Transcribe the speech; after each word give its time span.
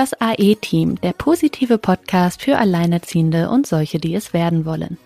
Das 0.00 0.18
AE-Team, 0.18 0.98
der 1.02 1.12
positive 1.12 1.76
Podcast 1.76 2.40
für 2.40 2.56
Alleinerziehende 2.56 3.50
und 3.50 3.66
solche, 3.66 3.98
die 3.98 4.14
es 4.14 4.32
werden 4.32 4.64
wollen. 4.64 4.96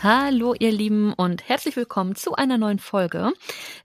Hallo 0.00 0.54
ihr 0.56 0.70
Lieben 0.70 1.12
und 1.12 1.48
herzlich 1.48 1.74
willkommen 1.74 2.14
zu 2.14 2.34
einer 2.36 2.56
neuen 2.56 2.78
Folge. 2.78 3.32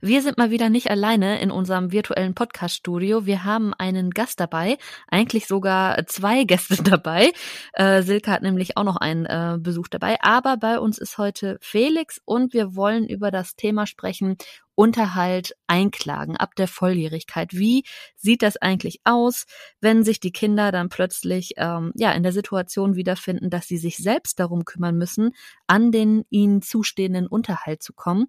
Wir 0.00 0.22
sind 0.22 0.38
mal 0.38 0.52
wieder 0.52 0.70
nicht 0.70 0.88
alleine 0.88 1.40
in 1.40 1.50
unserem 1.50 1.90
virtuellen 1.90 2.34
Podcast-Studio. 2.34 3.26
Wir 3.26 3.42
haben 3.42 3.74
einen 3.74 4.12
Gast 4.12 4.38
dabei, 4.38 4.78
eigentlich 5.08 5.48
sogar 5.48 6.06
zwei 6.06 6.44
Gäste 6.44 6.82
dabei. 6.84 7.32
Äh, 7.72 8.02
Silke 8.02 8.30
hat 8.30 8.42
nämlich 8.42 8.76
auch 8.76 8.84
noch 8.84 8.96
einen 8.96 9.26
äh, 9.26 9.58
Besuch 9.58 9.88
dabei, 9.88 10.16
aber 10.22 10.56
bei 10.56 10.78
uns 10.78 10.98
ist 10.98 11.18
heute 11.18 11.58
Felix 11.60 12.22
und 12.24 12.54
wir 12.54 12.76
wollen 12.76 13.08
über 13.08 13.32
das 13.32 13.56
Thema 13.56 13.84
sprechen, 13.86 14.38
Unterhalt 14.74 15.54
einklagen 15.66 16.36
ab 16.36 16.54
der 16.56 16.68
Volljährigkeit. 16.68 17.52
Wie 17.52 17.84
sieht 18.16 18.42
das 18.42 18.56
eigentlich 18.56 19.00
aus, 19.04 19.44
wenn 19.80 20.04
sich 20.04 20.20
die 20.20 20.32
Kinder 20.32 20.72
dann 20.72 20.88
plötzlich 20.88 21.54
ähm, 21.56 21.92
ja 21.94 22.12
in 22.12 22.22
der 22.22 22.32
Situation 22.32 22.96
wiederfinden, 22.96 23.50
dass 23.50 23.66
sie 23.66 23.78
sich 23.78 23.96
selbst 23.98 24.40
darum 24.40 24.64
kümmern 24.64 24.96
müssen, 24.96 25.32
an 25.66 25.92
den 25.92 26.24
ihnen 26.30 26.62
zustehenden 26.62 27.26
Unterhalt 27.26 27.82
zu 27.82 27.92
kommen? 27.92 28.26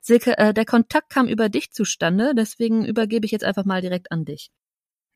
Silke, 0.00 0.38
äh, 0.38 0.54
der 0.54 0.64
Kontakt 0.64 1.10
kam 1.10 1.28
über 1.28 1.48
dich 1.48 1.72
zustande, 1.72 2.32
deswegen 2.36 2.84
übergebe 2.84 3.26
ich 3.26 3.32
jetzt 3.32 3.44
einfach 3.44 3.64
mal 3.64 3.80
direkt 3.80 4.12
an 4.12 4.24
dich. 4.24 4.50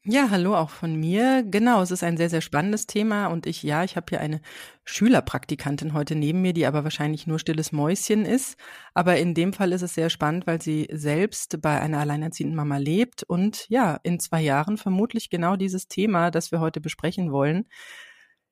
Ja, 0.05 0.31
hallo 0.31 0.57
auch 0.57 0.71
von 0.71 0.97
mir. 0.97 1.45
Genau, 1.45 1.81
es 1.81 1.93
ist 1.93 2.03
ein 2.03 2.17
sehr, 2.17 2.29
sehr 2.29 2.41
spannendes 2.41 2.89
Thema 2.89 3.29
und 3.29 3.47
ich, 3.47 3.63
ja, 3.63 3.85
ich 3.85 3.95
habe 3.95 4.07
hier 4.09 4.21
eine 4.21 4.41
Schülerpraktikantin 4.83 5.93
heute 5.93 6.17
neben 6.17 6.43
mir, 6.43 6.53
die 6.53 6.67
aber 6.67 6.83
wahrscheinlich 6.83 7.29
nur 7.29 7.39
stilles 7.39 7.71
Mäuschen 7.71 8.25
ist. 8.25 8.57
Aber 8.95 9.17
in 9.19 9.33
dem 9.33 9.53
Fall 9.53 9.71
ist 9.71 9.83
es 9.83 9.95
sehr 9.95 10.11
spannend, 10.11 10.45
weil 10.49 10.61
sie 10.61 10.89
selbst 10.91 11.63
bei 11.63 11.81
einer 11.81 12.01
alleinerziehenden 12.01 12.57
Mama 12.57 12.79
lebt 12.79 13.23
und 13.23 13.67
ja, 13.69 14.01
in 14.03 14.19
zwei 14.19 14.41
Jahren 14.41 14.77
vermutlich 14.77 15.31
genau 15.31 15.55
dieses 15.55 15.87
Thema, 15.87 16.33
das 16.33 16.51
wir 16.51 16.59
heute 16.59 16.81
besprechen 16.81 17.31
wollen, 17.31 17.69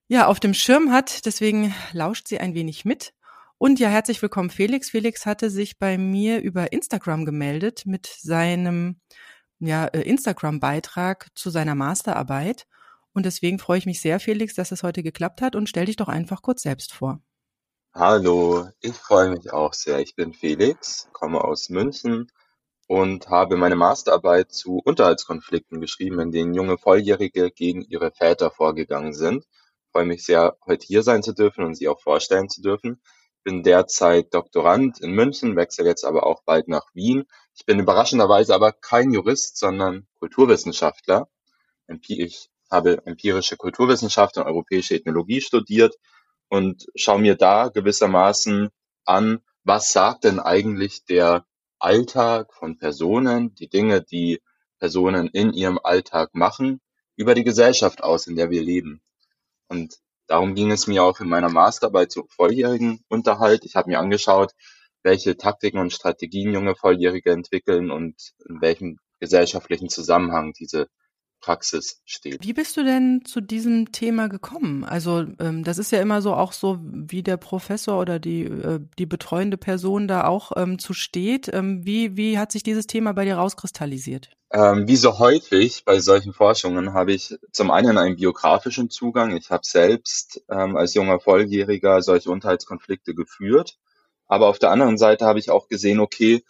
ja, 0.07 0.27
auf 0.29 0.39
dem 0.39 0.55
Schirm 0.55 0.93
hat. 0.93 1.27
Deswegen 1.27 1.75
lauscht 1.93 2.29
sie 2.29 2.39
ein 2.39 2.55
wenig 2.55 2.85
mit. 2.85 3.13
Und 3.59 3.81
ja, 3.81 3.89
herzlich 3.89 4.23
willkommen, 4.23 4.51
Felix. 4.51 4.91
Felix 4.91 5.27
hatte 5.27 5.51
sich 5.51 5.79
bei 5.79 5.99
mir 5.99 6.41
über 6.43 6.73
Instagram 6.73 7.25
gemeldet 7.25 7.87
mit 7.87 8.07
seinem 8.07 9.01
ja, 9.61 9.87
äh, 9.87 10.01
Instagram-Beitrag 10.03 11.29
zu 11.35 11.51
seiner 11.51 11.75
Masterarbeit. 11.75 12.67
Und 13.13 13.27
deswegen 13.27 13.59
freue 13.59 13.79
ich 13.79 13.87
mich 13.87 14.01
sehr, 14.01 14.21
Felix, 14.21 14.55
dass 14.55 14.73
es 14.73 14.83
heute 14.83 15.03
geklappt 15.03 15.43
hat 15.43 15.57
und 15.57 15.69
stell 15.69 15.87
dich 15.87 15.97
doch 15.97 16.09
einfach 16.09 16.43
kurz 16.43 16.63
selbst 16.63 16.93
vor. 16.93 17.21
Hallo, 17.93 18.69
ich 18.81 18.95
freue 18.95 19.31
mich 19.31 19.53
auch 19.53 19.75
sehr. 19.75 19.99
Ich 19.99 20.15
bin 20.15 20.33
Felix, 20.33 21.09
komme 21.13 21.43
aus 21.43 21.71
München 21.71 22.31
und 22.87 23.29
habe 23.29 23.57
meine 23.57 23.75
Masterarbeit 23.75 24.53
zu 24.53 24.81
Unterhaltskonflikten 24.85 25.81
geschrieben, 25.81 26.21
in 26.21 26.31
denen 26.31 26.55
junge 26.55 26.79
Volljährige 26.79 27.51
gegen 27.51 27.83
ihre 27.83 28.13
Väter 28.13 28.51
vorgegangen 28.51 29.13
sind. 29.13 29.45
Ich 29.45 29.93
freue 29.93 30.07
mich 30.07 30.25
sehr, 30.25 30.57
heute 30.67 30.87
hier 30.87 31.03
sein 31.03 31.25
zu 31.25 31.33
dürfen 31.33 31.65
und 31.65 31.75
Sie 31.75 31.89
auch 31.89 32.01
vorstellen 32.01 32.49
zu 32.49 32.63
dürfen. 32.63 33.01
Ich 33.39 33.43
bin 33.43 33.65
derzeit 33.65 34.33
Doktorand 34.35 35.01
in 35.01 35.11
München, 35.13 35.57
wechsle 35.57 35.85
jetzt 35.85 36.05
aber 36.05 36.27
auch 36.27 36.45
bald 36.45 36.69
nach 36.69 36.95
Wien 36.95 37.25
ich 37.61 37.67
bin 37.67 37.79
überraschenderweise 37.79 38.55
aber 38.55 38.73
kein 38.73 39.13
Jurist, 39.13 39.59
sondern 39.59 40.07
Kulturwissenschaftler. 40.19 41.29
Ich 42.09 42.49
habe 42.71 43.05
empirische 43.05 43.59
Kulturwissenschaft 43.59 44.39
und 44.39 44.45
europäische 44.45 44.95
Ethnologie 44.95 45.43
studiert 45.43 45.95
und 46.49 46.87
schaue 46.95 47.21
mir 47.21 47.35
da 47.35 47.69
gewissermaßen 47.69 48.71
an, 49.05 49.41
was 49.63 49.93
sagt 49.93 50.25
denn 50.25 50.41
eigentlich 50.41 51.05
der 51.05 51.45
Alltag 51.79 52.55
von 52.55 52.79
Personen, 52.79 53.55
die 53.57 53.69
Dinge, 53.69 54.01
die 54.01 54.41
Personen 54.79 55.29
in 55.29 55.53
ihrem 55.53 55.79
Alltag 55.83 56.35
machen, 56.35 56.81
über 57.15 57.35
die 57.35 57.45
Gesellschaft 57.45 58.03
aus, 58.03 58.27
in 58.27 58.37
der 58.37 58.49
wir 58.49 58.63
leben. 58.63 59.03
Und 59.69 59.99
darum 60.29 60.55
ging 60.55 60.71
es 60.71 60.87
mir 60.87 61.05
auch 61.05 61.21
in 61.21 61.29
meiner 61.29 61.51
Masterarbeit 61.51 62.11
zu 62.11 62.27
volljährigen 62.31 63.05
Unterhalt. 63.09 63.67
Ich 63.67 63.77
habe 63.77 63.91
mir 63.91 63.99
angeschaut, 63.99 64.53
welche 65.03 65.37
Taktiken 65.37 65.79
und 65.79 65.93
Strategien 65.93 66.53
junge 66.53 66.75
Volljährige 66.75 67.31
entwickeln 67.31 67.91
und 67.91 68.15
in 68.49 68.61
welchem 68.61 68.99
gesellschaftlichen 69.19 69.89
Zusammenhang 69.89 70.53
diese 70.59 70.89
Praxis 71.41 72.01
steht. 72.05 72.45
Wie 72.45 72.53
bist 72.53 72.77
du 72.77 72.85
denn 72.85 73.23
zu 73.25 73.41
diesem 73.41 73.93
Thema 73.93 74.29
gekommen? 74.29 74.85
Also 74.85 75.25
ähm, 75.39 75.65
das 75.65 75.79
ist 75.79 75.91
ja 75.91 76.01
immer 76.01 76.23
so 76.23 76.35
auch 76.35 76.53
so, 76.53 76.79
wie 76.83 77.23
der 77.23 77.39
Professor 77.39 77.99
oder 77.99 78.19
die 78.19 78.43
äh, 78.43 78.81
die 78.99 79.07
betreuende 79.07 79.57
Person 79.57 80.07
da 80.07 80.25
auch 80.25 80.53
ähm, 80.57 80.79
zu 80.79 80.93
steht. 80.93 81.51
Ähm, 81.53 81.85
wie 81.85 82.17
wie 82.17 82.39
hat 82.39 82.53
sich 82.53 82.63
dieses 82.63 82.87
Thema 82.87 83.13
bei 83.13 83.25
dir 83.25 83.37
rauskristallisiert? 83.37 84.31
Ähm, 84.53 84.87
wie 84.87 84.97
so 84.97 85.19
häufig 85.19 85.85
bei 85.85 86.01
solchen 86.01 86.33
Forschungen 86.33 86.93
habe 86.93 87.13
ich 87.13 87.35
zum 87.53 87.71
einen 87.71 87.99
einen 87.99 88.17
biografischen 88.17 88.91
Zugang. 88.91 89.37
Ich 89.37 89.51
habe 89.51 89.65
selbst 89.65 90.43
ähm, 90.51 90.77
als 90.77 90.95
junger 90.95 91.21
Volljähriger 91.21 92.03
solche 92.03 92.31
Unterhaltskonflikte 92.31 93.15
geführt 93.15 93.79
aber 94.31 94.47
auf 94.47 94.61
der 94.61 94.71
anderen 94.71 94.97
Seite 94.97 95.27
habe 95.27 95.41
ich 95.41 95.51
auch 95.51 95.67
gesehen, 95.67 95.99
okay, 95.99 96.45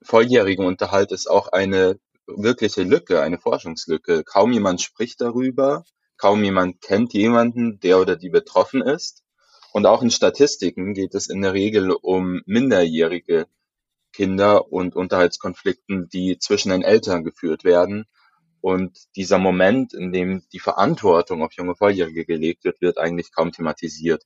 volljährigen 0.00 0.64
Unterhalt 0.64 1.10
ist 1.10 1.28
auch 1.28 1.48
eine 1.48 1.98
wirkliche 2.28 2.84
Lücke, 2.84 3.20
eine 3.20 3.38
Forschungslücke. 3.38 4.22
Kaum 4.22 4.52
jemand 4.52 4.80
spricht 4.80 5.20
darüber, 5.20 5.84
kaum 6.18 6.44
jemand 6.44 6.80
kennt 6.80 7.12
jemanden, 7.12 7.80
der 7.80 7.98
oder 7.98 8.14
die 8.14 8.30
betroffen 8.30 8.80
ist. 8.80 9.24
Und 9.72 9.86
auch 9.86 10.02
in 10.02 10.12
Statistiken 10.12 10.94
geht 10.94 11.16
es 11.16 11.28
in 11.28 11.42
der 11.42 11.52
Regel 11.52 11.90
um 11.90 12.42
minderjährige 12.46 13.48
Kinder 14.12 14.70
und 14.72 14.94
Unterhaltskonflikten, 14.94 16.08
die 16.08 16.38
zwischen 16.38 16.70
den 16.70 16.82
Eltern 16.82 17.24
geführt 17.24 17.64
werden. 17.64 18.04
Und 18.60 18.98
dieser 19.16 19.38
Moment, 19.38 19.94
in 19.94 20.12
dem 20.12 20.44
die 20.52 20.60
Verantwortung 20.60 21.42
auf 21.42 21.54
junge 21.54 21.74
Volljährige 21.74 22.24
gelegt 22.24 22.62
wird, 22.62 22.80
wird 22.80 22.98
eigentlich 22.98 23.32
kaum 23.32 23.50
thematisiert. 23.50 24.22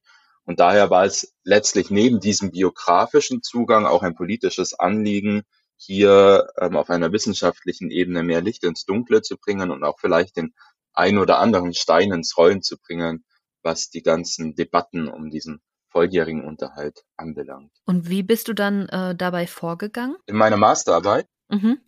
Und 0.49 0.61
daher 0.61 0.89
war 0.89 1.05
es 1.05 1.35
letztlich 1.45 1.91
neben 1.91 2.21
diesem 2.21 2.53
biografischen 2.53 3.43
Zugang 3.43 3.85
auch 3.85 4.03
ein 4.03 4.15
politisches 4.15 4.73
Anliegen, 4.73 5.43
hier 5.77 6.49
ähm, 6.57 6.75
auf 6.75 6.89
einer 6.89 7.13
wissenschaftlichen 7.13 7.91
Ebene 7.91 8.23
mehr 8.23 8.41
Licht 8.41 8.65
ins 8.65 8.87
Dunkle 8.87 9.21
zu 9.21 9.37
bringen 9.37 9.71
und 9.71 9.85
auch 9.85 9.99
vielleicht 10.01 10.39
den 10.39 10.55
ein 10.95 11.19
oder 11.19 11.39
anderen 11.39 11.75
Stein 11.75 12.13
ins 12.13 12.39
Rollen 12.39 12.63
zu 12.63 12.79
bringen, 12.79 13.27
was 13.63 13.91
die 13.91 14.03
ganzen 14.03 14.55
Debatten 14.55 15.07
um 15.07 15.29
diesen 15.29 15.61
volljährigen 15.91 16.43
Unterhalt 16.43 17.05
anbelangt. 17.19 17.71
Und 17.85 18.09
wie 18.09 18.23
bist 18.23 18.49
du 18.49 18.55
dann 18.55 18.89
äh, 18.89 19.15
dabei 19.15 19.47
vorgegangen? 19.47 20.17
In 20.25 20.37
meiner 20.37 20.57
Masterarbeit? 20.57 21.29
Mhm. 21.51 21.79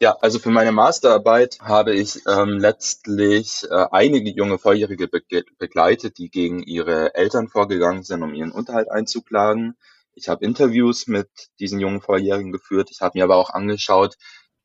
Ja, 0.00 0.16
also 0.20 0.38
für 0.38 0.50
meine 0.50 0.72
Masterarbeit 0.72 1.58
habe 1.60 1.94
ich 1.94 2.20
ähm, 2.26 2.58
letztlich 2.58 3.64
äh, 3.70 3.86
einige 3.92 4.30
junge 4.30 4.58
Volljährige 4.58 5.08
be 5.08 5.22
begleitet, 5.58 6.18
die 6.18 6.30
gegen 6.30 6.62
ihre 6.62 7.14
Eltern 7.14 7.48
vorgegangen 7.48 8.02
sind, 8.02 8.22
um 8.22 8.34
ihren 8.34 8.50
Unterhalt 8.52 8.90
einzuklagen. 8.90 9.76
Ich 10.14 10.28
habe 10.28 10.44
Interviews 10.44 11.06
mit 11.06 11.28
diesen 11.60 11.80
jungen 11.80 12.00
Volljährigen 12.00 12.52
geführt. 12.52 12.90
Ich 12.90 13.00
habe 13.00 13.18
mir 13.18 13.24
aber 13.24 13.36
auch 13.36 13.50
angeschaut, 13.50 14.16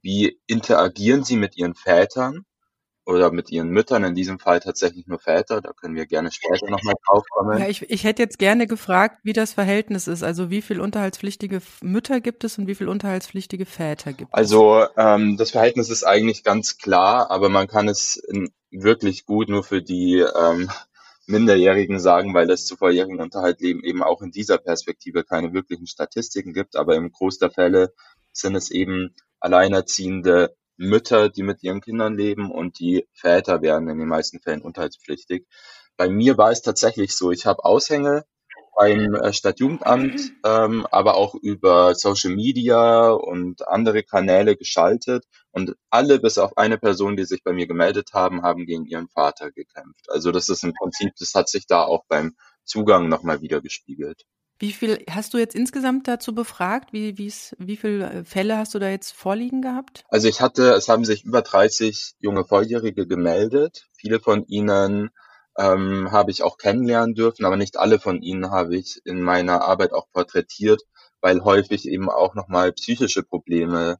wie 0.01 0.40
interagieren 0.47 1.23
sie 1.23 1.38
mit 1.38 1.56
ihren 1.57 1.75
Vätern 1.75 2.46
oder 3.09 3.31
mit 3.31 3.50
ihren 3.50 3.70
Müttern, 3.70 4.03
in 4.03 4.14
diesem 4.14 4.40
Fall 4.40 4.59
tatsächlich 4.59 5.08
nur 5.08 5.20
Väter, 5.20 5.62
da 5.62 5.74
können 5.74 5.96
wir 5.96 6.06
gerne 6.06 6.31
später 6.31 6.70
nochmal 6.70 6.96
drauf 7.08 7.24
kommen. 7.31 7.58
Ja, 7.58 7.68
ich, 7.68 7.90
ich 7.90 8.03
hätte 8.03 8.22
jetzt 8.22 8.38
gerne 8.38 8.68
gefragt, 8.68 9.20
wie 9.24 9.34
das 9.34 9.53
Verhältnis 9.53 10.08
ist, 10.08 10.24
also 10.24 10.50
wie 10.50 10.62
viel 10.62 10.80
unterhaltspflichtige 10.80 11.62
Mütter 11.81 12.22
gibt 12.22 12.44
es 12.44 12.58
und 12.58 12.68
wie 12.68 12.75
viel 12.75 12.88
unterhaltspflichtige 12.88 13.66
Väter 13.66 14.14
gibt 14.14 14.30
es? 14.31 14.34
Also 14.34 14.86
ähm, 14.96 15.38
das 15.38 15.52
Verhältnis 15.52 15.90
ist 15.90 16.03
eigentlich 16.03 16.44
ganz 16.44 16.78
klar, 16.78 17.31
aber 17.31 17.50
man 17.50 17.68
kann 17.68 17.88
es 17.90 18.22
wirklich 18.70 19.26
gut 19.26 19.50
nur 19.50 19.64
für 19.64 19.81
die 19.81 20.20
ähm, 20.20 20.70
Minderjährigen 21.26 22.00
sagen, 22.00 22.34
weil 22.34 22.50
es 22.52 22.66
zu 22.66 22.76
volljährigen 22.76 23.22
Unterhalt 23.22 23.62
eben 23.62 24.03
auch 24.03 24.22
in 24.22 24.31
dieser 24.31 24.59
Perspektive 24.59 25.24
keine 25.24 25.53
wirklichen 25.53 25.88
Statistiken 25.88 26.53
gibt, 26.53 26.76
aber 26.76 26.96
im 26.96 27.11
Groß 27.11 27.40
der 27.40 27.50
Fälle 27.50 27.94
sind 28.32 28.56
es 28.56 28.70
eben 28.70 29.16
alleinerziehende 29.40 30.56
Mütter, 30.79 31.29
die 31.29 31.43
mit 31.43 31.61
ihren 31.61 31.81
Kindern 31.81 32.17
leben 32.17 32.52
und 32.52 32.79
die 32.79 33.08
Väter 33.14 33.61
werden 33.61 33.90
in 33.90 33.99
den 33.99 34.08
meisten 34.08 34.40
Fällen 34.40 34.61
unterhaltspflichtig. 34.61 35.46
Bei 35.97 36.09
mir 36.09 36.37
war 36.37 36.52
es 36.52 36.61
tatsächlich 36.61 37.16
so, 37.16 37.31
ich 37.31 37.46
habe 37.46 37.66
Aushänge 37.66 38.26
beim 38.79 39.14
äh, 39.14 39.34
Stadtjugendamt, 39.34 40.22
ähm, 40.46 40.87
aber 40.90 41.16
auch 41.16 41.35
über 41.35 41.96
Social 41.96 42.34
Media 42.34 43.09
und 43.09 43.67
andere 43.67 44.03
Kanäle 44.03 44.55
geschaltet 44.55 45.26
und 45.52 45.76
alle 45.90 46.20
bis 46.20 46.37
auf 46.37 46.58
eine 46.58 46.78
Person, 46.78 47.17
die 47.17 47.25
sich 47.25 47.43
bei 47.43 47.52
mir 47.52 47.67
gemeldet 47.67 48.11
haben, 48.14 48.41
haben 48.41 48.66
gegen 48.66 48.85
ihren 48.85 49.09
Vater 49.09 49.52
gekämpft. 49.52 50.09
Also 50.09 50.32
das 50.32 50.47
ist 50.47 50.64
im 50.64 50.73
Prinzip, 50.73 51.11
das 51.20 51.34
hat 51.35 51.49
sich 51.49 51.67
da 51.67 51.84
auch 51.84 52.05
beim 52.08 52.35
Zugang 52.64 53.09
nochmal 53.09 53.41
wieder 53.41 53.59
gespiegelt. 53.59 54.23
Wie 54.59 54.73
viel 54.73 55.03
hast 55.09 55.34
du 55.34 55.38
jetzt 55.38 55.56
insgesamt 55.56 56.08
dazu 56.09 56.35
befragt? 56.35 56.91
Wie, 56.91 57.17
wie 57.17 57.78
viele 57.78 58.09
äh, 58.09 58.23
Fälle 58.26 58.58
hast 58.58 58.73
du 58.76 58.79
da 58.79 58.90
jetzt 58.90 59.14
vorliegen 59.14 59.61
gehabt? 59.61 60.03
Also 60.09 60.28
ich 60.28 60.41
hatte, 60.41 60.73
es 60.73 60.90
haben 60.90 61.06
sich 61.06 61.23
über 61.23 61.41
30 61.41 62.16
junge 62.20 62.44
Volljährige 62.44 63.08
gemeldet. 63.08 63.88
Viele 63.96 64.20
von 64.20 64.46
ihnen 64.47 65.11
ähm, 65.58 66.11
habe 66.11 66.32
ich 66.32 66.44
auch 66.44 66.58
kennenlernen 66.58 67.16
dürfen, 67.16 67.46
aber 67.46 67.56
nicht 67.56 67.78
alle 67.78 68.00
von 68.00 68.22
ihnen 68.22 68.52
habe 68.52 68.76
ich 68.76 69.00
in 69.06 69.22
meiner 69.22 69.61
Arbeit 69.61 69.94
auch 69.94 70.08
porträtiert, 70.11 70.82
weil 71.22 71.41
häufig 71.44 71.88
eben 71.88 72.09
auch 72.09 72.35
nochmal 72.35 72.73
psychische 72.73 73.23
Probleme 73.23 73.97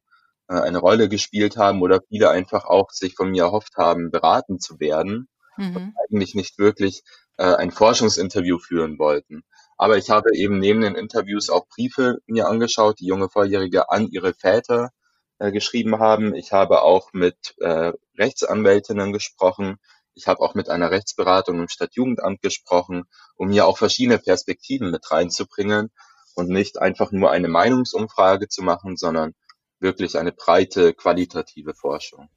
äh, 0.48 0.60
eine 0.60 0.78
Rolle 0.78 1.08
gespielt 1.08 1.56
haben 1.56 1.80
oder 1.80 2.00
viele 2.08 2.28
einfach 2.28 2.66
auch 2.66 2.90
sich 2.90 3.14
von 3.14 3.30
mir 3.30 3.44
erhofft 3.44 3.76
haben, 3.76 4.10
beraten 4.10 4.58
zu 4.58 4.78
werden 4.78 5.28
mhm. 5.56 5.76
und 5.76 5.94
eigentlich 6.06 6.34
nicht 6.34 6.58
wirklich 6.58 7.02
äh, 7.38 7.54
ein 7.54 7.70
Forschungsinterview 7.70 8.58
führen 8.58 8.98
wollten. 8.98 9.42
Aber 9.80 9.96
ich 9.96 10.10
habe 10.10 10.36
eben 10.36 10.58
neben 10.58 10.82
den 10.82 10.94
Interviews 10.94 11.48
auch 11.48 11.66
Briefe 11.66 12.18
mir 12.26 12.48
angeschaut, 12.48 13.00
die 13.00 13.06
junge 13.06 13.30
Volljährige 13.30 13.88
an 13.88 14.08
ihre 14.08 14.34
Väter 14.34 14.90
äh, 15.38 15.52
geschrieben 15.52 15.98
haben. 15.98 16.34
Ich 16.34 16.52
habe 16.52 16.82
auch 16.82 17.14
mit 17.14 17.54
äh, 17.60 17.94
Rechtsanwältinnen 18.18 19.10
gesprochen. 19.10 19.78
Ich 20.12 20.26
habe 20.26 20.40
auch 20.40 20.54
mit 20.54 20.68
einer 20.68 20.90
Rechtsberatung 20.90 21.60
im 21.60 21.68
Stadtjugendamt 21.68 22.42
gesprochen, 22.42 23.04
um 23.36 23.50
hier 23.50 23.66
auch 23.66 23.78
verschiedene 23.78 24.18
Perspektiven 24.18 24.90
mit 24.90 25.10
reinzubringen 25.10 25.90
und 26.34 26.50
nicht 26.50 26.78
einfach 26.78 27.10
nur 27.10 27.30
eine 27.30 27.48
Meinungsumfrage 27.48 28.48
zu 28.48 28.60
machen, 28.60 28.98
sondern 28.98 29.32
wirklich 29.78 30.18
eine 30.18 30.32
breite 30.32 30.92
qualitative 30.92 31.72
Forschung. 31.72 32.28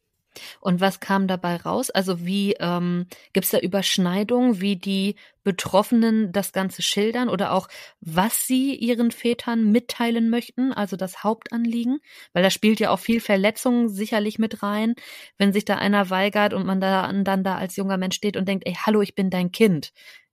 Und 0.60 0.82
was 0.82 1.00
kam 1.00 1.28
dabei 1.28 1.58
raus? 1.58 1.90
Also 1.90 2.26
wie 2.26 2.54
ähm, 2.60 3.08
gibt 3.34 3.46
es 3.46 3.52
da 3.52 3.60
Überschneidungen, 3.60 4.62
wie 4.62 4.76
die 4.76 5.16
Betroffenen 5.44 6.32
das 6.32 6.54
Ganze 6.54 6.82
schildern 6.82 7.30
oder 7.30 7.52
auch 7.52 7.68
was 8.00 8.48
sie 8.48 8.76
ihren 8.76 9.12
Vätern 9.12 9.72
mitteilen 9.72 10.30
möchten, 10.30 10.72
also 10.72 10.96
das 10.96 11.24
Hauptanliegen? 11.24 12.00
Weil 12.34 12.44
da 12.44 12.50
spielt 12.50 12.80
ja 12.80 12.90
auch 12.92 13.00
viel 13.00 13.20
Verletzung 13.20 13.90
sicherlich 13.90 14.40
mit 14.40 14.64
rein, 14.64 14.96
wenn 15.38 15.54
sich 15.54 15.66
da 15.66 15.76
einer 15.76 16.10
weigert 16.10 16.54
und 16.54 16.66
man 16.66 16.80
da 16.80 17.12
dann 17.12 17.44
da 17.44 17.58
als 17.58 17.76
junger 17.76 17.98
Mensch 17.98 18.16
steht 18.16 18.38
und 18.38 18.48
denkt, 18.48 18.66
ey, 18.68 18.74
hallo, 18.86 19.02
ich 19.02 19.16
bin 19.16 19.30
dein 19.30 19.52
Kind. 19.52 19.92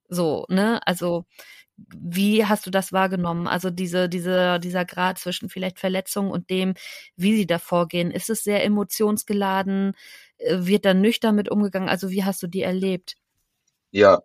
So, 0.09 0.45
ne? 0.49 0.85
Also 0.85 1.25
wie 1.95 2.45
hast 2.45 2.65
du 2.65 2.71
das 2.71 2.91
wahrgenommen? 2.91 3.47
Also 3.47 3.69
diese, 3.69 4.09
diese, 4.09 4.59
dieser 4.59 4.85
Grad 4.85 5.19
zwischen 5.19 5.49
vielleicht 5.49 5.79
Verletzung 5.79 6.31
und 6.31 6.49
dem, 6.49 6.73
wie 7.15 7.35
sie 7.35 7.47
da 7.47 7.59
vorgehen. 7.59 8.11
Ist 8.11 8.29
es 8.29 8.43
sehr 8.43 8.63
emotionsgeladen? 8.63 9.93
Äh, 10.37 10.57
wird 10.65 10.85
da 10.85 10.93
nüchtern 10.93 11.35
mit 11.35 11.49
umgegangen? 11.49 11.89
Also 11.89 12.09
wie 12.09 12.23
hast 12.23 12.43
du 12.43 12.47
die 12.47 12.61
erlebt? 12.61 13.15
Ja, 13.91 14.21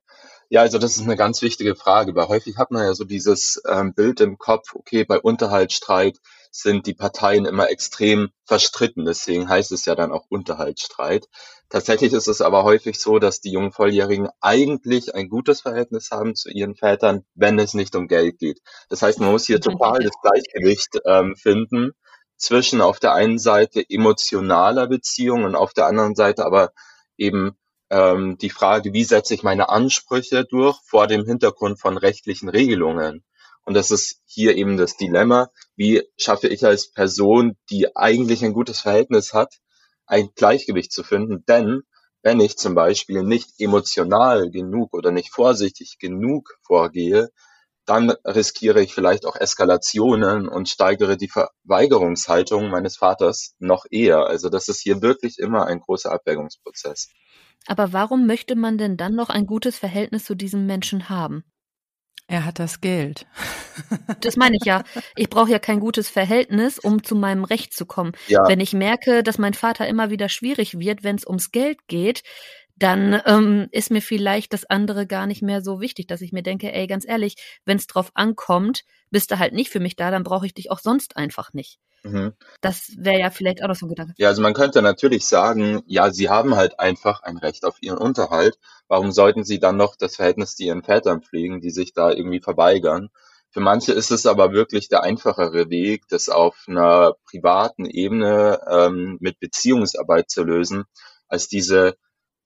ja, 0.48 0.60
also 0.60 0.78
das 0.78 0.96
ist 0.96 1.02
eine 1.02 1.16
ganz 1.16 1.42
wichtige 1.42 1.74
Frage, 1.74 2.14
weil 2.14 2.28
häufig 2.28 2.56
hat 2.56 2.70
man 2.70 2.84
ja 2.84 2.94
so 2.94 3.04
dieses 3.04 3.60
ähm, 3.68 3.94
Bild 3.94 4.20
im 4.20 4.38
Kopf, 4.38 4.74
okay, 4.74 5.04
bei 5.04 5.18
Unterhaltsstreit 5.20 6.18
sind 6.52 6.86
die 6.86 6.94
Parteien 6.94 7.44
immer 7.46 7.68
extrem 7.68 8.30
verstritten. 8.44 9.04
Deswegen 9.04 9.48
heißt 9.48 9.72
es 9.72 9.84
ja 9.84 9.94
dann 9.96 10.12
auch 10.12 10.26
Unterhaltsstreit. 10.28 11.28
Tatsächlich 11.68 12.12
ist 12.12 12.28
es 12.28 12.40
aber 12.40 12.62
häufig 12.62 13.00
so, 13.00 13.18
dass 13.18 13.40
die 13.40 13.50
jungen 13.50 13.72
Volljährigen 13.72 14.28
eigentlich 14.40 15.14
ein 15.14 15.28
gutes 15.28 15.62
Verhältnis 15.62 16.10
haben 16.12 16.36
zu 16.36 16.48
ihren 16.48 16.76
Vätern, 16.76 17.24
wenn 17.34 17.58
es 17.58 17.74
nicht 17.74 17.96
um 17.96 18.06
Geld 18.06 18.38
geht. 18.38 18.60
Das 18.88 19.02
heißt, 19.02 19.18
man 19.18 19.32
muss 19.32 19.46
hier 19.46 19.60
total 19.60 19.98
das 19.98 20.14
Gleichgewicht 20.22 21.00
ähm, 21.04 21.34
finden 21.34 21.92
zwischen 22.36 22.80
auf 22.80 23.00
der 23.00 23.14
einen 23.14 23.38
Seite 23.38 23.84
emotionaler 23.88 24.86
Beziehung 24.86 25.44
und 25.44 25.56
auf 25.56 25.72
der 25.72 25.86
anderen 25.86 26.14
Seite 26.14 26.44
aber 26.44 26.72
eben 27.16 27.56
ähm, 27.90 28.36
die 28.38 28.50
Frage, 28.50 28.92
wie 28.92 29.04
setze 29.04 29.34
ich 29.34 29.42
meine 29.42 29.68
Ansprüche 29.68 30.44
durch 30.44 30.78
vor 30.84 31.06
dem 31.06 31.24
Hintergrund 31.24 31.80
von 31.80 31.96
rechtlichen 31.96 32.48
Regelungen. 32.48 33.24
Und 33.64 33.74
das 33.74 33.90
ist 33.90 34.20
hier 34.24 34.56
eben 34.56 34.76
das 34.76 34.96
Dilemma. 34.96 35.50
Wie 35.74 36.04
schaffe 36.16 36.46
ich 36.46 36.64
als 36.64 36.92
Person, 36.92 37.56
die 37.70 37.96
eigentlich 37.96 38.44
ein 38.44 38.52
gutes 38.52 38.80
Verhältnis 38.80 39.34
hat, 39.34 39.54
ein 40.06 40.30
Gleichgewicht 40.34 40.92
zu 40.92 41.02
finden? 41.02 41.44
Denn 41.46 41.82
wenn 42.22 42.40
ich 42.40 42.56
zum 42.56 42.74
Beispiel 42.74 43.22
nicht 43.22 43.50
emotional 43.58 44.50
genug 44.50 44.94
oder 44.94 45.12
nicht 45.12 45.30
vorsichtig 45.30 45.98
genug 45.98 46.58
vorgehe, 46.62 47.30
dann 47.86 48.10
riskiere 48.24 48.82
ich 48.82 48.92
vielleicht 48.92 49.24
auch 49.24 49.36
Eskalationen 49.36 50.48
und 50.48 50.68
steigere 50.68 51.16
die 51.16 51.28
Verweigerungshaltung 51.28 52.68
meines 52.68 52.96
Vaters 52.96 53.54
noch 53.60 53.84
eher. 53.90 54.26
Also 54.26 54.48
das 54.48 54.68
ist 54.68 54.80
hier 54.80 55.02
wirklich 55.02 55.38
immer 55.38 55.66
ein 55.66 55.80
großer 55.80 56.10
Abwägungsprozess. 56.10 57.08
Aber 57.66 57.92
warum 57.92 58.26
möchte 58.26 58.56
man 58.56 58.76
denn 58.76 58.96
dann 58.96 59.14
noch 59.14 59.28
ein 59.28 59.46
gutes 59.46 59.78
Verhältnis 59.78 60.24
zu 60.24 60.34
diesem 60.34 60.66
Menschen 60.66 61.08
haben? 61.08 61.44
Er 62.28 62.44
hat 62.44 62.58
das 62.58 62.81
Geld. 62.81 63.26
Das 64.23 64.37
meine 64.37 64.56
ich 64.56 64.64
ja. 64.64 64.82
Ich 65.14 65.28
brauche 65.28 65.50
ja 65.50 65.58
kein 65.58 65.81
gutes 65.81 66.08
Verhältnis, 66.08 66.78
um 66.78 67.05
zu 67.05 67.14
meinem 67.14 67.44
Recht 67.44 67.75
zu 67.75 67.84
kommen. 67.84 68.12
Ja. 68.26 68.49
Wenn 68.49 68.58
ich 68.58 68.73
merke, 68.73 69.23
dass 69.23 69.37
mein 69.37 69.52
Vater 69.52 69.87
immer 69.87 70.08
wieder 70.08 70.31
schwierig 70.31 70.78
wird, 70.78 71.05
wenn 71.05 71.17
es 71.17 71.26
ums 71.26 71.52
Geld 71.52 71.87
geht, 71.87 72.23
dann 72.76 73.20
ähm, 73.26 73.69
ist 73.73 73.90
mir 73.90 74.00
vielleicht 74.00 74.55
das 74.55 74.64
andere 74.64 75.06
gar 75.06 75.26
nicht 75.26 75.43
mehr 75.43 75.61
so 75.61 75.81
wichtig, 75.81 76.06
dass 76.06 76.23
ich 76.23 76.32
mir 76.32 76.43
denke, 76.43 76.73
ey, 76.73 76.87
ganz 76.87 77.06
ehrlich, 77.06 77.37
wenn 77.64 77.76
es 77.76 77.87
drauf 77.87 78.11
ankommt, 78.14 78.84
bist 79.11 79.31
du 79.31 79.38
halt 79.38 79.52
nicht 79.52 79.70
für 79.70 79.81
mich 79.81 79.96
da, 79.96 80.11
dann 80.11 80.25
brauche 80.25 80.46
ich 80.46 80.55
dich 80.55 80.70
auch 80.70 80.78
sonst 80.78 81.17
einfach 81.17 81.52
nicht. 81.52 81.78
Mhm. 82.06 82.32
Das 82.60 82.92
wäre 82.98 83.18
ja 83.18 83.30
vielleicht 83.30 83.62
auch 83.62 83.68
noch 83.68 83.76
so 83.76 83.86
ein 83.86 83.90
Gedanke. 83.90 84.14
Ja, 84.16 84.28
also 84.28 84.42
man 84.42 84.54
könnte 84.54 84.82
natürlich 84.82 85.26
sagen, 85.26 85.82
ja, 85.86 86.10
sie 86.10 86.28
haben 86.28 86.56
halt 86.56 86.78
einfach 86.78 87.22
ein 87.22 87.36
Recht 87.36 87.64
auf 87.64 87.76
ihren 87.80 87.98
Unterhalt. 87.98 88.58
Warum 88.88 89.10
sollten 89.12 89.44
sie 89.44 89.58
dann 89.58 89.76
noch 89.76 89.96
das 89.96 90.16
Verhältnis 90.16 90.56
zu 90.56 90.64
ihren 90.64 90.82
Vätern 90.82 91.22
pflegen, 91.22 91.60
die 91.60 91.70
sich 91.70 91.92
da 91.92 92.10
irgendwie 92.10 92.40
verweigern? 92.40 93.08
Für 93.50 93.60
manche 93.60 93.92
ist 93.92 94.10
es 94.10 94.26
aber 94.26 94.52
wirklich 94.52 94.88
der 94.88 95.02
einfachere 95.02 95.70
Weg, 95.70 96.02
das 96.08 96.28
auf 96.28 96.64
einer 96.68 97.14
privaten 97.24 97.86
Ebene 97.86 98.60
ähm, 98.68 99.16
mit 99.20 99.40
Beziehungsarbeit 99.40 100.30
zu 100.30 100.44
lösen, 100.44 100.84
als 101.28 101.48
diese 101.48 101.96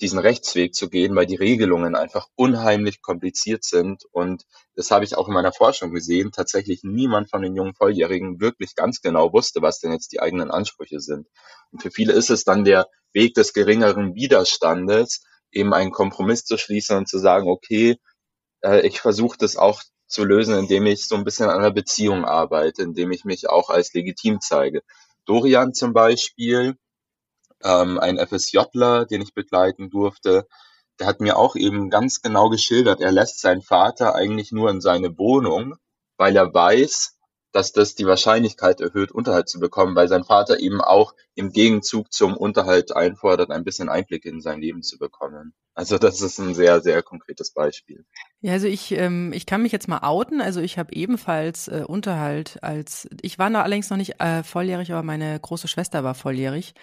diesen 0.00 0.18
Rechtsweg 0.18 0.74
zu 0.74 0.88
gehen, 0.88 1.14
weil 1.14 1.26
die 1.26 1.36
Regelungen 1.36 1.94
einfach 1.94 2.28
unheimlich 2.34 3.02
kompliziert 3.02 3.64
sind. 3.64 4.04
Und 4.12 4.44
das 4.74 4.90
habe 4.90 5.04
ich 5.04 5.16
auch 5.16 5.28
in 5.28 5.34
meiner 5.34 5.52
Forschung 5.52 5.92
gesehen. 5.92 6.32
Tatsächlich 6.32 6.80
niemand 6.82 7.30
von 7.30 7.42
den 7.42 7.54
jungen 7.54 7.74
Volljährigen 7.74 8.40
wirklich 8.40 8.74
ganz 8.74 9.00
genau 9.02 9.32
wusste, 9.32 9.62
was 9.62 9.80
denn 9.80 9.92
jetzt 9.92 10.12
die 10.12 10.20
eigenen 10.20 10.50
Ansprüche 10.50 11.00
sind. 11.00 11.26
Und 11.70 11.82
für 11.82 11.90
viele 11.90 12.12
ist 12.12 12.30
es 12.30 12.44
dann 12.44 12.64
der 12.64 12.88
Weg 13.12 13.34
des 13.34 13.52
geringeren 13.52 14.14
Widerstandes, 14.14 15.22
eben 15.52 15.74
einen 15.74 15.90
Kompromiss 15.90 16.44
zu 16.44 16.56
schließen 16.56 16.96
und 16.96 17.08
zu 17.08 17.18
sagen, 17.18 17.48
okay, 17.48 17.96
äh, 18.62 18.86
ich 18.86 19.00
versuche 19.00 19.36
das 19.38 19.56
auch 19.56 19.82
zu 20.06 20.24
lösen, 20.24 20.58
indem 20.58 20.86
ich 20.86 21.06
so 21.06 21.14
ein 21.16 21.24
bisschen 21.24 21.48
an 21.50 21.62
der 21.62 21.70
Beziehung 21.70 22.24
arbeite, 22.24 22.82
indem 22.82 23.12
ich 23.12 23.24
mich 23.24 23.48
auch 23.48 23.70
als 23.70 23.92
legitim 23.94 24.40
zeige. 24.40 24.82
Dorian 25.24 25.72
zum 25.72 25.92
Beispiel, 25.92 26.76
ähm, 27.64 27.98
ein 27.98 28.18
FSJler, 28.18 29.06
den 29.06 29.22
ich 29.22 29.34
begleiten 29.34 29.90
durfte, 29.90 30.46
der 30.98 31.06
hat 31.06 31.20
mir 31.20 31.36
auch 31.36 31.56
eben 31.56 31.90
ganz 31.90 32.20
genau 32.20 32.50
geschildert, 32.50 33.00
er 33.00 33.12
lässt 33.12 33.40
seinen 33.40 33.62
Vater 33.62 34.14
eigentlich 34.14 34.52
nur 34.52 34.70
in 34.70 34.80
seine 34.80 35.16
Wohnung, 35.18 35.76
weil 36.18 36.36
er 36.36 36.52
weiß, 36.52 37.16
dass 37.52 37.72
das 37.72 37.94
die 37.94 38.06
Wahrscheinlichkeit 38.06 38.80
erhöht, 38.80 39.10
Unterhalt 39.10 39.48
zu 39.48 39.58
bekommen, 39.58 39.96
weil 39.96 40.08
sein 40.08 40.24
Vater 40.24 40.60
eben 40.60 40.80
auch 40.80 41.14
im 41.34 41.50
Gegenzug 41.50 42.12
zum 42.12 42.36
Unterhalt 42.36 42.94
einfordert, 42.94 43.50
ein 43.50 43.64
bisschen 43.64 43.88
Einblick 43.88 44.24
in 44.24 44.40
sein 44.40 44.60
Leben 44.60 44.82
zu 44.82 44.98
bekommen. 44.98 45.52
Also 45.74 45.98
das 45.98 46.20
ist 46.20 46.38
ein 46.38 46.54
sehr, 46.54 46.80
sehr 46.80 47.02
konkretes 47.02 47.52
Beispiel. 47.52 48.04
Ja, 48.40 48.52
also 48.52 48.66
ich, 48.66 48.92
ähm, 48.92 49.32
ich 49.32 49.46
kann 49.46 49.62
mich 49.62 49.72
jetzt 49.72 49.88
mal 49.88 50.00
outen. 50.02 50.40
Also 50.40 50.60
ich 50.60 50.78
habe 50.78 50.92
ebenfalls 50.94 51.68
äh, 51.68 51.84
Unterhalt 51.86 52.58
als, 52.62 53.08
ich 53.20 53.38
war 53.38 53.50
noch 53.50 53.60
allerdings 53.60 53.90
noch 53.90 53.96
nicht 53.96 54.20
äh, 54.20 54.42
volljährig, 54.42 54.92
aber 54.92 55.02
meine 55.02 55.38
große 55.40 55.68
Schwester 55.68 56.04
war 56.04 56.14
volljährig. 56.14 56.74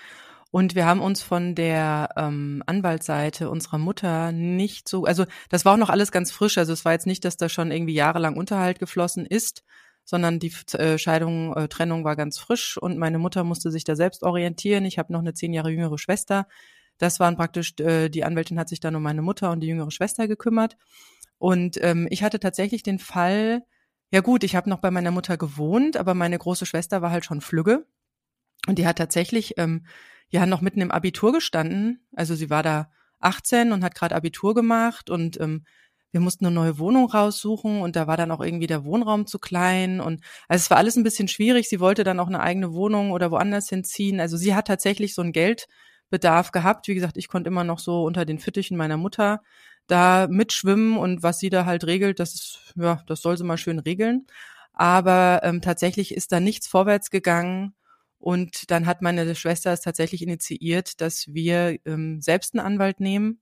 Und 0.51 0.75
wir 0.75 0.85
haben 0.85 1.01
uns 1.01 1.21
von 1.21 1.55
der 1.55 2.09
ähm, 2.15 2.63
Anwaltsseite 2.65 3.49
unserer 3.49 3.77
Mutter 3.77 4.31
nicht 4.31 4.87
so, 4.87 5.03
also 5.03 5.25
das 5.49 5.65
war 5.65 5.73
auch 5.73 5.77
noch 5.77 5.89
alles 5.89 6.11
ganz 6.11 6.31
frisch. 6.31 6.57
Also 6.57 6.73
es 6.73 6.85
war 6.85 6.93
jetzt 6.93 7.07
nicht, 7.07 7.25
dass 7.25 7.37
da 7.37 7.49
schon 7.49 7.71
irgendwie 7.71 7.93
jahrelang 7.93 8.37
Unterhalt 8.37 8.79
geflossen 8.79 9.25
ist, 9.25 9.63
sondern 10.05 10.39
die 10.39 10.53
äh, 10.73 10.97
Scheidung, 10.97 11.53
äh, 11.55 11.67
Trennung 11.67 12.05
war 12.05 12.15
ganz 12.15 12.39
frisch 12.39 12.77
und 12.77 12.97
meine 12.97 13.19
Mutter 13.19 13.43
musste 13.43 13.71
sich 13.71 13.83
da 13.83 13.95
selbst 13.95 14.23
orientieren. 14.23 14.85
Ich 14.85 14.97
habe 14.97 15.11
noch 15.11 15.19
eine 15.19 15.33
zehn 15.33 15.51
Jahre 15.51 15.69
jüngere 15.69 15.97
Schwester. 15.97 16.47
Das 16.97 17.19
waren 17.19 17.35
praktisch, 17.35 17.73
äh, 17.81 18.09
die 18.09 18.23
Anwältin 18.23 18.57
hat 18.57 18.69
sich 18.69 18.79
dann 18.79 18.95
um 18.95 19.03
meine 19.03 19.21
Mutter 19.21 19.51
und 19.51 19.59
die 19.59 19.67
jüngere 19.67 19.91
Schwester 19.91 20.29
gekümmert. 20.29 20.77
Und 21.37 21.77
ähm, 21.83 22.07
ich 22.09 22.23
hatte 22.23 22.39
tatsächlich 22.39 22.83
den 22.83 22.99
Fall, 22.99 23.63
ja 24.09 24.21
gut, 24.21 24.45
ich 24.45 24.55
habe 24.55 24.69
noch 24.69 24.79
bei 24.79 24.91
meiner 24.91 25.11
Mutter 25.11 25.37
gewohnt, 25.37 25.97
aber 25.97 26.13
meine 26.13 26.37
große 26.37 26.65
Schwester 26.65 27.01
war 27.01 27.11
halt 27.11 27.25
schon 27.25 27.41
flügge. 27.41 27.85
Und 28.65 28.79
die 28.79 28.87
hat 28.87 28.97
tatsächlich 28.97 29.55
ähm, 29.57 29.85
ja 30.29 30.45
noch 30.45 30.61
mitten 30.61 30.81
im 30.81 30.91
Abitur 30.91 31.31
gestanden. 31.33 32.05
Also 32.15 32.35
sie 32.35 32.49
war 32.49 32.63
da 32.63 32.89
18 33.19 33.71
und 33.71 33.83
hat 33.83 33.95
gerade 33.95 34.15
Abitur 34.15 34.53
gemacht 34.53 35.09
und 35.09 35.39
ähm, 35.39 35.63
wir 36.11 36.21
mussten 36.21 36.45
eine 36.45 36.55
neue 36.55 36.79
Wohnung 36.79 37.09
raussuchen 37.09 37.81
und 37.81 37.95
da 37.95 38.07
war 38.07 38.17
dann 38.17 38.31
auch 38.31 38.41
irgendwie 38.41 38.67
der 38.67 38.85
Wohnraum 38.85 39.27
zu 39.27 39.39
klein 39.39 39.99
und 39.99 40.21
also 40.47 40.63
es 40.63 40.69
war 40.69 40.77
alles 40.77 40.95
ein 40.95 41.03
bisschen 41.03 41.27
schwierig. 41.27 41.67
Sie 41.67 41.79
wollte 41.79 42.03
dann 42.03 42.19
auch 42.19 42.27
eine 42.27 42.39
eigene 42.39 42.73
Wohnung 42.73 43.11
oder 43.11 43.29
woanders 43.31 43.69
hinziehen. 43.69 44.19
Also 44.19 44.37
sie 44.37 44.55
hat 44.55 44.67
tatsächlich 44.67 45.13
so 45.13 45.21
einen 45.21 45.33
Geldbedarf 45.33 46.51
gehabt. 46.51 46.87
Wie 46.87 46.95
gesagt, 46.95 47.17
ich 47.17 47.27
konnte 47.27 47.49
immer 47.49 47.63
noch 47.63 47.79
so 47.79 48.03
unter 48.03 48.25
den 48.25 48.39
Fittichen 48.39 48.77
meiner 48.77 48.97
Mutter 48.97 49.41
da 49.87 50.27
mitschwimmen 50.29 50.97
und 50.97 51.23
was 51.23 51.39
sie 51.39 51.49
da 51.49 51.65
halt 51.65 51.85
regelt, 51.85 52.19
das 52.19 52.33
ist, 52.35 52.73
ja, 52.75 53.01
das 53.07 53.21
soll 53.21 53.37
sie 53.37 53.43
mal 53.43 53.57
schön 53.57 53.79
regeln. 53.79 54.27
Aber 54.73 55.41
ähm, 55.43 55.61
tatsächlich 55.61 56.13
ist 56.13 56.31
da 56.31 56.39
nichts 56.39 56.67
vorwärts 56.67 57.09
gegangen 57.09 57.73
und 58.19 58.71
dann 58.71 58.85
hat 58.85 59.01
meine 59.01 59.35
Schwester 59.35 59.71
es 59.71 59.81
tatsächlich 59.81 60.21
initiiert, 60.21 61.01
dass 61.01 61.27
wir 61.33 61.77
ähm, 61.85 62.21
selbst 62.21 62.53
einen 62.55 62.65
Anwalt 62.65 62.99
nehmen 62.99 63.41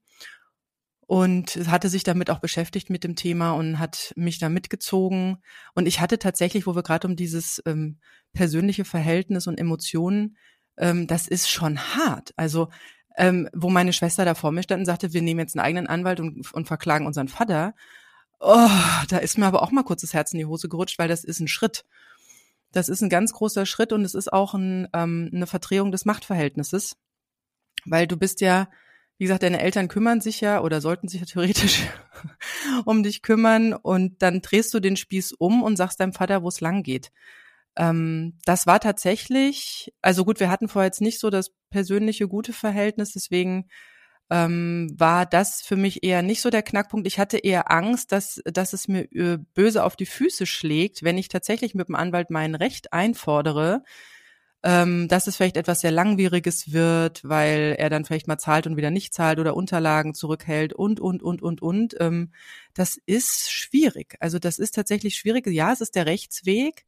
und 1.06 1.56
hatte 1.68 1.88
sich 1.88 2.02
damit 2.02 2.30
auch 2.30 2.40
beschäftigt 2.40 2.90
mit 2.90 3.04
dem 3.04 3.16
Thema 3.16 3.52
und 3.52 3.78
hat 3.78 4.12
mich 4.16 4.38
da 4.38 4.48
mitgezogen. 4.48 5.38
Und 5.74 5.86
ich 5.86 6.00
hatte 6.00 6.18
tatsächlich, 6.18 6.66
wo 6.66 6.74
wir 6.74 6.82
gerade 6.82 7.06
um 7.06 7.16
dieses 7.16 7.62
ähm, 7.64 7.98
persönliche 8.32 8.84
Verhältnis 8.84 9.46
und 9.46 9.58
Emotionen 9.58 10.36
ähm, 10.78 11.06
das 11.06 11.26
ist 11.28 11.50
schon 11.50 11.78
hart. 11.78 12.32
Also 12.36 12.68
ähm, 13.16 13.48
wo 13.54 13.70
meine 13.70 13.92
Schwester 13.92 14.24
da 14.24 14.34
vor 14.34 14.52
mir 14.52 14.62
stand 14.62 14.80
und 14.80 14.86
sagte, 14.86 15.12
wir 15.12 15.22
nehmen 15.22 15.40
jetzt 15.40 15.56
einen 15.56 15.64
eigenen 15.64 15.86
Anwalt 15.86 16.20
und, 16.20 16.52
und 16.52 16.66
verklagen 16.66 17.06
unseren 17.06 17.28
Vater. 17.28 17.74
Oh, 18.40 18.68
da 19.08 19.18
ist 19.18 19.38
mir 19.38 19.46
aber 19.46 19.62
auch 19.62 19.70
mal 19.70 19.84
kurz 19.84 20.02
das 20.02 20.12
Herz 20.12 20.32
in 20.32 20.38
die 20.38 20.46
Hose 20.46 20.68
gerutscht, 20.68 20.98
weil 20.98 21.08
das 21.08 21.24
ist 21.24 21.40
ein 21.40 21.48
Schritt. 21.48 21.84
Das 22.76 22.88
ist 22.88 23.00
ein 23.00 23.08
ganz 23.08 23.32
großer 23.32 23.64
Schritt 23.64 23.92
und 23.92 24.04
es 24.04 24.14
ist 24.14 24.32
auch 24.32 24.54
ein, 24.54 24.88
ähm, 24.92 25.30
eine 25.32 25.46
Verdrehung 25.46 25.92
des 25.92 26.04
Machtverhältnisses, 26.04 26.96
weil 27.86 28.06
du 28.06 28.16
bist 28.16 28.40
ja, 28.42 28.68
wie 29.18 29.24
gesagt, 29.24 29.42
deine 29.42 29.60
Eltern 29.60 29.88
kümmern 29.88 30.20
sich 30.20 30.42
ja 30.42 30.60
oder 30.60 30.82
sollten 30.82 31.08
sich 31.08 31.20
ja 31.20 31.26
theoretisch 31.26 31.86
um 32.84 33.02
dich 33.02 33.22
kümmern 33.22 33.72
und 33.72 34.20
dann 34.22 34.42
drehst 34.42 34.74
du 34.74 34.80
den 34.80 34.96
Spieß 34.96 35.32
um 35.32 35.62
und 35.62 35.76
sagst 35.76 36.00
deinem 36.00 36.12
Vater, 36.12 36.42
wo 36.42 36.48
es 36.48 36.60
lang 36.60 36.82
geht. 36.82 37.12
Ähm, 37.76 38.38
das 38.44 38.66
war 38.66 38.78
tatsächlich, 38.78 39.94
also 40.02 40.26
gut, 40.26 40.38
wir 40.38 40.50
hatten 40.50 40.68
vorher 40.68 40.88
jetzt 40.88 41.00
nicht 41.00 41.18
so 41.18 41.30
das 41.30 41.52
persönliche 41.70 42.28
gute 42.28 42.52
Verhältnis, 42.52 43.12
deswegen 43.12 43.68
ähm, 44.30 44.92
war 44.96 45.26
das 45.26 45.62
für 45.62 45.76
mich 45.76 46.02
eher 46.02 46.22
nicht 46.22 46.40
so 46.40 46.50
der 46.50 46.62
Knackpunkt. 46.62 47.06
Ich 47.06 47.18
hatte 47.18 47.38
eher 47.38 47.70
Angst, 47.70 48.12
dass, 48.12 48.42
dass 48.44 48.72
es 48.72 48.88
mir 48.88 49.10
äh, 49.12 49.38
böse 49.54 49.84
auf 49.84 49.96
die 49.96 50.06
Füße 50.06 50.46
schlägt, 50.46 51.02
wenn 51.04 51.18
ich 51.18 51.28
tatsächlich 51.28 51.74
mit 51.74 51.88
dem 51.88 51.94
Anwalt 51.94 52.30
mein 52.30 52.54
Recht 52.54 52.92
einfordere, 52.92 53.84
ähm, 54.64 55.06
dass 55.06 55.28
es 55.28 55.36
vielleicht 55.36 55.56
etwas 55.56 55.80
sehr 55.80 55.92
Langwieriges 55.92 56.72
wird, 56.72 57.22
weil 57.22 57.76
er 57.78 57.88
dann 57.88 58.04
vielleicht 58.04 58.26
mal 58.26 58.38
zahlt 58.38 58.66
und 58.66 58.76
wieder 58.76 58.90
nicht 58.90 59.14
zahlt 59.14 59.38
oder 59.38 59.56
Unterlagen 59.56 60.12
zurückhält 60.14 60.72
und, 60.72 60.98
und, 60.98 61.22
und, 61.22 61.40
und, 61.42 61.62
und. 61.62 61.94
Ähm, 62.00 62.32
das 62.74 62.98
ist 63.06 63.52
schwierig. 63.52 64.16
Also 64.18 64.40
das 64.40 64.58
ist 64.58 64.74
tatsächlich 64.74 65.14
schwierig. 65.16 65.46
Ja, 65.46 65.72
es 65.72 65.80
ist 65.80 65.94
der 65.94 66.06
Rechtsweg, 66.06 66.84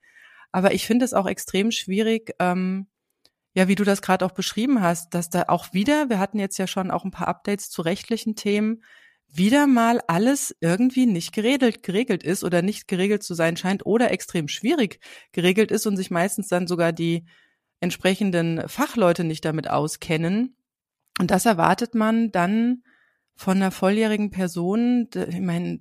aber 0.50 0.72
ich 0.74 0.86
finde 0.86 1.04
es 1.04 1.14
auch 1.14 1.26
extrem 1.26 1.70
schwierig, 1.70 2.34
ähm, 2.40 2.88
ja, 3.58 3.66
wie 3.66 3.74
du 3.74 3.82
das 3.82 4.02
gerade 4.02 4.24
auch 4.24 4.30
beschrieben 4.30 4.82
hast, 4.82 5.14
dass 5.14 5.30
da 5.30 5.46
auch 5.48 5.72
wieder, 5.72 6.08
wir 6.08 6.20
hatten 6.20 6.38
jetzt 6.38 6.58
ja 6.58 6.68
schon 6.68 6.92
auch 6.92 7.04
ein 7.04 7.10
paar 7.10 7.26
Updates 7.26 7.70
zu 7.70 7.82
rechtlichen 7.82 8.36
Themen, 8.36 8.84
wieder 9.26 9.66
mal 9.66 10.00
alles 10.06 10.54
irgendwie 10.60 11.06
nicht 11.06 11.32
geregelt, 11.32 11.82
geregelt 11.82 12.22
ist 12.22 12.44
oder 12.44 12.62
nicht 12.62 12.86
geregelt 12.86 13.24
zu 13.24 13.34
sein 13.34 13.56
scheint 13.56 13.84
oder 13.84 14.12
extrem 14.12 14.46
schwierig 14.46 15.00
geregelt 15.32 15.72
ist 15.72 15.88
und 15.88 15.96
sich 15.96 16.12
meistens 16.12 16.46
dann 16.46 16.68
sogar 16.68 16.92
die 16.92 17.26
entsprechenden 17.80 18.68
Fachleute 18.68 19.24
nicht 19.24 19.44
damit 19.44 19.68
auskennen. 19.68 20.56
Und 21.18 21.32
das 21.32 21.44
erwartet 21.44 21.96
man 21.96 22.30
dann 22.30 22.84
von 23.34 23.56
einer 23.56 23.72
volljährigen 23.72 24.30
Person. 24.30 25.08
Ich 25.12 25.40
meine, 25.40 25.80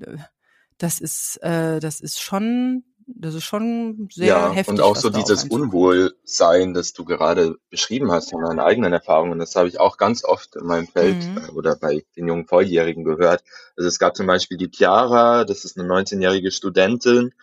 das 0.80 1.00
ist, 1.00 1.38
äh, 1.44 1.80
das 1.80 2.00
ist 2.00 2.20
schon 2.20 2.86
das 3.08 3.36
ist 3.36 3.46
schon 3.46 4.10
sehr 4.12 4.28
Ja, 4.28 4.52
heftig. 4.52 4.74
und 4.74 4.82
auch 4.82 4.96
so 4.96 5.10
dieses. 5.10 5.46
Unwohlsein, 5.46 6.74
das 6.74 6.94
du 6.94 7.06
gerade 7.06 7.56
beschrieben 7.70 8.12
hast 8.12 8.32
von 8.32 8.44
deinen 8.44 8.60
eigenen 8.60 8.94
Erfahrungen, 8.94 9.40
das 9.40 9.56
habe 9.56 9.68
ich 9.70 9.80
auch 9.80 9.98
ganz 9.98 10.24
oft 10.26 10.56
in 10.56 10.66
meinem 10.66 10.88
Feld 10.88 11.16
Mhm. 11.16 11.38
äh, 11.38 11.52
oder 11.52 11.76
bei 11.76 12.04
den 12.16 12.28
jungen 12.28 12.46
Volljährigen 12.48 13.04
gehört. 13.04 13.44
Also 13.76 13.88
es 13.88 13.98
gab 14.00 14.16
zum 14.16 14.28
Beispiel 14.28 14.58
die 14.58 14.70
Chiara, 14.72 15.46
das 15.46 15.64
ist 15.66 15.78
eine 15.80 15.88
19-jährige 15.88 16.52
Studentin, 16.52 17.34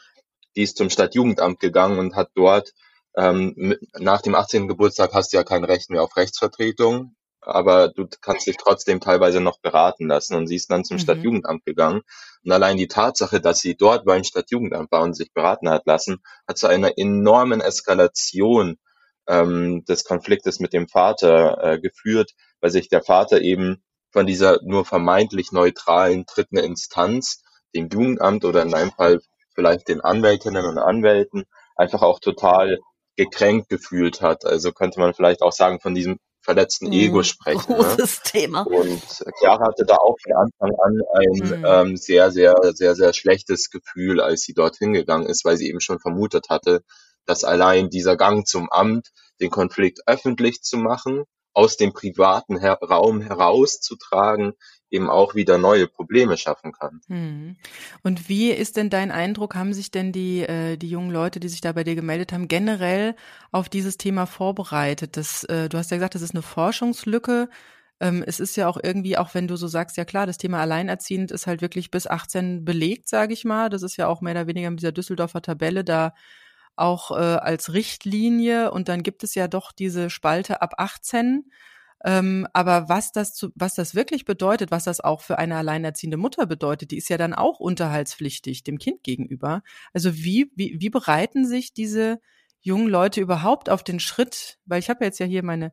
die 0.56 0.62
ist 0.62 0.76
zum 0.76 0.90
Stadtjugendamt 0.90 1.61
gegangen 1.61 1.99
und 1.99 2.14
hat 2.14 2.30
dort 2.35 2.75
ähm, 3.16 3.76
nach 3.99 4.21
dem 4.23 4.35
18. 4.35 4.68
Geburtstag 4.68 5.12
hast 5.14 5.33
du 5.33 5.37
ja 5.38 5.44
kein 5.44 5.64
Recht 5.64 5.88
mehr 5.90 6.02
auf 6.02 6.16
Rechtsvertretung, 6.16 7.14
aber 7.47 7.89
du 7.89 8.07
kannst 8.21 8.47
dich 8.47 8.57
trotzdem 8.57 9.01
teilweise 9.01 9.41
noch 9.41 9.59
beraten 9.61 10.09
lassen 10.09 10.35
und 10.35 10.47
sie 10.47 10.57
ist 10.57 10.71
dann 10.71 10.85
zum 10.85 10.97
Mhm. 10.97 11.01
Stadtjugendamt 11.01 11.65
gegangen. 11.65 12.03
Und 12.45 12.53
allein 12.53 12.77
die 12.77 12.89
Tatsache, 12.89 13.41
dass 13.41 13.61
sie 13.61 13.77
dort 13.77 14.05
beim 14.05 14.25
Stadtjugendamt 14.25 14.91
war 14.91 15.03
und 15.03 15.15
sich 15.15 15.33
beraten 15.33 15.69
hat 15.71 15.87
lassen, 15.87 16.19
hat 16.49 16.59
zu 16.59 16.67
einer 16.67 16.99
enormen 16.99 17.61
Eskalation 17.61 18.79
ähm, 19.27 19.85
des 19.87 20.05
Konfliktes 20.05 20.61
mit 20.61 20.73
dem 20.73 20.89
Vater 20.89 21.59
äh, 21.63 21.81
geführt, 21.81 22.33
weil 22.61 22.71
sich 22.71 22.89
der 22.89 23.03
Vater 23.03 23.41
eben 23.41 23.83
von 24.13 24.27
dieser 24.27 24.59
nur 24.63 24.85
vermeintlich 24.85 25.53
neutralen 25.53 26.25
dritten 26.27 26.57
Instanz, 26.57 27.43
dem 27.75 27.89
Jugendamt 27.89 28.45
oder 28.45 28.63
in 28.63 28.75
einem 28.75 28.93
Fall 28.93 29.21
vielleicht 29.55 29.89
den 29.89 30.01
Anwältinnen 30.01 30.65
und 30.67 30.79
Anwälten, 30.79 31.45
einfach 31.77 32.03
auch 32.03 32.21
total 32.21 32.79
gekränkt 33.17 33.69
gefühlt 33.69 34.21
hat. 34.23 34.45
Also 34.45 34.73
könnte 34.73 35.01
man 35.01 35.15
vielleicht 35.15 35.43
auch 35.43 35.53
sagen, 35.53 35.81
von 35.81 35.95
diesem 35.95 36.19
verletzten 36.45 36.93
Ego 36.93 37.19
Mhm. 37.19 37.25
sprechen. 37.25 37.73
Ne? 37.73 37.77
Großes 37.79 38.23
Thema. 38.23 38.63
Und 38.67 39.03
Chiara 39.39 39.67
hatte 39.67 39.85
da 39.87 39.97
auch 39.97 40.17
von 40.23 40.33
Anfang 40.33 40.79
an 40.85 41.01
ein 41.15 41.49
Mhm. 41.59 41.65
ähm, 41.65 41.97
sehr, 41.97 42.31
sehr, 42.31 42.55
sehr, 42.75 42.95
sehr 42.95 43.13
schlechtes 43.13 43.71
Gefühl, 43.71 44.21
als 44.21 44.43
sie 44.43 44.53
dorthin 44.55 44.93
gegangen 44.93 45.27
ist, 45.27 45.45
weil 45.45 45.57
sie 45.57 45.69
eben 45.69 45.81
schon 45.81 45.99
vermutet 45.99 46.51
hatte, 46.51 46.83
dass 47.27 47.43
allein 47.45 47.89
dieser 47.89 48.17
Gang 48.17 48.47
zum 48.47 48.71
Amt, 48.71 49.09
den 49.41 49.51
Konflikt 49.51 50.01
öffentlich 50.07 50.63
zu 50.63 50.77
machen, 50.77 51.25
aus 51.55 51.77
dem 51.77 51.93
privaten 51.93 52.59
Her 52.59 52.79
Raum 52.83 53.21
herauszutragen, 53.23 54.53
eben 54.95 55.11
auch 55.11 55.35
wieder 55.35 55.59
neue 55.59 55.89
Probleme 55.89 56.37
schaffen 56.37 56.73
kann. 56.73 57.01
Mhm. 57.09 57.57
Und 58.03 58.29
wie 58.29 58.51
ist 58.51 58.77
denn 58.77 58.91
dein 58.91 59.11
Eindruck? 59.11 59.55
Haben 59.55 59.75
sich 59.75 59.91
denn 59.91 60.13
die, 60.13 60.43
äh, 60.43 60.77
die 60.77 60.89
jungen 60.89 61.11
Leute, 61.11 61.41
die 61.41 61.49
sich 61.49 61.61
da 61.61 61.73
bei 61.73 61.85
dir 61.85 61.95
gemeldet 61.95 62.33
haben, 62.33 62.49
generell 62.49 63.17
auf 63.51 63.69
dieses 63.69 63.99
Thema 63.99 64.27
vorbereitet? 64.27 65.17
Das, 65.17 65.45
äh, 65.45 65.69
du 65.69 65.79
hast 65.79 65.91
ja 65.91 65.97
gesagt, 65.97 66.15
das 66.15 66.23
ist 66.23 66.35
eine 66.35 66.43
Forschungslücke. 66.43 67.49
Ähm, 68.01 68.25
es 68.27 68.41
ist 68.41 68.57
ja 68.57 68.69
auch 68.69 68.79
irgendwie, 68.83 69.19
auch 69.19 69.35
wenn 69.35 69.49
du 69.49 69.57
so 69.57 69.67
sagst, 69.67 69.97
ja 69.97 70.05
klar, 70.05 70.27
das 70.27 70.39
Thema 70.39 70.61
Alleinerziehend 70.61 71.31
ist 71.31 71.47
halt 71.47 71.61
wirklich 71.61 71.91
bis 71.91 72.07
18 72.07 72.65
belegt, 72.65 73.09
sage 73.09 73.33
ich 73.33 73.45
mal. 73.45 73.69
Das 73.71 73.83
ist 73.83 73.97
ja 73.97 74.07
auch 74.07 74.21
mehr 74.21 74.33
oder 74.33 74.47
weniger 74.47 74.71
mit 74.71 74.81
dieser 74.81 74.93
Düsseldorfer 74.93 75.43
Tabelle 75.43 75.85
da 75.85 76.15
auch 76.77 77.11
äh, 77.13 77.15
als 77.15 77.73
Richtlinie. 77.73 78.71
Und 78.71 78.89
dann 78.89 79.03
gibt 79.03 79.25
es 79.25 79.35
ja 79.35 79.49
doch 79.49 79.73
diese 79.73 80.11
Spalte 80.11 80.63
ab 80.63 80.75
18. 80.79 81.51
Ähm, 82.05 82.47
aber 82.53 82.91
was 82.91 83.13
das 83.13 83.33
zu, 83.33 83.51
was 83.55 83.75
das 83.75 83.95
wirklich 83.95 84.27
bedeutet, 84.27 84.71
was 84.71 84.85
das 84.85 85.01
auch 85.01 85.23
für 85.23 85.39
eine 85.39 85.57
alleinerziehende 85.57 86.19
Mutter 86.19 86.47
bedeutet, 86.47 86.91
die 86.91 86.99
ist 86.99 87.09
ja 87.09 87.17
dann 87.17 87.33
auch 87.33 87.61
unterhaltspflichtig 87.61 88.63
dem 88.63 88.79
Kind 88.79 89.03
gegenüber. 89.03 89.63
Also 89.95 90.15
wie, 90.15 90.53
wie, 90.55 90.77
wie 90.79 90.91
bereiten 90.91 91.47
sich 91.47 91.73
diese 91.73 92.21
jungen 92.61 92.89
Leute 92.89 93.23
überhaupt 93.23 93.71
auf 93.71 93.83
den 93.83 94.01
Schritt? 94.01 94.59
Weil 94.67 94.81
ich 94.81 94.91
habe 94.91 95.03
jetzt 95.03 95.19
ja 95.19 95.25
hier 95.25 95.43
meine, 95.43 95.73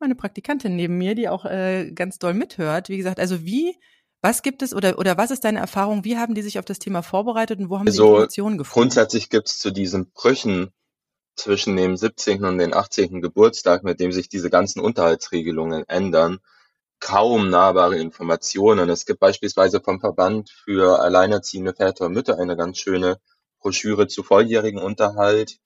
meine 0.00 0.16
Praktikantin 0.16 0.74
neben 0.74 0.98
mir, 0.98 1.14
die 1.14 1.28
auch 1.28 1.44
äh, 1.44 1.92
ganz 1.92 2.18
doll 2.18 2.34
mithört. 2.34 2.88
Wie 2.88 2.96
gesagt, 2.96 3.20
also 3.20 3.44
wie, 3.44 3.76
was 4.20 4.42
gibt 4.42 4.62
es 4.62 4.74
oder, 4.74 4.98
oder 4.98 5.16
was 5.16 5.30
ist 5.30 5.44
deine 5.44 5.60
Erfahrung? 5.60 6.04
Wie 6.04 6.16
haben 6.16 6.34
die 6.34 6.42
sich 6.42 6.58
auf 6.58 6.64
das 6.64 6.80
Thema 6.80 7.02
vorbereitet 7.02 7.60
und 7.60 7.70
wo 7.70 7.78
haben 7.78 7.86
sie 7.86 8.00
Also 8.00 8.08
Informationen 8.08 8.58
gefunden? 8.58 8.88
grundsätzlich 8.88 9.30
gibt 9.30 9.46
es 9.46 9.60
zu 9.60 9.70
diesen 9.70 10.10
Brüchen 10.10 10.72
zwischen 11.38 11.76
dem 11.76 11.96
17. 11.96 12.44
und 12.44 12.58
dem 12.58 12.74
18. 12.74 13.20
Geburtstag, 13.20 13.84
mit 13.84 14.00
dem 14.00 14.12
sich 14.12 14.28
diese 14.28 14.50
ganzen 14.50 14.80
Unterhaltsregelungen 14.80 15.88
ändern, 15.88 16.40
kaum 17.00 17.48
nahbare 17.50 17.98
Informationen. 17.98 18.90
Es 18.90 19.06
gibt 19.06 19.20
beispielsweise 19.20 19.80
vom 19.80 20.00
Verband 20.00 20.50
für 20.50 21.00
alleinerziehende 21.00 21.74
Väter 21.74 22.06
und 22.06 22.12
Mütter 22.12 22.38
eine 22.38 22.56
ganz 22.56 22.78
schöne 22.78 23.18
Broschüre 23.60 24.08
zu 24.08 24.22
volljährigen 24.22 24.80
Unterhalt. 24.80 25.58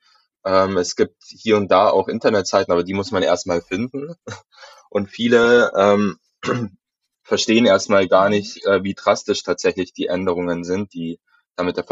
Ähm, 0.45 0.77
es 0.77 0.97
gibt 0.97 1.23
hier 1.25 1.57
und 1.57 1.71
da 1.71 1.89
auch 1.89 2.09
Internetseiten, 2.09 2.73
aber 2.73 2.85
die 2.85 2.95
muss 2.95 3.11
man 3.11 3.23
erstmal 3.23 3.63
finden. 3.63 4.15
Und 4.91 5.09
viele 5.09 5.73
ähm, 5.77 6.19
verstehen 7.23 7.65
erstmal 7.65 8.09
gar 8.09 8.29
nicht, 8.29 8.65
äh, 8.67 8.83
wie 8.83 8.95
drastisch 8.95 9.43
tatsächlich 9.43 9.93
die 9.95 10.07
Änderungen 10.07 10.65
sind, 10.65 10.93
die 10.93 11.19
da 11.57 11.65
mit 11.65 11.77
der 11.77 11.85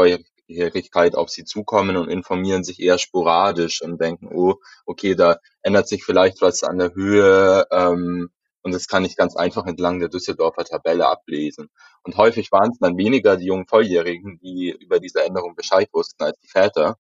Volljährigkeit 0.50 1.14
auf 1.14 1.30
sie 1.30 1.44
zukommen 1.44 1.96
und 1.96 2.08
informieren 2.08 2.64
sich 2.64 2.80
eher 2.80 2.98
sporadisch 2.98 3.82
und 3.82 4.00
denken, 4.00 4.28
oh, 4.32 4.56
okay, 4.84 5.14
da 5.14 5.38
ändert 5.62 5.88
sich 5.88 6.04
vielleicht 6.04 6.42
was 6.42 6.64
an 6.64 6.78
der 6.78 6.94
Höhe 6.94 7.66
ähm, 7.70 8.30
und 8.62 8.74
das 8.74 8.88
kann 8.88 9.04
ich 9.04 9.16
ganz 9.16 9.36
einfach 9.36 9.66
entlang 9.66 10.00
der 10.00 10.08
Düsseldorfer 10.10 10.64
Tabelle 10.64 11.06
ablesen. 11.06 11.70
Und 12.02 12.16
häufig 12.18 12.52
waren 12.52 12.72
es 12.72 12.78
dann 12.78 12.98
weniger 12.98 13.36
die 13.36 13.46
jungen 13.46 13.66
Volljährigen, 13.66 14.38
die 14.42 14.76
über 14.78 15.00
diese 15.00 15.24
Änderung 15.24 15.54
Bescheid 15.54 15.88
wussten, 15.92 16.22
als 16.24 16.38
die 16.40 16.48
Väter. 16.48 16.96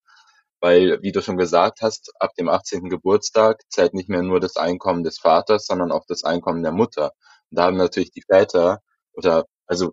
Weil, 0.60 1.02
wie 1.02 1.12
du 1.12 1.20
schon 1.22 1.36
gesagt 1.36 1.82
hast, 1.82 2.12
ab 2.18 2.34
dem 2.38 2.48
18. 2.48 2.88
Geburtstag 2.88 3.62
zählt 3.68 3.94
nicht 3.94 4.08
mehr 4.08 4.22
nur 4.22 4.40
das 4.40 4.56
Einkommen 4.56 5.04
des 5.04 5.18
Vaters, 5.18 5.66
sondern 5.66 5.92
auch 5.92 6.06
das 6.06 6.24
Einkommen 6.24 6.62
der 6.62 6.72
Mutter. 6.72 7.12
Und 7.50 7.58
da 7.58 7.64
haben 7.64 7.76
natürlich 7.76 8.12
die 8.12 8.22
Väter 8.22 8.80
oder 9.12 9.44
also 9.66 9.92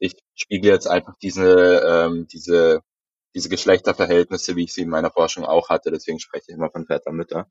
ich, 0.00 0.16
spiegel 0.34 0.70
jetzt 0.70 0.86
einfach 0.88 1.14
diese, 1.22 1.80
ähm, 1.86 2.26
diese, 2.28 2.82
diese 3.34 3.48
Geschlechterverhältnisse, 3.48 4.56
wie 4.56 4.64
ich 4.64 4.72
sie 4.72 4.82
in 4.82 4.88
meiner 4.90 5.10
Forschung 5.10 5.44
auch 5.44 5.68
hatte, 5.68 5.90
deswegen 5.90 6.20
spreche 6.20 6.46
ich 6.48 6.54
immer 6.56 6.70
von 6.70 6.86
Väter, 6.86 7.12
Mütter. 7.12 7.48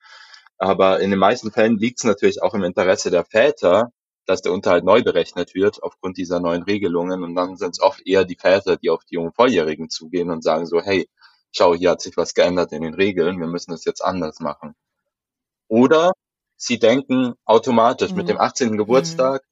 Aber 0.58 1.00
in 1.00 1.10
den 1.10 1.20
meisten 1.20 1.52
Fällen 1.52 1.78
liegt 1.78 2.00
es 2.00 2.04
natürlich 2.04 2.42
auch 2.42 2.54
im 2.54 2.64
Interesse 2.64 3.12
der 3.12 3.26
Väter, 3.26 3.92
dass 4.26 4.42
der 4.42 4.52
Unterhalt 4.52 4.84
neu 4.84 5.02
berechnet 5.04 5.56
wird 5.56 5.82
aufgrund 5.82 6.18
dieser 6.18 6.40
neuen 6.40 6.64
Regelungen. 6.64 7.24
Und 7.24 7.36
dann 7.36 7.58
sind 7.58 7.72
es 7.72 7.82
oft 7.82 8.06
eher 8.06 8.26
die 8.26 8.36
Väter, 8.36 8.78
die 8.78 8.90
auf 8.90 9.04
die 9.06 9.16
jungen 9.16 9.34
Volljährigen 9.34 9.90
zugehen 9.90 10.30
und 10.30 10.44
sagen 10.44 10.66
so, 10.68 10.82
hey, 10.82 11.10
schau, 11.52 11.74
hier 11.76 11.92
hat 11.92 12.02
sich 12.02 12.16
was 12.18 12.34
geändert 12.34 12.72
in 12.74 12.84
den 12.84 12.94
Regeln, 12.94 13.40
wir 13.40 13.48
müssen 13.48 13.74
es 13.74 13.86
jetzt 13.86 14.04
anders 14.04 14.40
machen. 14.40 14.76
Oder 15.68 16.12
sie 16.58 16.80
denken 16.80 17.36
automatisch, 17.46 18.14
mit 18.14 18.30
dem 18.30 18.36
Mhm. 18.36 18.42
18. 18.42 18.72
Mhm. 18.72 18.78
Geburtstag 18.78 19.44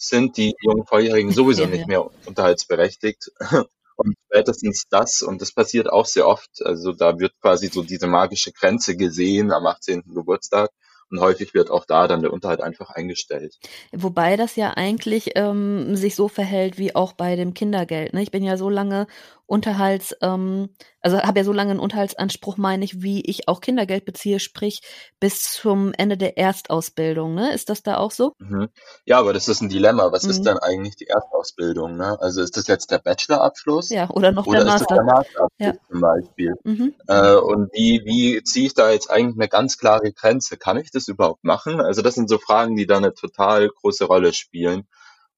sind 0.00 0.36
die 0.36 0.54
jungen 0.62 0.86
Volljährigen 0.86 1.32
sowieso 1.32 1.62
Ja, 1.62 1.68
nicht 1.68 1.86
mehr 1.86 2.08
unterhaltsberechtigt. 2.26 3.30
Und 3.96 4.16
spätestens 4.24 4.84
das, 4.88 5.20
und 5.20 5.42
das 5.42 5.52
passiert 5.52 5.90
auch 5.90 6.06
sehr 6.06 6.26
oft, 6.26 6.48
also 6.64 6.92
da 6.92 7.18
wird 7.18 7.38
quasi 7.42 7.66
so 7.66 7.82
diese 7.82 8.06
magische 8.06 8.50
Grenze 8.50 8.96
gesehen 8.96 9.52
am 9.52 9.66
18. 9.66 10.04
Geburtstag. 10.14 10.70
Und 11.10 11.20
häufig 11.20 11.52
wird 11.52 11.70
auch 11.70 11.84
da 11.84 12.08
dann 12.08 12.22
der 12.22 12.32
Unterhalt 12.32 12.62
einfach 12.62 12.88
eingestellt. 12.90 13.58
Wobei 13.92 14.36
das 14.38 14.56
ja 14.56 14.70
eigentlich 14.70 15.32
ähm, 15.34 15.96
sich 15.96 16.14
so 16.14 16.28
verhält 16.28 16.78
wie 16.78 16.94
auch 16.94 17.12
bei 17.12 17.36
dem 17.36 17.52
Kindergeld. 17.52 18.14
Ne? 18.14 18.22
Ich 18.22 18.30
bin 18.30 18.44
ja 18.44 18.56
so 18.56 18.70
lange 18.70 19.06
Unterhalts, 19.50 20.14
ähm, 20.22 20.68
also 21.00 21.20
habe 21.20 21.40
ja 21.40 21.44
so 21.44 21.52
lange 21.52 21.72
einen 21.72 21.80
Unterhaltsanspruch, 21.80 22.56
meine 22.56 22.84
ich, 22.84 23.02
wie 23.02 23.20
ich 23.22 23.48
auch 23.48 23.60
Kindergeld 23.60 24.04
beziehe, 24.04 24.38
sprich 24.38 24.80
bis 25.18 25.42
zum 25.54 25.92
Ende 25.92 26.16
der 26.16 26.38
Erstausbildung. 26.38 27.34
Ne? 27.34 27.52
Ist 27.52 27.68
das 27.68 27.82
da 27.82 27.96
auch 27.96 28.12
so? 28.12 28.34
Mhm. 28.38 28.68
Ja, 29.06 29.18
aber 29.18 29.32
das 29.32 29.48
ist 29.48 29.60
ein 29.60 29.68
Dilemma. 29.68 30.12
Was 30.12 30.22
mhm. 30.22 30.30
ist 30.30 30.42
denn 30.44 30.56
eigentlich 30.58 30.94
die 30.94 31.08
Erstausbildung? 31.08 31.96
Ne? 31.96 32.16
Also 32.20 32.42
ist 32.42 32.56
das 32.56 32.68
jetzt 32.68 32.92
der 32.92 32.98
Bachelorabschluss? 32.98 33.90
Ja, 33.90 34.08
oder 34.10 34.30
noch 34.30 34.46
oder 34.46 34.60
der 34.60 34.72
Master. 34.72 34.94
der 34.94 35.02
Masterabschluss 35.02 35.50
ja. 35.58 35.72
zum 35.90 36.00
Beispiel? 36.00 36.54
Mhm. 36.62 36.94
Äh, 37.08 37.34
und 37.34 37.72
wie, 37.72 38.02
wie 38.04 38.44
ziehe 38.44 38.66
ich 38.66 38.74
da 38.74 38.92
jetzt 38.92 39.10
eigentlich 39.10 39.36
eine 39.36 39.48
ganz 39.48 39.78
klare 39.78 40.12
Grenze? 40.12 40.58
Kann 40.58 40.76
ich 40.76 40.92
das 40.92 41.08
überhaupt 41.08 41.42
machen? 41.42 41.80
Also 41.80 42.02
das 42.02 42.14
sind 42.14 42.28
so 42.28 42.38
Fragen, 42.38 42.76
die 42.76 42.86
da 42.86 42.98
eine 42.98 43.14
total 43.14 43.68
große 43.68 44.04
Rolle 44.04 44.32
spielen. 44.32 44.86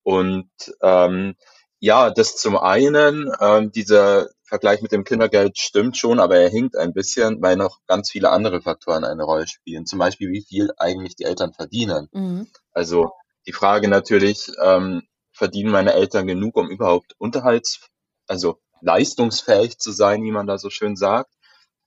Und 0.02 0.50
ähm, 0.82 1.34
ja, 1.82 2.10
das 2.10 2.36
zum 2.36 2.56
einen, 2.56 3.32
ähm, 3.40 3.72
dieser 3.72 4.28
Vergleich 4.44 4.82
mit 4.82 4.92
dem 4.92 5.02
Kindergeld 5.02 5.58
stimmt 5.58 5.96
schon, 5.96 6.20
aber 6.20 6.36
er 6.36 6.48
hinkt 6.48 6.76
ein 6.76 6.92
bisschen, 6.92 7.42
weil 7.42 7.56
noch 7.56 7.80
ganz 7.88 8.08
viele 8.08 8.30
andere 8.30 8.62
Faktoren 8.62 9.02
eine 9.02 9.24
Rolle 9.24 9.48
spielen. 9.48 9.84
Zum 9.84 9.98
Beispiel, 9.98 10.30
wie 10.30 10.42
viel 10.42 10.70
eigentlich 10.76 11.16
die 11.16 11.24
Eltern 11.24 11.52
verdienen. 11.52 12.08
Mhm. 12.12 12.46
Also 12.70 13.10
die 13.48 13.52
Frage 13.52 13.88
natürlich, 13.88 14.52
ähm, 14.62 15.02
verdienen 15.32 15.72
meine 15.72 15.94
Eltern 15.94 16.28
genug, 16.28 16.56
um 16.56 16.70
überhaupt 16.70 17.16
Unterhalts, 17.18 17.80
also 18.28 18.60
leistungsfähig 18.80 19.78
zu 19.78 19.90
sein, 19.90 20.22
wie 20.22 20.30
man 20.30 20.46
da 20.46 20.58
so 20.58 20.70
schön 20.70 20.94
sagt. 20.94 21.32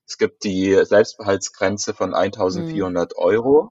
Es 0.05 0.17
gibt 0.17 0.43
die 0.43 0.73
Selbstbehaltsgrenze 0.83 1.93
von 1.93 2.13
1400 2.13 3.11
mhm. 3.11 3.17
Euro. 3.17 3.69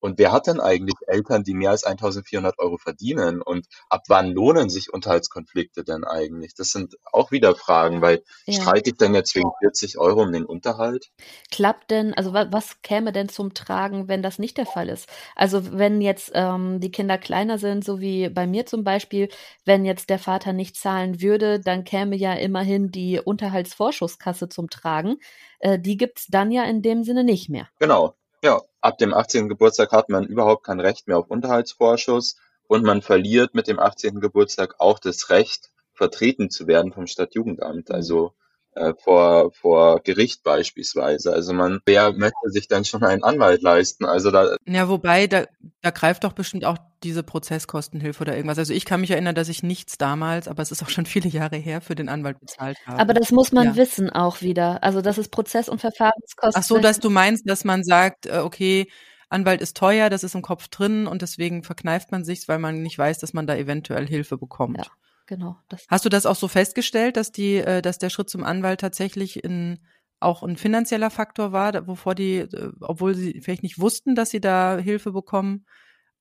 Und 0.00 0.18
wer 0.18 0.32
hat 0.32 0.46
denn 0.46 0.60
eigentlich 0.60 0.94
Eltern, 1.06 1.42
die 1.42 1.54
mehr 1.54 1.70
als 1.70 1.84
1400 1.84 2.58
Euro 2.58 2.78
verdienen? 2.78 3.42
Und 3.42 3.66
ab 3.88 4.02
wann 4.08 4.30
lohnen 4.30 4.70
sich 4.70 4.92
Unterhaltskonflikte 4.92 5.84
denn 5.84 6.04
eigentlich? 6.04 6.54
Das 6.54 6.68
sind 6.68 6.96
auch 7.12 7.30
wieder 7.30 7.54
Fragen, 7.54 8.00
weil 8.00 8.22
ja. 8.46 8.60
streite 8.60 8.90
ich 8.90 8.96
denn 8.96 9.14
jetzt 9.14 9.34
wegen 9.34 9.50
40 9.60 9.98
Euro 9.98 10.22
um 10.22 10.32
den 10.32 10.44
Unterhalt? 10.44 11.10
Klappt 11.50 11.90
denn, 11.90 12.14
also 12.14 12.32
was, 12.32 12.48
was 12.50 12.82
käme 12.82 13.12
denn 13.12 13.28
zum 13.28 13.54
Tragen, 13.54 14.08
wenn 14.08 14.22
das 14.22 14.38
nicht 14.38 14.56
der 14.56 14.66
Fall 14.66 14.88
ist? 14.88 15.08
Also 15.34 15.72
wenn 15.72 16.00
jetzt 16.00 16.30
ähm, 16.34 16.80
die 16.80 16.90
Kinder 16.90 17.18
kleiner 17.18 17.58
sind, 17.58 17.84
so 17.84 18.00
wie 18.00 18.28
bei 18.28 18.46
mir 18.46 18.66
zum 18.66 18.84
Beispiel, 18.84 19.28
wenn 19.64 19.84
jetzt 19.84 20.10
der 20.10 20.18
Vater 20.18 20.52
nicht 20.52 20.76
zahlen 20.76 21.20
würde, 21.20 21.60
dann 21.60 21.84
käme 21.84 22.16
ja 22.16 22.34
immerhin 22.34 22.90
die 22.90 23.20
Unterhaltsvorschusskasse 23.20 24.48
zum 24.48 24.70
Tragen. 24.70 25.16
Äh, 25.58 25.78
die 25.78 25.96
gibt's 25.96 26.26
dann 26.28 26.50
ja 26.50 26.64
in 26.64 26.82
dem 26.82 27.04
Sinne 27.04 27.24
nicht 27.24 27.48
mehr. 27.48 27.68
Genau. 27.78 28.14
Ja, 28.42 28.62
ab 28.80 28.98
dem 28.98 29.14
18. 29.14 29.48
Geburtstag 29.48 29.90
hat 29.90 30.08
man 30.10 30.24
überhaupt 30.24 30.64
kein 30.64 30.78
Recht 30.78 31.08
mehr 31.08 31.18
auf 31.18 31.28
Unterhaltsvorschuss 31.28 32.36
und 32.68 32.84
man 32.84 33.02
verliert 33.02 33.54
mit 33.54 33.66
dem 33.66 33.80
18. 33.80 34.20
Geburtstag 34.20 34.76
auch 34.78 35.00
das 35.00 35.30
Recht, 35.30 35.70
vertreten 35.92 36.48
zu 36.48 36.68
werden 36.68 36.92
vom 36.92 37.08
Stadtjugendamt. 37.08 37.90
Also 37.90 38.34
äh, 38.74 38.94
vor, 39.02 39.52
vor 39.52 40.00
Gericht 40.02 40.42
beispielsweise. 40.42 41.32
Also 41.32 41.52
man, 41.52 41.80
wer 41.86 42.12
möchte 42.12 42.50
sich 42.50 42.68
dann 42.68 42.84
schon 42.84 43.02
einen 43.02 43.24
Anwalt 43.24 43.62
leisten? 43.62 44.04
Also 44.04 44.30
da. 44.30 44.56
Ja, 44.66 44.88
wobei, 44.88 45.26
da, 45.26 45.46
da 45.82 45.90
greift 45.90 46.24
doch 46.24 46.32
bestimmt 46.32 46.64
auch 46.64 46.78
diese 47.02 47.22
Prozesskostenhilfe 47.22 48.22
oder 48.22 48.34
irgendwas. 48.34 48.58
Also 48.58 48.72
ich 48.72 48.84
kann 48.84 49.00
mich 49.00 49.10
erinnern, 49.10 49.34
dass 49.34 49.48
ich 49.48 49.62
nichts 49.62 49.98
damals, 49.98 50.48
aber 50.48 50.62
es 50.62 50.70
ist 50.70 50.82
auch 50.82 50.88
schon 50.88 51.06
viele 51.06 51.28
Jahre 51.28 51.56
her, 51.56 51.80
für 51.80 51.94
den 51.94 52.08
Anwalt 52.08 52.40
bezahlt 52.40 52.76
habe. 52.86 53.00
Aber 53.00 53.14
das 53.14 53.30
muss 53.30 53.52
man 53.52 53.68
ja. 53.68 53.76
wissen 53.76 54.10
auch 54.10 54.42
wieder. 54.42 54.82
Also 54.82 55.00
das 55.00 55.18
ist 55.18 55.30
Prozess- 55.30 55.68
und 55.68 55.80
Verfahrenskosten. 55.80 56.62
Ach 56.62 56.66
so, 56.66 56.78
dass 56.78 57.00
du 57.00 57.10
meinst, 57.10 57.48
dass 57.48 57.64
man 57.64 57.84
sagt, 57.84 58.26
äh, 58.26 58.38
okay, 58.38 58.88
Anwalt 59.28 59.60
ist 59.60 59.76
teuer, 59.76 60.08
das 60.08 60.24
ist 60.24 60.34
im 60.34 60.42
Kopf 60.42 60.68
drin 60.68 61.06
und 61.06 61.20
deswegen 61.20 61.62
verkneift 61.62 62.12
man 62.12 62.24
sich's, 62.24 62.48
weil 62.48 62.58
man 62.58 62.82
nicht 62.82 62.98
weiß, 62.98 63.18
dass 63.18 63.34
man 63.34 63.46
da 63.46 63.56
eventuell 63.56 64.06
Hilfe 64.06 64.38
bekommt. 64.38 64.78
Ja 64.78 64.84
genau. 65.28 65.56
Hast 65.88 66.04
du 66.04 66.08
das 66.08 66.26
auch 66.26 66.34
so 66.34 66.48
festgestellt, 66.48 67.16
dass 67.16 67.30
die, 67.30 67.58
äh, 67.58 67.80
dass 67.82 67.98
der 67.98 68.10
Schritt 68.10 68.28
zum 68.28 68.42
Anwalt 68.42 68.80
tatsächlich 68.80 69.44
in 69.44 69.78
auch 70.20 70.42
ein 70.42 70.56
finanzieller 70.56 71.10
Faktor 71.10 71.52
war, 71.52 71.86
wovor 71.86 72.16
die, 72.16 72.38
äh, 72.38 72.72
obwohl 72.80 73.14
sie 73.14 73.40
vielleicht 73.40 73.62
nicht 73.62 73.78
wussten, 73.78 74.16
dass 74.16 74.30
sie 74.30 74.40
da 74.40 74.78
Hilfe 74.78 75.12
bekommen 75.12 75.64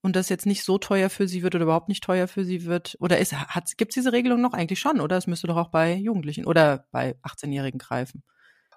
und 0.02 0.16
das 0.16 0.30
jetzt 0.30 0.46
nicht 0.46 0.64
so 0.64 0.78
teuer 0.78 1.10
für 1.10 1.28
sie 1.28 1.42
wird 1.42 1.56
oder 1.56 1.64
überhaupt 1.64 1.90
nicht 1.90 2.04
teuer 2.04 2.28
für 2.28 2.46
sie 2.46 2.66
wird? 2.66 2.96
Oder 3.00 3.18
ist, 3.18 3.34
hat, 3.34 3.78
gibt 3.78 3.92
es 3.92 3.96
diese 3.96 4.14
Regelung 4.14 4.42
noch 4.42 4.54
eigentlich 4.54 4.80
schon? 4.80 5.02
Oder 5.02 5.18
es 5.18 5.26
müsste 5.26 5.48
doch 5.48 5.58
auch 5.58 5.72
bei 5.72 5.96
Jugendlichen 5.96 6.46
oder 6.46 6.86
bei 6.92 7.16
18-Jährigen 7.24 7.80
greifen? 7.80 8.24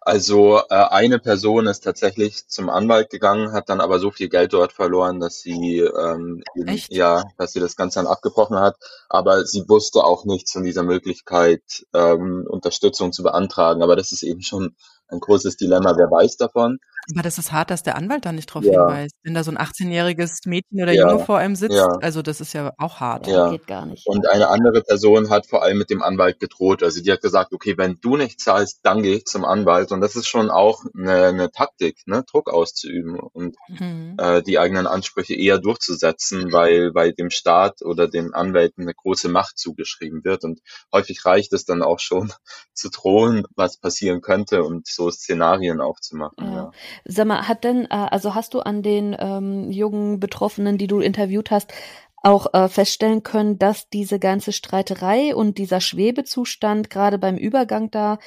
Also 0.03 0.61
äh, 0.71 0.75
eine 0.75 1.19
Person 1.19 1.67
ist 1.67 1.81
tatsächlich 1.81 2.49
zum 2.49 2.71
Anwalt 2.71 3.11
gegangen, 3.11 3.53
hat 3.53 3.69
dann 3.69 3.83
aber 3.83 3.99
so 3.99 4.11
viel 4.11 4.31
Geld 4.31 4.55
dort 4.55 4.73
verloren, 4.73 5.21
dass 5.21 5.41
sie 5.41 5.81
ähm, 5.81 6.43
eben, 6.57 6.81
ja, 6.89 7.25
dass 7.37 7.53
sie 7.53 7.61
das 7.61 7.77
Ganze 7.77 7.99
dann 7.99 8.07
abgebrochen 8.07 8.59
hat. 8.59 8.77
Aber 9.11 9.45
sie 9.45 9.69
wusste 9.69 10.03
auch 10.03 10.25
nichts 10.25 10.53
von 10.53 10.65
dieser 10.65 10.85
Möglichkeit, 10.85 11.87
ähm, 11.93 12.47
Unterstützung 12.49 13.13
zu 13.13 13.23
beantragen. 13.23 13.83
Aber 13.83 13.95
das 13.95 14.13
ist 14.13 14.23
eben 14.23 14.41
schon 14.41 14.75
ein 15.11 15.20
großes 15.20 15.57
Dilemma. 15.57 15.94
Wer 15.96 16.11
weiß 16.11 16.37
davon? 16.37 16.79
Aber 17.12 17.23
das 17.23 17.38
ist 17.38 17.51
hart, 17.51 17.70
dass 17.70 17.83
der 17.83 17.96
Anwalt 17.96 18.25
da 18.25 18.33
nicht 18.33 18.46
drauf 18.46 18.62
ja. 18.62 18.87
hinweist. 18.87 19.16
Wenn 19.23 19.35
da 19.35 19.42
so 19.42 19.51
ein 19.51 19.59
18-jähriges 19.59 20.46
Mädchen 20.46 20.83
oder 20.83 20.92
ja. 20.92 21.09
Junge 21.09 21.25
vor 21.25 21.38
einem 21.38 21.57
sitzt, 21.57 21.77
ja. 21.77 21.88
also 22.01 22.23
das 22.23 22.40
ist 22.40 22.53
ja 22.53 22.73
auch 22.79 23.01
hart. 23.01 23.27
Ja. 23.27 23.51
Geht 23.51 23.66
gar 23.66 23.87
nicht. 23.87 24.07
Und 24.07 24.29
eine 24.29 24.49
andere 24.49 24.83
Person 24.83 25.31
hat 25.31 25.46
vor 25.46 25.62
allem 25.62 25.79
mit 25.79 25.90
dem 25.90 26.03
Anwalt 26.03 26.40
gedroht. 26.40 26.83
Also 26.83 27.03
die 27.03 27.11
hat 27.11 27.23
gesagt, 27.23 27.53
okay, 27.53 27.77
wenn 27.79 27.99
du 28.01 28.16
nicht 28.16 28.40
zahlst, 28.40 28.81
dann 28.83 29.03
gehe 29.03 29.16
ich 29.16 29.25
zum 29.25 29.44
Anwalt. 29.44 29.92
Und 29.92 30.01
das 30.01 30.14
ist 30.14 30.29
schon 30.29 30.51
auch 30.51 30.85
eine, 30.96 31.27
eine 31.27 31.51
Taktik, 31.51 31.99
ne? 32.07 32.25
Druck 32.31 32.53
auszuüben 32.53 33.18
und 33.18 33.57
mhm. 33.68 34.16
äh, 34.18 34.42
die 34.42 34.59
eigenen 34.59 34.87
Ansprüche 34.87 35.35
eher 35.35 35.59
durchzusetzen, 35.59 36.53
weil 36.53 36.92
bei 36.92 37.11
dem 37.12 37.31
Staat 37.31 37.83
oder 37.83 38.09
den 38.09 38.35
Anwälten 38.35 38.83
eine 38.83 38.94
große 38.94 39.29
Macht 39.29 39.59
zugeschrieben 39.59 40.25
wird. 40.25 40.44
Und 40.44 40.61
häufig 40.92 41.25
reicht 41.25 41.53
es 41.53 41.64
dann 41.64 41.83
auch 41.83 41.99
schon 41.99 42.33
zu 42.75 42.90
drohen, 42.90 43.46
was 43.57 43.79
passieren 43.79 44.20
könnte 44.20 44.62
und 44.62 44.87
so 44.87 45.00
Szenarien 45.09 45.81
aufzumachen. 45.81 46.53
Ja. 46.53 46.73
Sag 47.07 47.27
mal, 47.27 47.49
hat 47.49 47.65
denn, 47.65 47.85
äh, 47.85 47.95
also 47.95 48.35
hast 48.35 48.53
du 48.53 48.61
an 48.61 48.83
den 48.83 49.17
ähm, 49.19 49.71
jungen 49.71 50.21
Betroffenen, 50.21 50.77
die 50.77 50.89
du 50.89 51.01
interviewt 51.01 51.51
hast, 51.51 51.73
auch 52.22 52.52
äh, 52.52 52.68
feststellen 52.68 53.22
können, 53.22 53.59
dass 53.59 53.88
diese 53.88 54.18
ganze 54.18 54.52
Streiterei 54.52 55.35
und 55.35 55.56
dieser 55.56 55.80
Schwebezustand 55.80 56.90
gerade 56.90 57.18
beim 57.18 57.37
Übergang 57.37 57.90
da, 57.90 58.18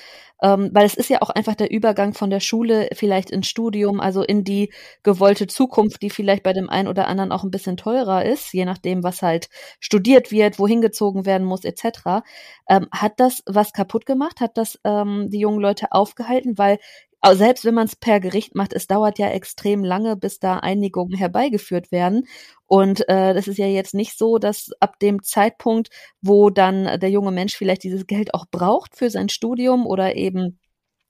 ähm, 0.42 0.72
weil 0.74 0.86
es 0.86 0.96
ist 0.96 1.10
ja 1.10 1.22
auch 1.22 1.30
einfach 1.30 1.54
der 1.54 1.72
Übergang 1.72 2.14
von 2.14 2.32
der 2.32 2.40
Schule 2.40 2.90
vielleicht 2.94 3.30
ins 3.30 3.48
Studium, 3.48 4.00
also 4.00 4.24
in 4.24 4.44
die 4.44 4.74
gewollte 5.04 5.46
Zukunft, 5.48 6.02
die 6.02 6.10
vielleicht 6.10 6.42
bei 6.44 6.54
dem 6.54 6.70
einen 6.70 6.88
oder 6.88 7.08
anderen 7.08 7.32
auch 7.32 7.44
ein 7.44 7.52
bisschen 7.52 7.78
teurer 7.78 8.26
ist, 8.26 8.52
je 8.54 8.66
nachdem, 8.66 9.04
was 9.04 9.22
halt 9.22 9.50
studiert 9.80 10.32
wird, 10.32 10.58
wohin 10.58 10.82
gezogen 10.82 11.26
werden 11.26 11.46
muss, 11.46 11.64
etc. 11.64 12.24
Ähm, 12.68 12.88
hat 12.92 13.14
das 13.18 13.44
was 13.46 13.74
kaputt 13.74 14.06
gemacht? 14.08 14.42
Hat 14.42 14.58
das 14.58 14.80
ähm, 14.84 15.30
die 15.30 15.40
jungen 15.40 15.60
Leute 15.60 15.92
aufgehalten? 15.92 16.58
Weil 16.58 16.80
aber 17.24 17.38
selbst 17.38 17.64
wenn 17.64 17.74
man 17.74 17.88
es 17.88 17.96
per 17.96 18.20
Gericht 18.20 18.54
macht, 18.54 18.74
es 18.74 18.86
dauert 18.88 19.18
ja 19.18 19.30
extrem 19.30 19.84
lange, 19.86 20.18
bis 20.18 20.40
da 20.40 20.58
Einigungen 20.58 21.18
herbeigeführt 21.18 21.90
werden. 21.90 22.28
Und 22.68 23.08
äh, 23.08 23.34
das 23.34 23.48
ist 23.48 23.58
ja 23.58 23.66
jetzt 23.68 23.94
nicht 23.94 24.18
so, 24.18 24.40
dass 24.40 24.72
ab 24.82 25.00
dem 25.00 25.24
Zeitpunkt, 25.24 25.90
wo 26.22 26.50
dann 26.50 27.00
der 27.00 27.10
junge 27.10 27.32
Mensch 27.32 27.56
vielleicht 27.56 27.84
dieses 27.84 28.08
Geld 28.08 28.34
auch 28.34 28.46
braucht 28.52 28.98
für 28.98 29.10
sein 29.10 29.30
Studium 29.30 29.88
oder 29.88 30.18
eben 30.18 30.60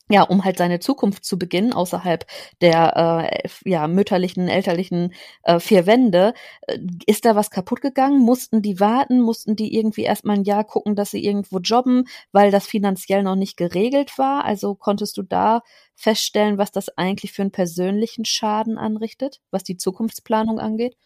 ja, 0.10 0.24
um 0.24 0.44
halt 0.44 0.58
seine 0.58 0.80
Zukunft 0.80 1.24
zu 1.24 1.40
beginnen, 1.40 1.72
außerhalb 1.72 2.26
der 2.62 3.32
äh, 3.44 3.50
ja, 3.70 3.88
mütterlichen, 3.88 4.50
elterlichen 4.50 5.14
äh, 5.44 5.60
vier 5.60 5.86
Wände. 5.86 6.34
Äh, 6.68 6.80
ist 7.06 7.24
da 7.26 7.36
was 7.36 7.50
kaputt 7.50 7.82
gegangen? 7.82 8.20
Mussten 8.20 8.62
die 8.62 8.80
warten? 8.82 9.22
Mussten 9.22 9.56
die 9.56 9.76
irgendwie 9.76 10.04
erstmal 10.04 10.38
ein 10.38 10.44
Jahr 10.44 10.66
gucken, 10.66 10.96
dass 10.96 11.12
sie 11.12 11.24
irgendwo 11.24 11.60
jobben, 11.60 12.06
weil 12.34 12.52
das 12.52 12.66
finanziell 12.66 13.24
noch 13.24 13.36
nicht 13.36 13.56
geregelt 13.56 14.18
war? 14.18 14.44
Also 14.44 14.76
konntest 14.76 15.16
du 15.18 15.24
da 15.24 15.62
feststellen, 15.96 16.58
was 16.58 16.72
das 16.72 16.90
eigentlich 16.98 17.32
für 17.32 17.44
einen 17.44 17.52
persönlichen 17.52 18.26
Schaden 18.26 18.78
anrichtet, 18.78 19.40
was 19.52 19.64
die 19.64 19.78
Zukunftsplanung 19.78 20.60
angeht? 20.60 20.98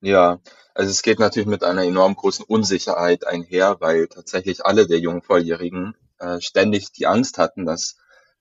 Ja, 0.00 0.40
also 0.74 0.90
es 0.90 1.02
geht 1.02 1.18
natürlich 1.18 1.48
mit 1.48 1.64
einer 1.64 1.84
enorm 1.84 2.14
großen 2.14 2.44
Unsicherheit 2.44 3.26
einher, 3.26 3.78
weil 3.80 4.06
tatsächlich 4.06 4.64
alle 4.64 4.86
der 4.86 4.98
jungen 4.98 5.22
Volljährigen 5.22 5.94
äh, 6.20 6.40
ständig 6.40 6.92
die 6.92 7.06
Angst 7.06 7.38
hatten, 7.38 7.66
dass 7.66 7.96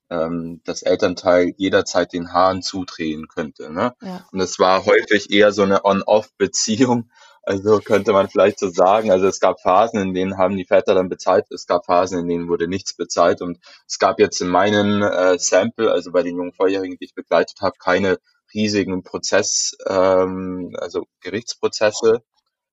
ähm, 0.10 0.62
das 0.66 0.82
Elternteil 0.82 1.54
jederzeit 1.58 2.14
den 2.14 2.34
Hahn 2.34 2.62
zudrehen 2.62 3.28
könnte. 3.28 3.72
Ne? 3.72 3.96
Ja. 4.02 4.28
Und 4.32 4.40
es 4.40 4.60
war 4.60 4.86
häufig 4.86 5.32
eher 5.32 5.52
so 5.52 5.64
eine 5.64 5.86
On-Off-Beziehung. 5.86 7.10
Also 7.44 7.80
könnte 7.80 8.12
man 8.12 8.30
vielleicht 8.30 8.60
so 8.60 8.70
sagen. 8.70 9.12
Also 9.12 9.28
es 9.28 9.40
gab 9.40 9.62
Phasen, 9.62 10.00
in 10.00 10.14
denen 10.14 10.38
haben 10.38 10.56
die 10.56 10.66
Väter 10.66 10.94
dann 10.94 11.10
bezahlt, 11.10 11.46
es 11.52 11.66
gab 11.66 11.86
Phasen, 11.86 12.20
in 12.20 12.28
denen 12.28 12.48
wurde 12.48 12.68
nichts 12.68 12.94
bezahlt. 12.96 13.42
Und 13.42 13.60
es 13.88 13.98
gab 13.98 14.20
jetzt 14.20 14.42
in 14.42 14.50
meinem 14.50 15.02
äh, 15.02 15.40
Sample, 15.40 15.92
also 15.92 16.12
bei 16.12 16.22
den 16.22 16.36
jungen 16.38 16.54
Volljährigen, 16.54 16.98
die 17.00 17.06
ich 17.06 17.16
begleitet 17.16 17.62
habe, 17.62 17.76
keine 17.80 18.20
riesigen 18.54 19.04
Prozess, 19.04 19.78
ähm, 19.88 20.76
also 20.80 21.08
Gerichtsprozesse. 21.22 22.22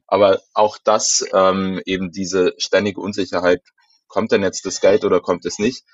Aber 0.07 0.41
auch 0.53 0.79
das, 0.83 1.25
ähm, 1.33 1.81
eben 1.87 2.11
diese 2.13 2.55
ständige 2.59 3.01
Unsicherheit 3.01 3.63
kommt 4.09 4.33
denn 4.33 4.43
jetzt 4.43 4.67
das 4.67 4.81
Geld 4.81 5.05
oder 5.05 5.21
kommt 5.21 5.45
es 5.47 5.59
nicht, 5.59 5.85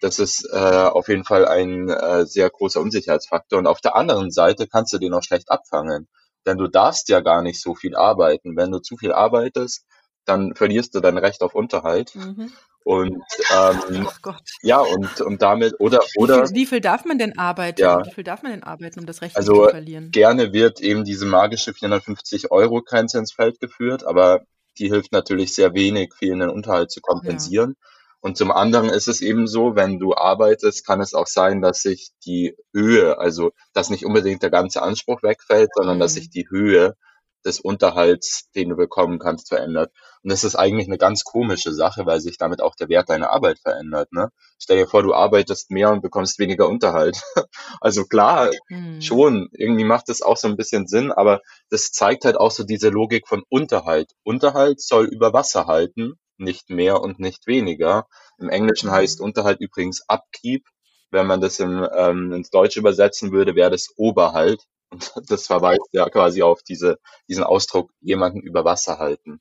das 0.00 0.18
ist 0.18 0.48
äh, 0.52 0.56
auf 0.56 1.08
jeden 1.08 1.24
Fall 1.24 1.46
ein 1.46 1.88
äh, 1.88 2.24
sehr 2.24 2.50
großer 2.50 2.80
Unsicherheitsfaktor. 2.80 3.58
Und 3.58 3.66
auf 3.66 3.80
der 3.80 3.96
anderen 3.96 4.30
Seite 4.30 4.66
kannst 4.68 4.92
du 4.92 4.98
den 4.98 5.14
auch 5.14 5.22
schlecht 5.22 5.50
abfangen. 5.50 6.08
Denn 6.46 6.56
du 6.56 6.68
darfst 6.68 7.08
ja 7.08 7.20
gar 7.20 7.42
nicht 7.42 7.60
so 7.60 7.74
viel 7.74 7.96
arbeiten. 7.96 8.56
Wenn 8.56 8.70
du 8.70 8.78
zu 8.78 8.96
viel 8.96 9.12
arbeitest, 9.12 9.84
dann 10.24 10.54
verlierst 10.54 10.94
du 10.94 11.00
dein 11.00 11.18
Recht 11.18 11.42
auf 11.42 11.54
Unterhalt. 11.54 12.14
Mhm. 12.14 12.52
Und 12.84 13.22
ähm, 13.52 14.08
oh 14.24 14.32
ja, 14.62 14.78
und, 14.78 15.20
und 15.20 15.42
damit 15.42 15.78
oder 15.78 16.00
oder 16.16 16.44
wie 16.44 16.46
viel, 16.46 16.54
wie 16.54 16.66
viel 16.66 16.80
darf 16.80 17.04
man 17.04 17.18
denn 17.18 17.36
arbeiten? 17.36 17.82
Ja, 17.82 18.02
wie 18.06 18.12
viel 18.12 18.24
darf 18.24 18.42
man 18.42 18.52
denn 18.52 18.62
arbeiten, 18.62 19.00
um 19.00 19.04
das 19.04 19.20
Recht 19.20 19.36
also 19.36 19.66
zu 19.66 19.70
verlieren? 19.70 20.10
Gerne 20.10 20.54
wird 20.54 20.80
eben 20.80 21.04
diese 21.04 21.26
magische 21.26 21.74
450 21.74 22.50
Euro 22.50 22.80
Grenze 22.80 23.18
ins 23.18 23.32
Feld 23.32 23.60
geführt, 23.60 24.06
aber 24.06 24.44
die 24.78 24.88
hilft 24.88 25.12
natürlich 25.12 25.54
sehr 25.54 25.74
wenig, 25.74 26.14
fehlenden 26.14 26.50
Unterhalt 26.50 26.90
zu 26.90 27.00
kompensieren. 27.00 27.76
Ja. 27.78 27.88
Und 28.20 28.36
zum 28.36 28.50
anderen 28.50 28.88
ist 28.88 29.06
es 29.06 29.20
eben 29.20 29.46
so, 29.46 29.76
wenn 29.76 29.98
du 29.98 30.14
arbeitest, 30.14 30.84
kann 30.86 31.00
es 31.00 31.14
auch 31.14 31.28
sein, 31.28 31.60
dass 31.60 31.82
sich 31.82 32.10
die 32.24 32.56
Höhe, 32.74 33.18
also 33.18 33.52
dass 33.72 33.90
nicht 33.90 34.04
unbedingt 34.04 34.42
der 34.42 34.50
ganze 34.50 34.82
Anspruch 34.82 35.22
wegfällt, 35.22 35.70
sondern 35.74 35.96
mhm. 35.96 36.00
dass 36.00 36.14
sich 36.14 36.28
die 36.30 36.48
Höhe 36.50 36.96
des 37.44 37.60
Unterhalts, 37.60 38.50
den 38.56 38.70
du 38.70 38.76
bekommen 38.76 39.20
kannst, 39.20 39.48
verändert. 39.48 39.92
Und 40.22 40.32
das 40.32 40.44
ist 40.44 40.56
eigentlich 40.56 40.88
eine 40.88 40.98
ganz 40.98 41.24
komische 41.24 41.72
Sache, 41.72 42.06
weil 42.06 42.20
sich 42.20 42.38
damit 42.38 42.60
auch 42.60 42.74
der 42.74 42.88
Wert 42.88 43.08
deiner 43.08 43.30
Arbeit 43.30 43.58
verändert. 43.58 44.12
Ne? 44.12 44.30
Stell 44.58 44.78
dir 44.78 44.86
vor, 44.86 45.02
du 45.02 45.14
arbeitest 45.14 45.70
mehr 45.70 45.90
und 45.90 46.02
bekommst 46.02 46.38
weniger 46.38 46.68
Unterhalt. 46.68 47.22
also 47.80 48.04
klar, 48.04 48.50
hm. 48.68 49.00
schon, 49.00 49.48
irgendwie 49.52 49.84
macht 49.84 50.08
das 50.08 50.22
auch 50.22 50.36
so 50.36 50.48
ein 50.48 50.56
bisschen 50.56 50.86
Sinn, 50.86 51.12
aber 51.12 51.40
das 51.70 51.90
zeigt 51.92 52.24
halt 52.24 52.36
auch 52.36 52.50
so 52.50 52.64
diese 52.64 52.88
Logik 52.88 53.28
von 53.28 53.42
Unterhalt. 53.48 54.12
Unterhalt 54.24 54.80
soll 54.80 55.06
über 55.06 55.32
Wasser 55.32 55.66
halten 55.66 56.18
nicht 56.38 56.70
mehr 56.70 57.00
und 57.00 57.18
nicht 57.18 57.46
weniger. 57.46 58.06
Im 58.38 58.48
Englischen 58.48 58.90
heißt 58.90 59.20
Unterhalt 59.20 59.60
übrigens 59.60 60.04
Upkeep. 60.08 60.64
Wenn 61.10 61.26
man 61.26 61.40
das 61.40 61.58
im, 61.58 61.86
ähm, 61.94 62.32
ins 62.32 62.50
Deutsche 62.50 62.80
übersetzen 62.80 63.32
würde, 63.32 63.54
wäre 63.54 63.70
das 63.70 63.88
Oberhalt. 63.96 64.64
Und 64.90 65.12
das 65.30 65.46
verweist 65.46 65.88
ja 65.92 66.08
quasi 66.08 66.42
auf 66.42 66.62
diese, 66.62 66.98
diesen 67.28 67.44
Ausdruck, 67.44 67.90
jemanden 68.00 68.40
über 68.40 68.64
Wasser 68.64 68.98
halten. 68.98 69.40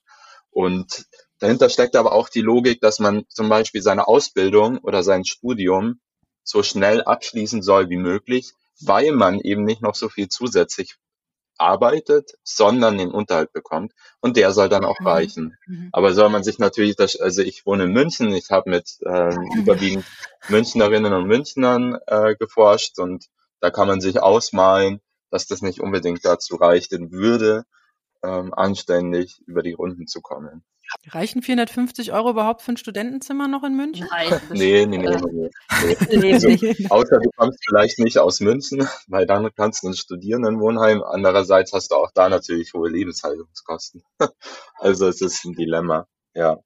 Und 0.58 1.06
dahinter 1.38 1.70
steckt 1.70 1.96
aber 1.96 2.14
auch 2.14 2.30
die 2.30 2.42
Logik, 2.42 2.82
dass 2.82 2.98
man 2.98 3.26
zum 3.30 3.48
Beispiel 3.48 3.84
seine 3.84 4.08
Ausbildung 4.08 4.80
oder 4.80 5.04
sein 5.04 5.24
Studium 5.24 6.00
so 6.44 6.64
schnell 6.64 7.04
abschließen 7.04 7.62
soll 7.62 7.92
wie 7.92 7.98
möglich, 7.98 8.54
weil 8.82 9.12
man 9.12 9.40
eben 9.40 9.66
nicht 9.66 9.84
noch 9.84 9.94
so 9.94 10.10
viel 10.10 10.30
zusätzlich 10.30 10.96
arbeitet, 11.60 12.32
sondern 12.44 12.98
den 12.98 13.12
Unterhalt 13.12 13.54
bekommt 13.54 13.94
und 14.20 14.36
der 14.36 14.52
soll 14.52 14.68
dann 14.68 14.84
auch 14.84 15.00
mhm. 15.00 15.08
reichen. 15.08 15.58
Mhm. 15.68 15.90
Aber 15.92 16.16
soll 16.16 16.30
man 16.30 16.44
sich 16.44 16.58
natürlich, 16.58 16.96
das, 16.96 17.18
also 17.18 17.44
ich 17.44 17.68
wohne 17.68 17.84
in 17.84 17.92
München, 17.92 18.34
ich 18.34 18.50
habe 18.50 18.72
mit 18.72 18.98
ähm, 19.06 19.40
überwiegend 19.58 20.06
Münchnerinnen 20.50 21.14
und 21.14 21.28
Münchnern 21.28 22.00
äh, 22.08 22.36
geforscht 22.36 22.98
und 22.98 23.28
da 23.60 23.70
kann 23.70 23.88
man 23.88 24.02
sich 24.02 24.20
ausmalen, 24.24 25.02
dass 25.30 25.46
das 25.46 25.62
nicht 25.62 25.82
unbedingt 25.82 26.26
dazu 26.26 26.56
reichen 26.56 27.12
würde, 27.12 27.66
ähm, 28.24 28.54
anständig 28.54 29.42
über 29.46 29.64
die 29.64 29.74
Runden 29.74 30.08
zu 30.08 30.22
kommen. 30.22 30.64
Reichen 31.10 31.42
450 31.42 32.14
Euro 32.14 32.30
überhaupt 32.30 32.62
für 32.62 32.72
ein 32.72 32.78
Studentenzimmer 32.78 33.48
noch 33.48 33.64
in 33.64 33.76
München? 33.76 34.08
Nein. 34.10 34.42
nee, 34.52 34.86
nee, 34.86 34.98
nee. 34.98 35.08
nee, 35.08 35.18
nee. 36.10 36.30
Also, 36.34 36.48
außer 36.90 37.20
du 37.20 37.30
kommst 37.36 37.60
vielleicht 37.68 38.00
nicht 38.00 38.18
aus 38.20 38.40
München, 38.40 38.88
weil 39.08 39.26
dann 39.26 39.50
kannst 39.56 39.84
du 39.84 39.90
ein 39.90 39.94
Studierendenwohnheim. 39.94 41.04
Andererseits 41.04 41.74
hast 41.74 41.92
du 41.92 41.96
auch 41.96 42.12
da 42.14 42.30
natürlich 42.30 42.74
hohe 42.74 42.90
Lebenshaltungskosten. 42.90 44.04
also 44.76 45.08
es 45.08 45.22
ist 45.22 45.44
ein 45.46 45.54
Dilemma, 45.54 46.08
ja. 46.34 46.58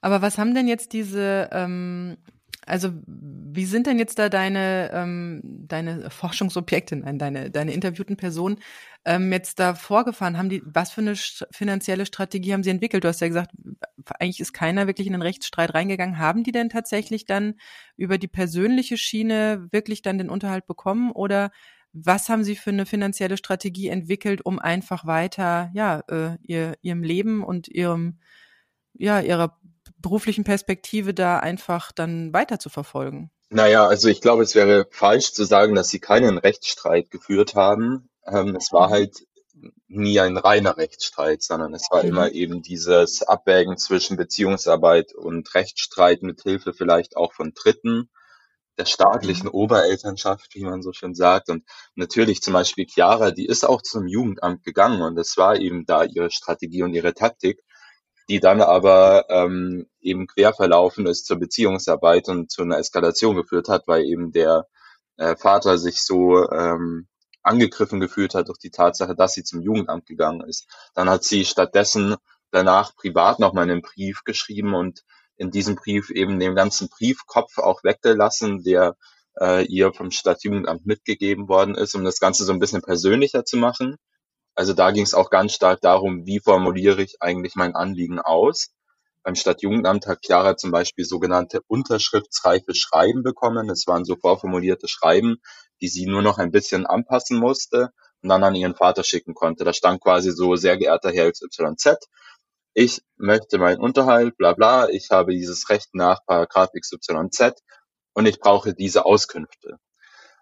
Aber 0.00 0.22
was 0.22 0.38
haben 0.38 0.54
denn 0.54 0.66
jetzt 0.66 0.92
diese 0.92 1.50
ähm, 1.52 2.16
also 2.70 2.90
wie 3.52 3.64
sind 3.64 3.86
denn 3.86 3.98
jetzt 3.98 4.18
da 4.18 4.28
deine, 4.28 4.90
ähm, 4.92 5.40
deine 5.44 6.10
Forschungsobjekte, 6.10 6.96
nein, 6.96 7.18
deine, 7.18 7.50
deine 7.50 7.72
interviewten 7.72 8.16
Personen 8.16 8.58
ähm, 9.04 9.32
jetzt 9.32 9.58
da 9.58 9.74
vorgefahren? 9.74 10.38
Haben 10.38 10.50
die, 10.50 10.62
was 10.64 10.92
für 10.92 11.00
eine 11.00 11.16
finanzielle 11.16 12.06
Strategie 12.06 12.52
haben 12.52 12.62
sie 12.62 12.70
entwickelt? 12.70 13.04
Du 13.04 13.08
hast 13.08 13.20
ja 13.20 13.28
gesagt, 13.28 13.50
eigentlich 14.18 14.40
ist 14.40 14.52
keiner 14.52 14.86
wirklich 14.86 15.08
in 15.08 15.14
den 15.14 15.22
Rechtsstreit 15.22 15.74
reingegangen. 15.74 16.18
Haben 16.18 16.44
die 16.44 16.52
denn 16.52 16.68
tatsächlich 16.68 17.24
dann 17.26 17.54
über 17.96 18.18
die 18.18 18.28
persönliche 18.28 18.96
Schiene 18.96 19.66
wirklich 19.72 20.02
dann 20.02 20.18
den 20.18 20.30
Unterhalt 20.30 20.66
bekommen 20.66 21.10
oder 21.10 21.50
was 21.92 22.28
haben 22.28 22.44
Sie 22.44 22.54
für 22.54 22.70
eine 22.70 22.86
finanzielle 22.86 23.36
Strategie 23.36 23.88
entwickelt, 23.88 24.46
um 24.46 24.60
einfach 24.60 25.06
weiter, 25.06 25.70
ja, 25.74 26.04
äh, 26.08 26.36
ihr, 26.42 26.76
ihrem 26.82 27.02
Leben 27.02 27.42
und 27.42 27.66
ihrem, 27.66 28.20
ja, 28.94 29.20
ihrer 29.20 29.58
beruflichen 30.00 30.44
Perspektive 30.44 31.14
da 31.14 31.38
einfach 31.38 31.92
dann 31.92 32.32
weiter 32.32 32.58
zu 32.58 32.68
verfolgen? 32.68 33.30
Naja, 33.50 33.86
also 33.86 34.08
ich 34.08 34.20
glaube, 34.20 34.44
es 34.44 34.54
wäre 34.54 34.86
falsch 34.90 35.32
zu 35.32 35.44
sagen, 35.44 35.74
dass 35.74 35.88
sie 35.88 35.98
keinen 35.98 36.38
Rechtsstreit 36.38 37.10
geführt 37.10 37.54
haben. 37.56 38.08
Ähm, 38.24 38.54
es 38.54 38.72
war 38.72 38.88
mhm. 38.88 38.92
halt 38.92 39.26
nie 39.88 40.20
ein 40.20 40.36
reiner 40.36 40.76
Rechtsstreit, 40.76 41.42
sondern 41.42 41.74
es 41.74 41.88
war 41.90 42.02
mhm. 42.02 42.08
immer 42.08 42.32
eben 42.32 42.62
dieses 42.62 43.22
Abwägen 43.22 43.76
zwischen 43.76 44.16
Beziehungsarbeit 44.16 45.12
und 45.14 45.52
Rechtsstreit 45.54 46.22
mit 46.22 46.42
Hilfe 46.42 46.72
vielleicht 46.72 47.16
auch 47.16 47.32
von 47.32 47.52
Dritten, 47.52 48.08
der 48.78 48.86
staatlichen 48.86 49.46
mhm. 49.46 49.54
Oberelternschaft, 49.54 50.54
wie 50.54 50.64
man 50.64 50.82
so 50.82 50.92
schön 50.92 51.14
sagt. 51.14 51.50
Und 51.50 51.64
natürlich 51.96 52.40
zum 52.42 52.54
Beispiel 52.54 52.86
Chiara, 52.86 53.32
die 53.32 53.46
ist 53.46 53.64
auch 53.64 53.82
zum 53.82 54.06
Jugendamt 54.06 54.62
gegangen 54.62 55.02
und 55.02 55.18
es 55.18 55.36
war 55.36 55.56
eben 55.56 55.84
da 55.86 56.04
ihre 56.04 56.30
Strategie 56.30 56.84
und 56.84 56.94
ihre 56.94 57.14
Taktik 57.14 57.62
die 58.30 58.38
dann 58.38 58.62
aber 58.62 59.28
ähm, 59.28 59.88
eben 60.00 60.28
quer 60.28 60.54
verlaufen 60.54 61.06
ist 61.06 61.26
zur 61.26 61.40
Beziehungsarbeit 61.40 62.28
und 62.28 62.48
zu 62.48 62.62
einer 62.62 62.78
Eskalation 62.78 63.34
geführt 63.34 63.68
hat, 63.68 63.88
weil 63.88 64.04
eben 64.04 64.30
der 64.30 64.68
äh, 65.16 65.34
Vater 65.34 65.78
sich 65.78 66.04
so 66.04 66.48
ähm, 66.48 67.08
angegriffen 67.42 67.98
gefühlt 67.98 68.36
hat 68.36 68.46
durch 68.46 68.60
die 68.60 68.70
Tatsache, 68.70 69.16
dass 69.16 69.32
sie 69.32 69.42
zum 69.42 69.62
Jugendamt 69.62 70.06
gegangen 70.06 70.42
ist. 70.42 70.68
Dann 70.94 71.10
hat 71.10 71.24
sie 71.24 71.44
stattdessen 71.44 72.14
danach 72.52 72.94
privat 72.94 73.40
nochmal 73.40 73.64
einen 73.64 73.82
Brief 73.82 74.22
geschrieben 74.22 74.74
und 74.74 75.02
in 75.36 75.50
diesem 75.50 75.74
Brief 75.74 76.10
eben 76.10 76.38
den 76.38 76.54
ganzen 76.54 76.88
Briefkopf 76.88 77.58
auch 77.58 77.82
weggelassen, 77.82 78.62
der 78.62 78.94
äh, 79.40 79.64
ihr 79.64 79.92
vom 79.92 80.12
Stadtjugendamt 80.12 80.86
mitgegeben 80.86 81.48
worden 81.48 81.74
ist, 81.74 81.96
um 81.96 82.04
das 82.04 82.20
Ganze 82.20 82.44
so 82.44 82.52
ein 82.52 82.60
bisschen 82.60 82.82
persönlicher 82.82 83.44
zu 83.44 83.56
machen. 83.56 83.96
Also 84.60 84.74
da 84.74 84.90
ging 84.90 85.04
es 85.04 85.14
auch 85.14 85.30
ganz 85.30 85.54
stark 85.54 85.80
darum, 85.80 86.26
wie 86.26 86.38
formuliere 86.38 87.00
ich 87.00 87.22
eigentlich 87.22 87.54
mein 87.54 87.74
Anliegen 87.74 88.18
aus. 88.18 88.68
Beim 89.22 89.34
Stadtjugendamt 89.34 90.06
hat 90.06 90.18
Chiara 90.22 90.54
zum 90.58 90.70
Beispiel 90.70 91.06
sogenannte 91.06 91.62
unterschriftsreife 91.66 92.74
Schreiben 92.74 93.22
bekommen. 93.22 93.68
Das 93.68 93.86
waren 93.86 94.04
so 94.04 94.16
vorformulierte 94.16 94.86
Schreiben, 94.86 95.38
die 95.80 95.88
sie 95.88 96.04
nur 96.04 96.20
noch 96.20 96.36
ein 96.36 96.50
bisschen 96.50 96.84
anpassen 96.84 97.38
musste 97.38 97.88
und 98.22 98.28
dann 98.28 98.44
an 98.44 98.54
ihren 98.54 98.74
Vater 98.74 99.02
schicken 99.02 99.32
konnte. 99.32 99.64
Da 99.64 99.72
stand 99.72 100.02
quasi 100.02 100.30
so, 100.30 100.56
sehr 100.56 100.76
geehrter 100.76 101.10
Herr 101.10 101.32
XYZ, 101.32 101.96
ich 102.74 103.00
möchte 103.16 103.56
meinen 103.56 103.80
Unterhalt, 103.80 104.36
bla 104.36 104.52
bla, 104.52 104.90
ich 104.90 105.08
habe 105.10 105.32
dieses 105.32 105.70
Recht 105.70 105.94
nach 105.94 106.20
Paragraph 106.26 106.72
XYZ 106.78 107.62
und 108.12 108.26
ich 108.26 108.40
brauche 108.40 108.74
diese 108.74 109.06
Auskünfte. 109.06 109.78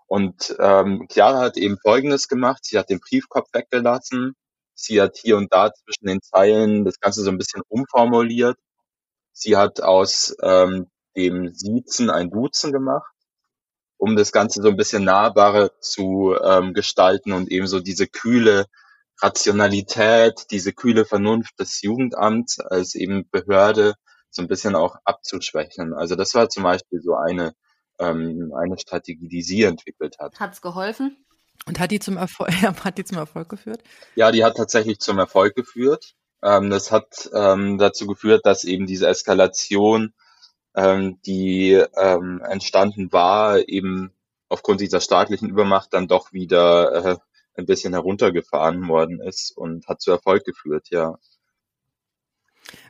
Und 0.08 0.56
ähm, 0.58 1.06
Chiara 1.10 1.40
hat 1.40 1.56
eben 1.58 1.78
Folgendes 1.78 2.28
gemacht. 2.28 2.64
Sie 2.64 2.78
hat 2.78 2.90
den 2.90 2.98
Briefkopf 2.98 3.48
weggelassen. 3.52 4.34
Sie 4.74 5.00
hat 5.00 5.18
hier 5.18 5.36
und 5.36 5.52
da 5.52 5.72
zwischen 5.72 6.06
den 6.06 6.22
Zeilen 6.22 6.84
das 6.84 6.98
Ganze 6.98 7.22
so 7.22 7.30
ein 7.30 7.38
bisschen 7.38 7.62
umformuliert. 7.68 8.56
Sie 9.32 9.56
hat 9.56 9.82
aus 9.82 10.34
ähm, 10.42 10.88
dem 11.14 11.52
Siezen 11.52 12.10
ein 12.10 12.30
Duzen 12.30 12.72
gemacht, 12.72 13.12
um 13.98 14.16
das 14.16 14.32
Ganze 14.32 14.62
so 14.62 14.68
ein 14.68 14.76
bisschen 14.76 15.04
nahbarer 15.04 15.78
zu 15.80 16.34
ähm, 16.42 16.72
gestalten 16.72 17.32
und 17.32 17.50
eben 17.50 17.66
so 17.66 17.80
diese 17.80 18.06
kühle 18.06 18.66
Rationalität, 19.20 20.46
diese 20.50 20.72
kühle 20.72 21.04
Vernunft 21.04 21.58
des 21.60 21.82
Jugendamts 21.82 22.60
als 22.60 22.94
eben 22.94 23.28
Behörde 23.30 23.94
so 24.30 24.42
ein 24.42 24.48
bisschen 24.48 24.74
auch 24.74 24.96
abzuschwächen. 25.04 25.92
Also 25.92 26.14
das 26.14 26.34
war 26.34 26.48
zum 26.48 26.62
Beispiel 26.62 27.00
so 27.02 27.14
eine 27.14 27.52
ähm, 27.98 28.52
eine 28.56 28.78
Strategie, 28.78 29.28
die 29.28 29.42
sie 29.42 29.62
entwickelt 29.62 30.18
hat. 30.18 30.38
Hat's 30.38 30.62
geholfen? 30.62 31.16
Und 31.66 31.78
hat 31.80 31.90
die 31.90 31.98
zum 31.98 32.16
Erfolg, 32.16 32.50
hat 32.84 32.98
die 32.98 33.04
zum 33.04 33.18
Erfolg 33.18 33.48
geführt? 33.48 33.82
Ja, 34.14 34.30
die 34.32 34.44
hat 34.44 34.56
tatsächlich 34.56 35.00
zum 35.00 35.18
Erfolg 35.18 35.54
geführt. 35.54 36.14
Ähm, 36.42 36.70
das 36.70 36.92
hat 36.92 37.28
ähm, 37.34 37.78
dazu 37.78 38.06
geführt, 38.06 38.46
dass 38.46 38.64
eben 38.64 38.86
diese 38.86 39.08
Eskalation, 39.08 40.14
ähm, 40.74 41.20
die 41.26 41.72
ähm, 41.96 42.40
entstanden 42.48 43.12
war, 43.12 43.68
eben 43.68 44.12
aufgrund 44.48 44.80
dieser 44.80 45.00
staatlichen 45.00 45.48
Übermacht 45.48 45.92
dann 45.92 46.08
doch 46.08 46.32
wieder 46.32 47.04
äh, 47.04 47.16
ein 47.54 47.66
bisschen 47.66 47.92
heruntergefahren 47.92 48.88
worden 48.88 49.20
ist 49.20 49.50
und 49.56 49.86
hat 49.88 50.00
zu 50.00 50.10
Erfolg 50.10 50.44
geführt, 50.44 50.88
ja. 50.90 51.18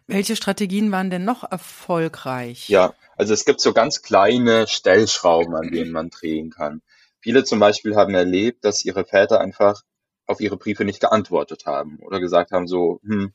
Welche 0.07 0.37
Strategien 0.37 0.91
waren 0.93 1.11
denn 1.11 1.25
noch 1.25 1.51
erfolgreich? 1.51 2.69
Ja, 2.69 2.95
also 3.17 3.35
es 3.35 3.45
gibt 3.45 3.61
so 3.61 3.73
ganz 3.73 4.03
kleine 4.03 4.67
Stellschrauben, 4.67 5.55
an 5.55 5.71
denen 5.71 5.93
man 5.93 6.11
drehen 6.11 6.51
kann. 6.51 6.83
Viele 7.21 7.45
zum 7.45 7.59
Beispiel 7.59 7.97
haben 7.97 8.15
erlebt, 8.15 8.65
dass 8.65 8.85
ihre 8.85 9.05
Väter 9.05 9.41
einfach 9.41 9.83
auf 10.27 10.41
ihre 10.41 10.57
Briefe 10.57 10.85
nicht 10.85 11.01
geantwortet 11.01 11.67
haben 11.67 11.99
oder 12.01 12.21
gesagt 12.21 12.53
haben 12.53 12.67
so, 12.69 13.01
hm, 13.03 13.33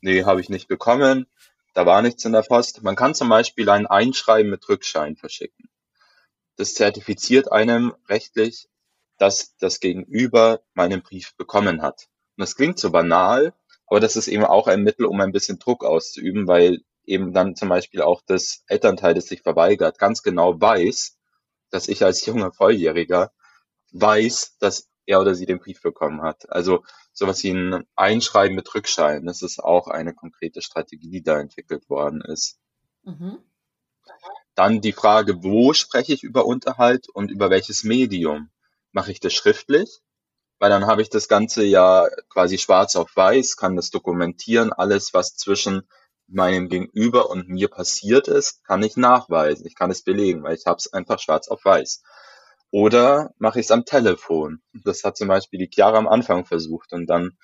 nee, 0.00 0.24
habe 0.24 0.40
ich 0.40 0.48
nicht 0.48 0.68
bekommen, 0.68 1.26
da 1.74 1.86
war 1.86 2.02
nichts 2.02 2.24
in 2.24 2.32
der 2.32 2.42
Post. 2.42 2.82
Man 2.82 2.96
kann 2.96 3.14
zum 3.14 3.28
Beispiel 3.28 3.68
ein 3.68 3.86
Einschreiben 3.86 4.50
mit 4.50 4.68
Rückschein 4.68 5.16
verschicken. 5.16 5.68
das 6.56 6.74
zertifiziert 6.74 7.50
einem 7.50 7.94
rechtlich, 8.08 8.68
dass 9.18 9.56
das 9.56 9.80
Gegenüber 9.80 10.62
meinen 10.74 11.02
Brief 11.02 11.34
bekommen 11.36 11.82
hat. 11.82 12.08
Und 12.36 12.42
das 12.42 12.56
klingt 12.56 12.78
so 12.78 12.90
banal, 12.90 13.54
aber 13.86 14.00
das 14.00 14.16
ist 14.16 14.28
eben 14.28 14.44
auch 14.44 14.66
ein 14.66 14.82
Mittel, 14.82 15.06
um 15.06 15.20
ein 15.20 15.32
bisschen 15.32 15.58
Druck 15.58 15.84
auszuüben, 15.84 16.46
weil 16.46 16.80
eben 17.04 17.32
dann 17.32 17.54
zum 17.54 17.68
Beispiel 17.68 18.02
auch 18.02 18.22
das 18.26 18.64
Elternteil, 18.66 19.14
das 19.14 19.26
sich 19.26 19.42
verweigert, 19.42 19.98
ganz 19.98 20.22
genau 20.22 20.60
weiß, 20.60 21.18
dass 21.70 21.88
ich 21.88 22.04
als 22.04 22.24
junger 22.24 22.52
Volljähriger 22.52 23.32
weiß, 23.92 24.56
dass 24.58 24.88
er 25.06 25.20
oder 25.20 25.34
sie 25.34 25.46
den 25.46 25.58
Brief 25.58 25.82
bekommen 25.82 26.22
hat. 26.22 26.50
Also 26.50 26.84
sowas 27.12 27.42
wie 27.44 27.50
ein 27.50 27.84
Einschreiben 27.94 28.56
mit 28.56 28.74
Rückschein, 28.74 29.26
das 29.26 29.42
ist 29.42 29.62
auch 29.62 29.88
eine 29.88 30.14
konkrete 30.14 30.62
Strategie, 30.62 31.10
die 31.10 31.22
da 31.22 31.38
entwickelt 31.38 31.88
worden 31.90 32.22
ist. 32.22 32.58
Mhm. 33.02 33.38
Dann 34.54 34.80
die 34.80 34.92
Frage, 34.92 35.42
wo 35.42 35.72
spreche 35.72 36.14
ich 36.14 36.22
über 36.22 36.46
Unterhalt 36.46 37.08
und 37.08 37.30
über 37.30 37.50
welches 37.50 37.84
Medium? 37.84 38.50
Mache 38.92 39.10
ich 39.10 39.20
das 39.20 39.34
schriftlich? 39.34 40.00
Weil 40.64 40.70
dann 40.70 40.86
habe 40.86 41.02
ich 41.02 41.10
das 41.10 41.28
Ganze 41.28 41.62
ja 41.62 42.08
quasi 42.30 42.56
schwarz 42.56 42.96
auf 42.96 43.14
weiß, 43.14 43.58
kann 43.58 43.76
das 43.76 43.90
dokumentieren, 43.90 44.72
alles, 44.72 45.12
was 45.12 45.36
zwischen 45.36 45.86
meinem 46.26 46.70
Gegenüber 46.70 47.28
und 47.28 47.50
mir 47.50 47.68
passiert 47.68 48.28
ist, 48.28 48.64
kann 48.64 48.82
ich 48.82 48.96
nachweisen. 48.96 49.66
Ich 49.66 49.74
kann 49.74 49.90
es 49.90 50.00
belegen, 50.00 50.42
weil 50.42 50.54
ich 50.54 50.64
habe 50.64 50.78
es 50.78 50.90
einfach 50.90 51.18
schwarz 51.18 51.48
auf 51.48 51.62
weiß. 51.66 52.02
Oder 52.70 53.34
mache 53.36 53.60
ich 53.60 53.66
es 53.66 53.72
am 53.72 53.84
Telefon. 53.84 54.62
Das 54.72 55.04
hat 55.04 55.18
zum 55.18 55.28
Beispiel 55.28 55.58
die 55.58 55.68
Chiara 55.70 55.98
am 55.98 56.08
Anfang 56.08 56.46
versucht 56.46 56.94
und 56.94 57.08
dann 57.08 57.36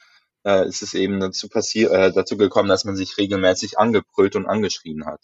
äh, 0.47 0.67
ist 0.67 0.81
es 0.81 0.95
eben 0.95 1.21
dazu, 1.21 1.51
passier 1.51 1.91
äh, 1.91 2.13
dazu 2.13 2.39
gekommen, 2.39 2.71
dass 2.71 2.87
man 2.87 2.97
sich 2.97 3.19
regelmäßig 3.19 3.79
angebrüllt 3.79 4.35
und 4.35 4.47
angeschrien 4.47 5.05
hat. 5.05 5.21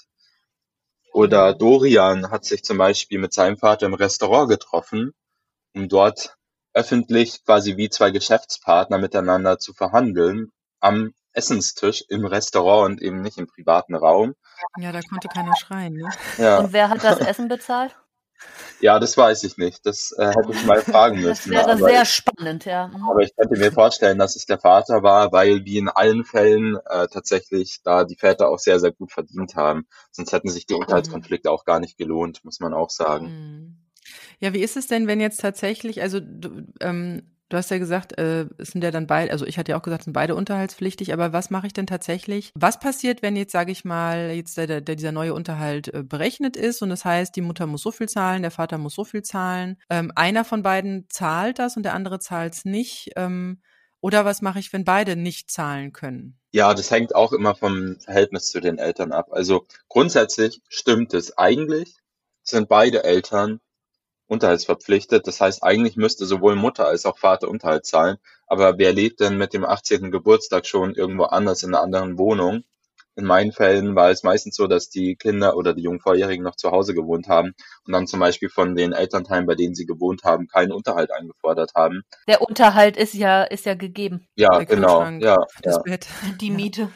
Oder 1.14 1.54
Dorian 1.54 2.30
hat 2.30 2.44
sich 2.44 2.62
zum 2.62 2.76
Beispiel 2.76 3.18
mit 3.18 3.32
seinem 3.32 3.56
Vater 3.56 3.86
im 3.86 3.94
Restaurant 3.94 4.50
getroffen, 4.50 5.14
um 5.72 5.88
dort 5.88 6.35
öffentlich 6.76 7.42
quasi 7.44 7.78
wie 7.78 7.88
zwei 7.88 8.10
Geschäftspartner 8.10 8.98
miteinander 8.98 9.58
zu 9.58 9.72
verhandeln 9.72 10.52
am 10.78 11.14
Essenstisch 11.32 12.04
im 12.08 12.26
Restaurant 12.26 12.92
und 12.92 13.02
eben 13.02 13.22
nicht 13.22 13.38
im 13.38 13.46
privaten 13.46 13.94
Raum. 13.94 14.34
Ja, 14.78 14.92
da 14.92 15.00
konnte 15.00 15.28
keiner 15.28 15.56
schreien. 15.56 15.94
Ne? 15.94 16.08
Ja. 16.36 16.58
Und 16.58 16.72
wer 16.72 16.90
hat 16.90 17.02
das 17.02 17.18
Essen 17.18 17.48
bezahlt? 17.48 17.96
Ja, 18.80 18.98
das 18.98 19.16
weiß 19.16 19.44
ich 19.44 19.56
nicht. 19.56 19.86
Das 19.86 20.12
äh, 20.12 20.26
hätte 20.26 20.52
ich 20.52 20.64
mal 20.66 20.82
fragen 20.82 21.22
müssen. 21.22 21.52
Das 21.52 21.66
wäre 21.66 21.78
sehr 21.78 22.02
ich, 22.02 22.10
spannend, 22.10 22.66
ja. 22.66 22.88
Mhm. 22.88 23.08
Aber 23.08 23.20
ich 23.20 23.34
könnte 23.34 23.58
mir 23.58 23.72
vorstellen, 23.72 24.18
dass 24.18 24.36
es 24.36 24.44
der 24.44 24.58
Vater 24.58 25.02
war, 25.02 25.32
weil 25.32 25.64
wie 25.64 25.78
in 25.78 25.88
allen 25.88 26.24
Fällen 26.24 26.76
äh, 26.84 27.08
tatsächlich 27.08 27.80
da 27.82 28.04
die 28.04 28.16
Väter 28.16 28.50
auch 28.50 28.58
sehr, 28.58 28.78
sehr 28.78 28.92
gut 28.92 29.12
verdient 29.12 29.56
haben. 29.56 29.86
Sonst 30.10 30.32
hätten 30.32 30.50
sich 30.50 30.66
die 30.66 30.74
mhm. 30.74 30.80
Unterhaltskonflikte 30.80 31.48
mhm. 31.48 31.54
auch 31.54 31.64
gar 31.64 31.80
nicht 31.80 31.96
gelohnt, 31.96 32.44
muss 32.44 32.60
man 32.60 32.74
auch 32.74 32.90
sagen. 32.90 33.26
Mhm. 33.28 33.55
Ja, 34.40 34.52
wie 34.52 34.60
ist 34.60 34.76
es 34.76 34.86
denn, 34.86 35.06
wenn 35.06 35.20
jetzt 35.20 35.40
tatsächlich, 35.40 36.02
also 36.02 36.20
ähm, 36.80 37.22
Du 37.48 37.56
hast 37.56 37.70
ja 37.70 37.78
gesagt, 37.78 38.18
äh, 38.18 38.46
sind 38.58 38.82
ja 38.82 38.90
dann 38.90 39.06
beide, 39.06 39.30
also 39.30 39.46
ich 39.46 39.56
hatte 39.56 39.70
ja 39.70 39.78
auch 39.78 39.82
gesagt, 39.82 40.02
sind 40.02 40.12
beide 40.12 40.34
unterhaltspflichtig, 40.34 41.12
aber 41.12 41.32
was 41.32 41.48
mache 41.48 41.68
ich 41.68 41.72
denn 41.72 41.86
tatsächlich? 41.86 42.50
Was 42.56 42.80
passiert, 42.80 43.22
wenn 43.22 43.36
jetzt, 43.36 43.52
sage 43.52 43.70
ich 43.70 43.84
mal, 43.84 44.32
jetzt 44.32 44.56
der, 44.56 44.80
der, 44.80 44.96
dieser 44.96 45.12
neue 45.12 45.32
Unterhalt 45.32 45.94
äh, 45.94 46.02
berechnet 46.02 46.56
ist 46.56 46.82
und 46.82 46.88
das 46.90 47.04
heißt, 47.04 47.36
die 47.36 47.42
Mutter 47.42 47.68
muss 47.68 47.82
so 47.82 47.92
viel 47.92 48.08
zahlen, 48.08 48.42
der 48.42 48.50
Vater 48.50 48.78
muss 48.78 48.94
so 48.94 49.04
viel 49.04 49.22
zahlen, 49.22 49.76
ähm, 49.90 50.10
einer 50.16 50.44
von 50.44 50.64
beiden 50.64 51.06
zahlt 51.08 51.60
das 51.60 51.76
und 51.76 51.84
der 51.84 51.94
andere 51.94 52.18
zahlt 52.18 52.54
es 52.54 52.64
nicht. 52.64 53.10
Ähm, 53.14 53.62
oder 54.00 54.24
was 54.24 54.42
mache 54.42 54.58
ich, 54.58 54.72
wenn 54.72 54.84
beide 54.84 55.14
nicht 55.14 55.48
zahlen 55.48 55.92
können? 55.92 56.40
Ja, 56.50 56.74
das 56.74 56.90
hängt 56.90 57.14
auch 57.14 57.32
immer 57.32 57.54
vom 57.54 57.96
Verhältnis 58.00 58.50
zu 58.50 58.60
den 58.60 58.78
Eltern 58.78 59.12
ab. 59.12 59.28
Also 59.30 59.66
grundsätzlich 59.88 60.62
stimmt 60.68 61.14
es 61.14 61.38
eigentlich, 61.38 61.94
sind 62.42 62.68
beide 62.68 63.04
Eltern 63.04 63.60
unterhaltsverpflichtet. 64.28 65.26
Das 65.26 65.40
heißt, 65.40 65.62
eigentlich 65.62 65.96
müsste 65.96 66.26
sowohl 66.26 66.56
Mutter 66.56 66.86
als 66.86 67.06
auch 67.06 67.18
Vater 67.18 67.48
Unterhalt 67.48 67.86
zahlen. 67.86 68.16
Aber 68.46 68.78
wer 68.78 68.92
lebt 68.92 69.20
denn 69.20 69.38
mit 69.38 69.52
dem 69.52 69.64
18. 69.64 70.10
Geburtstag 70.10 70.66
schon 70.66 70.94
irgendwo 70.94 71.24
anders 71.24 71.62
in 71.62 71.74
einer 71.74 71.82
anderen 71.82 72.18
Wohnung? 72.18 72.64
In 73.18 73.24
meinen 73.24 73.50
Fällen 73.50 73.96
war 73.96 74.10
es 74.10 74.22
meistens 74.22 74.56
so, 74.56 74.66
dass 74.66 74.90
die 74.90 75.16
Kinder 75.16 75.56
oder 75.56 75.72
die 75.72 75.80
jungen 75.80 76.00
Vorjährigen 76.00 76.44
noch 76.44 76.56
zu 76.56 76.70
Hause 76.70 76.92
gewohnt 76.92 77.28
haben 77.28 77.54
und 77.86 77.92
dann 77.94 78.06
zum 78.06 78.20
Beispiel 78.20 78.50
von 78.50 78.74
den 78.74 78.92
Elternteilen, 78.92 79.46
bei 79.46 79.54
denen 79.54 79.74
sie 79.74 79.86
gewohnt 79.86 80.22
haben, 80.22 80.48
keinen 80.48 80.70
Unterhalt 80.70 81.10
eingefordert 81.10 81.72
haben. 81.74 82.02
Der 82.28 82.42
Unterhalt 82.42 82.98
ist 82.98 83.14
ja, 83.14 83.44
ist 83.44 83.64
ja 83.64 83.74
gegeben. 83.74 84.28
Ja, 84.34 84.58
genau. 84.64 85.02
Ja, 85.18 85.38
das 85.62 85.76
ja. 85.76 85.82
Bett. 85.82 86.06
Die 86.42 86.50
Miete. 86.50 86.90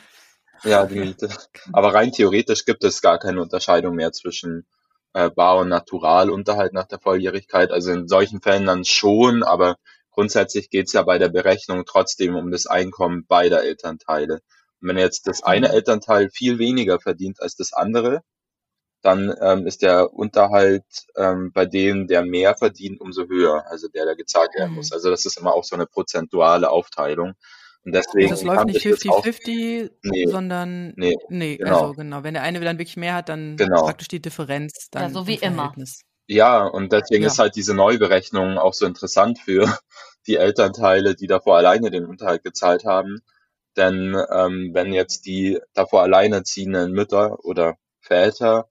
Ja, 0.63 0.85
die 0.85 1.01
Miete. 1.01 1.31
Aber 1.73 1.95
rein 1.95 2.13
theoretisch 2.13 2.67
gibt 2.67 2.85
es 2.85 3.01
gar 3.01 3.19
keine 3.19 3.41
Unterscheidung 3.41 3.95
mehr 3.95 4.13
zwischen 4.13 4.67
äh, 5.13 5.31
Bar- 5.31 5.59
und 5.59 5.69
Naturalunterhalt 5.69 6.73
nach 6.73 6.87
der 6.87 7.01
Volljährigkeit. 7.01 7.71
Also 7.71 7.93
in 7.93 8.09
solchen 8.09 8.41
Fällen 8.41 8.67
dann 8.67 8.85
schon, 8.85 9.43
aber 9.43 9.77
grundsätzlich 10.11 10.71
geht 10.71 10.87
es 10.87 10.93
ja 10.93 11.03
bei 11.03 11.19
der 11.19 11.29
Berechnung 11.29 11.85
trotzdem 11.87 12.35
um 12.35 12.51
das 12.51 12.67
Einkommen 12.67 13.27
beider 13.27 13.63
Elternteile. 13.63 14.41
Und 14.81 14.89
wenn 14.89 14.99
jetzt 14.99 15.27
das 15.27 15.43
eine 15.43 15.69
mhm. 15.69 15.75
Elternteil 15.75 16.31
viel 16.31 16.59
weniger 16.59 17.01
verdient 17.01 17.41
als 17.41 17.57
das 17.57 17.73
andere, 17.73 18.23
dann 19.03 19.35
ähm, 19.41 19.67
ist 19.67 19.83
der 19.83 20.13
Unterhalt 20.13 20.85
ähm, 21.17 21.53
bei 21.53 21.65
dem, 21.65 22.07
der 22.07 22.23
mehr 22.23 22.55
verdient, 22.55 23.01
umso 23.01 23.27
höher, 23.29 23.65
also 23.69 23.89
der, 23.89 24.05
der 24.05 24.17
gezahlt 24.17 24.51
werden 24.55 24.71
mhm. 24.71 24.77
muss. 24.77 24.93
Also 24.93 25.11
das 25.11 25.25
ist 25.25 25.39
immer 25.39 25.55
auch 25.55 25.65
so 25.65 25.75
eine 25.75 25.87
prozentuale 25.87 26.71
Aufteilung. 26.71 27.35
Und 27.85 27.95
deswegen 27.95 28.31
also 28.31 28.35
es 28.35 28.43
läuft 28.43 28.67
nicht 28.67 28.85
50-50, 28.85 29.91
nee, 30.03 30.27
sondern 30.27 30.93
nee, 30.97 31.17
nee 31.29 31.57
genau. 31.57 31.81
also 31.81 31.93
genau. 31.95 32.23
Wenn 32.23 32.35
der 32.35 32.43
eine 32.43 32.61
dann 32.61 32.79
wirklich 32.79 32.99
mehr 32.99 33.15
hat, 33.15 33.29
dann 33.31 33.57
genau. 33.57 33.85
praktisch 33.85 34.09
die 34.09 34.21
Differenz 34.21 34.89
dann. 34.91 35.05
Ja, 35.05 35.11
so 35.11 35.27
wie 35.27 35.37
immer. 35.37 35.73
Ja, 36.27 36.65
und 36.65 36.93
deswegen 36.93 37.23
ja. 37.23 37.29
ist 37.29 37.39
halt 37.39 37.57
diese 37.57 37.75
Neuberechnung 37.75 38.59
auch 38.59 38.75
so 38.75 38.87
interessant 38.87 39.39
für 39.39 39.67
die 40.27 40.37
Elternteile, 40.37 41.15
die 41.15 41.27
davor 41.27 41.57
alleine 41.57 41.91
den 41.91 42.05
Unterhalt 42.05 42.45
gezahlt 42.45 42.85
haben. 42.85 43.21
Denn 43.77 44.17
ähm, 44.31 44.71
wenn 44.75 44.93
jetzt 44.93 45.27
die 45.27 45.59
davor 45.73 46.03
alleinerziehenden 46.03 46.93
Mütter 46.93 47.43
oder 47.45 47.79
Väter 48.01 48.69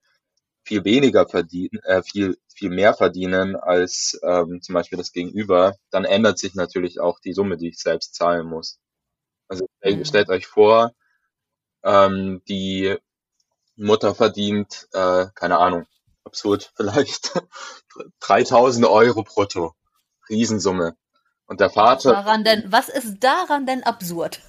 viel 0.63 0.85
weniger 0.85 1.27
verdienen, 1.27 1.79
äh, 1.83 2.03
viel, 2.03 2.37
viel 2.53 2.69
mehr 2.69 2.93
verdienen 2.93 3.55
als 3.55 4.19
ähm, 4.23 4.61
zum 4.61 4.73
Beispiel 4.75 4.97
das 4.97 5.11
Gegenüber, 5.11 5.75
dann 5.89 6.05
ändert 6.05 6.37
sich 6.37 6.53
natürlich 6.53 6.99
auch 6.99 7.19
die 7.19 7.33
Summe, 7.33 7.57
die 7.57 7.69
ich 7.69 7.79
selbst 7.79 8.13
zahlen 8.13 8.45
muss. 8.45 8.79
Also 9.49 9.67
mhm. 9.83 10.05
stellt 10.05 10.29
euch 10.29 10.47
vor, 10.47 10.93
ähm, 11.83 12.41
die 12.47 12.95
Mutter 13.75 14.15
verdient, 14.15 14.87
äh, 14.93 15.25
keine 15.35 15.57
Ahnung, 15.57 15.85
absurd 16.23 16.71
vielleicht, 16.77 17.33
3000 18.21 18.85
Euro 18.85 19.23
brutto. 19.23 19.73
Riesensumme. 20.29 20.95
Und 21.47 21.59
der 21.59 21.71
Vater. 21.71 22.11
Daran 22.11 22.43
denn, 22.43 22.71
was 22.71 22.89
ist 22.89 23.23
daran 23.23 23.65
denn 23.65 23.81
absurd? 23.81 24.39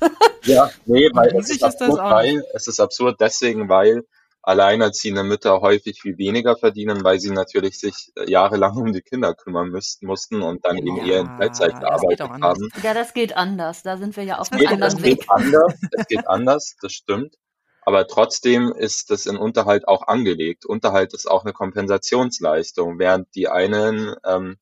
ja, 0.42 0.70
nee, 0.84 1.08
weil 1.14 1.34
es 1.34 1.48
ist, 1.48 1.64
absurd, 1.64 1.98
weil 1.98 2.44
es 2.52 2.66
ist 2.66 2.78
absurd 2.78 3.18
deswegen, 3.20 3.70
weil 3.70 4.04
alleinerziehende 4.42 5.22
Mütter 5.22 5.60
häufig 5.60 6.00
viel 6.00 6.16
weniger 6.18 6.56
verdienen, 6.56 7.04
weil 7.04 7.20
sie 7.20 7.30
natürlich 7.30 7.78
sich 7.78 8.12
äh, 8.16 8.30
jahrelang 8.30 8.76
um 8.76 8.92
die 8.92 9.02
Kinder 9.02 9.34
kümmern 9.34 9.68
müssten, 9.68 10.06
mussten 10.06 10.42
und 10.42 10.64
dann 10.64 10.78
eben 10.78 10.96
eher 10.98 11.20
in 11.20 11.26
Teilzeit 11.26 11.78
gearbeitet 11.78 12.28
haben. 12.28 12.68
Ja, 12.82 12.94
das 12.94 13.12
geht 13.12 13.36
anders. 13.36 13.82
Da 13.82 13.96
sind 13.98 14.16
wir 14.16 14.24
ja 14.24 14.38
auf 14.38 14.50
einem 14.50 14.66
anderen 14.66 14.80
das 14.80 15.02
Weg. 15.02 15.20
Geht 15.20 15.30
anders, 15.30 15.74
es 15.92 16.06
geht 16.06 16.28
anders, 16.28 16.76
das 16.80 16.92
stimmt. 16.92 17.36
Aber 17.82 18.06
trotzdem 18.06 18.72
ist 18.72 19.10
das 19.10 19.26
in 19.26 19.36
Unterhalt 19.36 19.88
auch 19.88 20.06
angelegt. 20.06 20.66
Unterhalt 20.66 21.14
ist 21.14 21.30
auch 21.30 21.44
eine 21.44 21.52
Kompensationsleistung, 21.52 22.98
während 22.98 23.34
die 23.34 23.48
einen 23.48 24.14
ähm, 24.24 24.58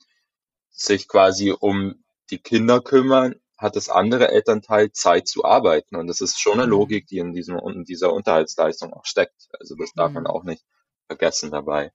sich 0.70 1.08
quasi 1.08 1.52
um 1.52 2.04
die 2.30 2.38
Kinder 2.38 2.80
kümmern, 2.80 3.34
hat 3.58 3.74
das 3.74 3.88
andere 3.88 4.28
Elternteil 4.30 4.92
Zeit 4.92 5.26
zu 5.26 5.44
arbeiten. 5.44 5.96
Und 5.96 6.06
das 6.06 6.20
ist 6.20 6.40
schon 6.40 6.54
eine 6.54 6.64
mhm. 6.64 6.70
Logik, 6.70 7.06
die 7.08 7.18
in, 7.18 7.34
diesem, 7.34 7.58
in 7.58 7.84
dieser 7.84 8.12
Unterhaltsleistung 8.12 8.92
auch 8.92 9.04
steckt. 9.04 9.48
Also 9.58 9.74
das 9.74 9.92
darf 9.94 10.12
man 10.12 10.22
mhm. 10.22 10.30
auch 10.30 10.44
nicht 10.44 10.64
vergessen 11.06 11.50
dabei. 11.50 11.92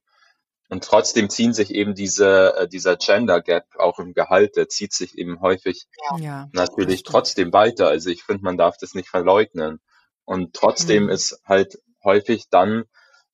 Und 0.68 0.84
trotzdem 0.84 1.30
ziehen 1.30 1.52
sich 1.52 1.74
eben 1.74 1.94
diese, 1.94 2.56
äh, 2.56 2.68
dieser 2.68 2.96
Gender 2.96 3.40
Gap 3.40 3.66
auch 3.78 3.98
im 3.98 4.12
Gehalt, 4.12 4.56
der 4.56 4.68
zieht 4.68 4.92
sich 4.92 5.16
eben 5.16 5.40
häufig 5.40 5.86
ja, 6.18 6.48
natürlich 6.52 7.02
trotzdem 7.02 7.52
weiter. 7.52 7.88
Also 7.88 8.10
ich 8.10 8.24
finde, 8.24 8.44
man 8.44 8.56
darf 8.56 8.76
das 8.76 8.94
nicht 8.94 9.08
verleugnen. 9.08 9.80
Und 10.24 10.54
trotzdem 10.54 11.04
mhm. 11.04 11.10
ist 11.10 11.40
halt 11.44 11.78
häufig 12.02 12.48
dann 12.50 12.84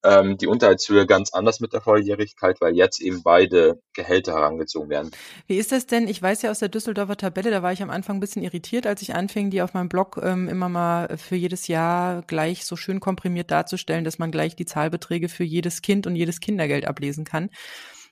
ähm, 0.03 0.37
die 0.37 0.47
Unterhaltshöhe 0.47 1.05
ganz 1.05 1.33
anders 1.33 1.59
mit 1.59 1.73
der 1.73 1.81
Volljährigkeit, 1.81 2.59
weil 2.59 2.75
jetzt 2.75 3.01
eben 3.01 3.21
beide 3.23 3.81
Gehälter 3.93 4.33
herangezogen 4.33 4.89
werden. 4.89 5.11
Wie 5.47 5.57
ist 5.57 5.71
das 5.71 5.85
denn? 5.85 6.07
Ich 6.07 6.21
weiß 6.21 6.41
ja 6.41 6.51
aus 6.51 6.59
der 6.59 6.69
Düsseldorfer 6.69 7.17
Tabelle, 7.17 7.51
da 7.51 7.61
war 7.61 7.71
ich 7.71 7.83
am 7.83 7.89
Anfang 7.89 8.17
ein 8.17 8.19
bisschen 8.19 8.43
irritiert, 8.43 8.87
als 8.87 9.01
ich 9.01 9.13
anfing, 9.13 9.51
die 9.51 9.61
auf 9.61 9.73
meinem 9.73 9.89
Blog 9.89 10.19
ähm, 10.21 10.47
immer 10.47 10.69
mal 10.69 11.17
für 11.17 11.35
jedes 11.35 11.67
Jahr 11.67 12.23
gleich 12.23 12.65
so 12.65 12.75
schön 12.75 12.99
komprimiert 12.99 13.51
darzustellen, 13.51 14.03
dass 14.03 14.19
man 14.19 14.31
gleich 14.31 14.55
die 14.55 14.65
Zahlbeträge 14.65 15.29
für 15.29 15.43
jedes 15.43 15.81
Kind 15.81 16.07
und 16.07 16.15
jedes 16.15 16.39
Kindergeld 16.39 16.87
ablesen 16.87 17.25
kann. 17.25 17.49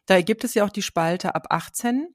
Da 0.05 0.21
gibt 0.21 0.43
es 0.43 0.53
ja 0.53 0.65
auch 0.65 0.71
die 0.71 0.81
Spalte 0.81 1.35
ab 1.35 1.47
18 1.49 2.07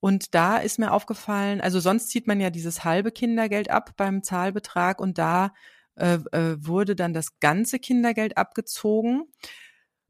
und 0.00 0.34
da 0.34 0.58
ist 0.58 0.78
mir 0.78 0.92
aufgefallen, 0.92 1.60
also 1.60 1.80
sonst 1.80 2.10
zieht 2.10 2.26
man 2.26 2.40
ja 2.40 2.50
dieses 2.50 2.84
halbe 2.84 3.10
Kindergeld 3.10 3.70
ab 3.70 3.92
beim 3.96 4.22
Zahlbetrag 4.22 5.00
und 5.00 5.18
da 5.18 5.52
äh, 5.96 6.18
äh, 6.32 6.56
wurde 6.58 6.96
dann 6.96 7.14
das 7.14 7.38
ganze 7.40 7.78
Kindergeld 7.78 8.36
abgezogen. 8.36 9.24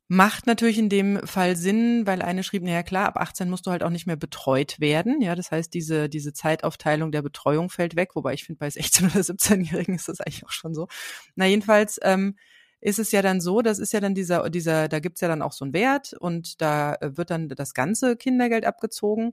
Macht 0.08 0.46
natürlich 0.46 0.78
in 0.78 0.88
dem 0.88 1.26
Fall 1.26 1.56
Sinn, 1.56 2.06
weil 2.06 2.22
eine 2.22 2.44
schrieb, 2.44 2.62
naja 2.62 2.84
klar, 2.84 3.06
ab 3.06 3.16
18 3.16 3.50
musst 3.50 3.66
du 3.66 3.72
halt 3.72 3.82
auch 3.82 3.90
nicht 3.90 4.06
mehr 4.06 4.16
betreut 4.16 4.78
werden. 4.78 5.20
Ja, 5.20 5.34
das 5.34 5.50
heißt, 5.50 5.74
diese, 5.74 6.08
diese 6.08 6.32
Zeitaufteilung 6.32 7.10
der 7.10 7.22
Betreuung 7.22 7.70
fällt 7.70 7.96
weg, 7.96 8.10
wobei 8.14 8.32
ich 8.34 8.44
finde, 8.44 8.60
bei 8.60 8.68
16- 8.68 9.06
oder 9.10 9.20
17-Jährigen 9.20 9.96
ist 9.96 10.08
das 10.08 10.20
eigentlich 10.20 10.44
auch 10.46 10.52
schon 10.52 10.74
so. 10.74 10.86
Na, 11.34 11.46
jedenfalls 11.46 11.98
ähm, 12.02 12.36
ist 12.80 13.00
es 13.00 13.10
ja 13.10 13.20
dann 13.20 13.40
so, 13.40 13.62
das 13.62 13.80
ist 13.80 13.92
ja 13.92 13.98
dann 13.98 14.14
dieser, 14.14 14.48
dieser, 14.48 14.86
da 14.88 15.00
gibt's 15.00 15.20
ja 15.20 15.28
dann 15.28 15.42
auch 15.42 15.52
so 15.52 15.64
einen 15.64 15.74
Wert 15.74 16.12
und 16.12 16.60
da 16.60 16.96
wird 17.00 17.30
dann 17.30 17.48
das 17.48 17.74
ganze 17.74 18.16
Kindergeld 18.16 18.64
abgezogen. 18.64 19.32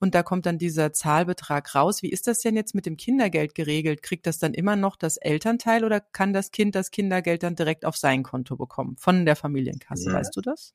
Und 0.00 0.14
da 0.14 0.22
kommt 0.22 0.46
dann 0.46 0.56
dieser 0.56 0.94
Zahlbetrag 0.94 1.74
raus. 1.74 2.02
Wie 2.02 2.10
ist 2.10 2.26
das 2.26 2.40
denn 2.40 2.56
jetzt 2.56 2.74
mit 2.74 2.86
dem 2.86 2.96
Kindergeld 2.96 3.54
geregelt? 3.54 4.02
Kriegt 4.02 4.26
das 4.26 4.38
dann 4.38 4.54
immer 4.54 4.74
noch 4.74 4.96
das 4.96 5.18
Elternteil 5.18 5.84
oder 5.84 6.00
kann 6.00 6.32
das 6.32 6.50
Kind 6.50 6.74
das 6.74 6.90
Kindergeld 6.90 7.42
dann 7.42 7.54
direkt 7.54 7.84
auf 7.84 7.98
sein 7.98 8.22
Konto 8.22 8.56
bekommen 8.56 8.96
von 8.96 9.26
der 9.26 9.36
Familienkasse? 9.36 10.08
Mhm. 10.08 10.14
Weißt 10.14 10.34
du 10.34 10.40
das? 10.40 10.72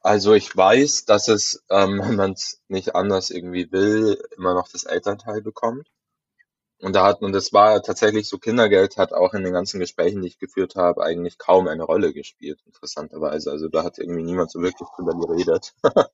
Also 0.00 0.32
ich 0.32 0.56
weiß, 0.56 1.06
dass 1.06 1.26
es, 1.26 1.64
ähm, 1.70 1.98
wenn 2.04 2.14
man 2.14 2.32
es 2.32 2.62
nicht 2.68 2.94
anders 2.94 3.30
irgendwie 3.30 3.70
will, 3.72 4.16
immer 4.36 4.54
noch 4.54 4.68
das 4.68 4.84
Elternteil 4.84 5.42
bekommt. 5.42 5.88
Und 6.80 6.94
da 6.94 7.04
hat, 7.04 7.22
und 7.22 7.32
das 7.32 7.52
war 7.52 7.82
tatsächlich 7.82 8.28
so, 8.28 8.38
Kindergeld 8.38 8.96
hat 8.96 9.12
auch 9.12 9.34
in 9.34 9.42
den 9.42 9.52
ganzen 9.52 9.80
Gesprächen, 9.80 10.22
die 10.22 10.28
ich 10.28 10.38
geführt 10.38 10.76
habe, 10.76 11.02
eigentlich 11.02 11.36
kaum 11.36 11.66
eine 11.66 11.82
Rolle 11.82 12.12
gespielt, 12.12 12.60
interessanterweise. 12.66 13.50
Also 13.50 13.66
da 13.68 13.82
hat 13.82 13.98
irgendwie 13.98 14.22
niemand 14.22 14.52
so 14.52 14.62
wirklich 14.62 14.88
drüber 14.94 15.18
geredet. 15.18 15.74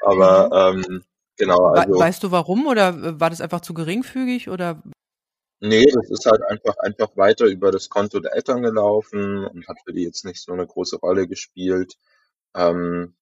Aber 0.00 0.72
mhm. 0.72 0.84
ähm, 0.88 1.04
Genau. 1.38 1.68
Also, 1.68 1.98
weißt 1.98 2.22
du 2.22 2.30
warum 2.32 2.66
oder 2.66 3.20
war 3.20 3.30
das 3.30 3.40
einfach 3.40 3.60
zu 3.60 3.72
geringfügig 3.72 4.48
oder? 4.50 4.82
Nee, 5.60 5.86
das 5.86 6.10
ist 6.10 6.26
halt 6.26 6.42
einfach, 6.42 6.76
einfach 6.78 7.16
weiter 7.16 7.46
über 7.46 7.72
das 7.72 7.88
Konto 7.88 8.20
der 8.20 8.34
Eltern 8.34 8.62
gelaufen 8.62 9.44
und 9.46 9.66
hat 9.66 9.78
für 9.84 9.92
die 9.92 10.02
jetzt 10.02 10.24
nicht 10.24 10.40
so 10.40 10.52
eine 10.52 10.66
große 10.66 10.98
Rolle 10.98 11.26
gespielt. 11.26 11.94
Ähm, 12.54 13.16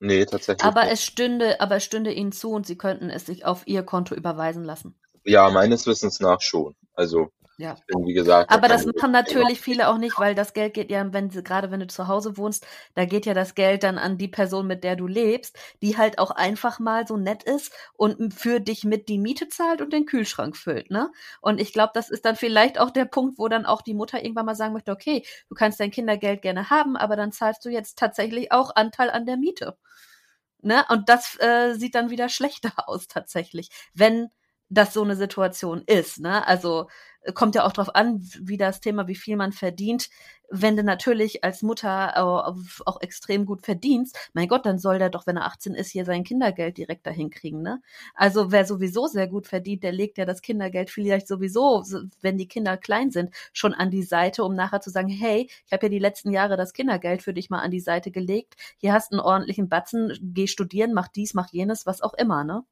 nee, 0.00 0.24
tatsächlich. 0.24 0.64
Aber 0.64 0.84
nicht. 0.84 0.94
es 0.94 1.04
stünde, 1.04 1.60
aber 1.60 1.76
es 1.76 1.84
stünde 1.84 2.12
ihnen 2.12 2.32
zu 2.32 2.50
und 2.50 2.66
sie 2.66 2.78
könnten 2.78 3.10
es 3.10 3.26
sich 3.26 3.44
auf 3.44 3.66
ihr 3.66 3.82
Konto 3.82 4.14
überweisen 4.14 4.64
lassen. 4.64 4.98
Ja, 5.24 5.50
meines 5.50 5.86
Wissens 5.86 6.20
nach 6.20 6.40
schon. 6.40 6.74
Also 6.94 7.30
ja. 7.58 7.74
Bin, 7.88 8.06
wie 8.06 8.14
gesagt, 8.14 8.52
Aber 8.52 8.68
das 8.68 8.86
machen 8.86 9.10
natürlich 9.10 9.60
viele 9.60 9.88
auch 9.88 9.98
nicht, 9.98 10.16
weil 10.20 10.36
das 10.36 10.52
Geld 10.52 10.74
geht 10.74 10.92
ja, 10.92 11.12
wenn 11.12 11.28
sie, 11.28 11.42
gerade 11.42 11.72
wenn 11.72 11.80
du 11.80 11.88
zu 11.88 12.06
Hause 12.06 12.36
wohnst, 12.36 12.64
da 12.94 13.04
geht 13.04 13.26
ja 13.26 13.34
das 13.34 13.56
Geld 13.56 13.82
dann 13.82 13.98
an 13.98 14.16
die 14.16 14.28
Person, 14.28 14.68
mit 14.68 14.84
der 14.84 14.94
du 14.94 15.08
lebst, 15.08 15.58
die 15.82 15.98
halt 15.98 16.20
auch 16.20 16.30
einfach 16.30 16.78
mal 16.78 17.08
so 17.08 17.16
nett 17.16 17.42
ist 17.42 17.72
und 17.94 18.32
für 18.32 18.60
dich 18.60 18.84
mit 18.84 19.08
die 19.08 19.18
Miete 19.18 19.48
zahlt 19.48 19.82
und 19.82 19.92
den 19.92 20.06
Kühlschrank 20.06 20.56
füllt, 20.56 20.92
ne? 20.92 21.10
Und 21.40 21.60
ich 21.60 21.72
glaube, 21.72 21.90
das 21.94 22.10
ist 22.10 22.24
dann 22.24 22.36
vielleicht 22.36 22.78
auch 22.78 22.90
der 22.90 23.06
Punkt, 23.06 23.38
wo 23.40 23.48
dann 23.48 23.66
auch 23.66 23.82
die 23.82 23.94
Mutter 23.94 24.22
irgendwann 24.22 24.46
mal 24.46 24.54
sagen 24.54 24.72
möchte, 24.72 24.92
okay, 24.92 25.24
du 25.48 25.56
kannst 25.56 25.80
dein 25.80 25.90
Kindergeld 25.90 26.42
gerne 26.42 26.70
haben, 26.70 26.96
aber 26.96 27.16
dann 27.16 27.32
zahlst 27.32 27.64
du 27.64 27.70
jetzt 27.70 27.98
tatsächlich 27.98 28.52
auch 28.52 28.76
Anteil 28.76 29.10
an 29.10 29.26
der 29.26 29.36
Miete. 29.36 29.76
Ne? 30.62 30.84
Und 30.90 31.08
das 31.08 31.36
äh, 31.40 31.74
sieht 31.74 31.96
dann 31.96 32.10
wieder 32.10 32.28
schlechter 32.28 32.72
aus 32.88 33.08
tatsächlich, 33.08 33.68
wenn 33.94 34.30
das 34.70 34.92
so 34.92 35.02
eine 35.02 35.16
Situation 35.16 35.82
ist. 35.86 36.20
Ne? 36.20 36.46
Also 36.46 36.88
äh, 37.22 37.32
kommt 37.32 37.54
ja 37.54 37.64
auch 37.64 37.72
drauf 37.72 37.94
an, 37.94 38.20
wie 38.40 38.56
das 38.56 38.80
Thema, 38.80 39.08
wie 39.08 39.14
viel 39.14 39.36
man 39.36 39.52
verdient. 39.52 40.08
Wenn 40.50 40.76
du 40.76 40.82
natürlich 40.82 41.44
als 41.44 41.60
Mutter 41.60 42.16
auch 42.16 43.00
extrem 43.02 43.44
gut 43.44 43.62
verdienst, 43.66 44.16
mein 44.32 44.48
Gott, 44.48 44.64
dann 44.64 44.78
soll 44.78 44.98
der 44.98 45.10
doch, 45.10 45.26
wenn 45.26 45.36
er 45.36 45.44
18 45.44 45.74
ist, 45.74 45.90
hier 45.90 46.06
sein 46.06 46.24
Kindergeld 46.24 46.78
direkt 46.78 47.06
dahin 47.06 47.28
kriegen. 47.28 47.60
Ne? 47.60 47.82
Also 48.14 48.50
wer 48.50 48.64
sowieso 48.64 49.08
sehr 49.08 49.26
gut 49.26 49.46
verdient, 49.46 49.82
der 49.82 49.92
legt 49.92 50.16
ja 50.16 50.24
das 50.24 50.40
Kindergeld 50.40 50.88
vielleicht 50.88 51.28
sowieso, 51.28 51.84
wenn 52.22 52.38
die 52.38 52.48
Kinder 52.48 52.78
klein 52.78 53.10
sind, 53.10 53.34
schon 53.52 53.74
an 53.74 53.90
die 53.90 54.02
Seite, 54.02 54.42
um 54.42 54.54
nachher 54.54 54.80
zu 54.80 54.88
sagen, 54.88 55.10
hey, 55.10 55.50
ich 55.66 55.72
habe 55.72 55.86
ja 55.86 55.90
die 55.90 55.98
letzten 55.98 56.32
Jahre 56.32 56.56
das 56.56 56.72
Kindergeld 56.72 57.22
für 57.22 57.34
dich 57.34 57.50
mal 57.50 57.60
an 57.60 57.70
die 57.70 57.80
Seite 57.80 58.10
gelegt. 58.10 58.54
Hier 58.78 58.94
hast 58.94 59.12
du 59.12 59.16
einen 59.16 59.26
ordentlichen 59.26 59.68
Batzen, 59.68 60.16
geh 60.22 60.46
studieren, 60.46 60.94
mach 60.94 61.08
dies, 61.08 61.34
mach 61.34 61.50
jenes, 61.52 61.84
was 61.84 62.00
auch 62.00 62.14
immer. 62.14 62.44
Ne? 62.44 62.64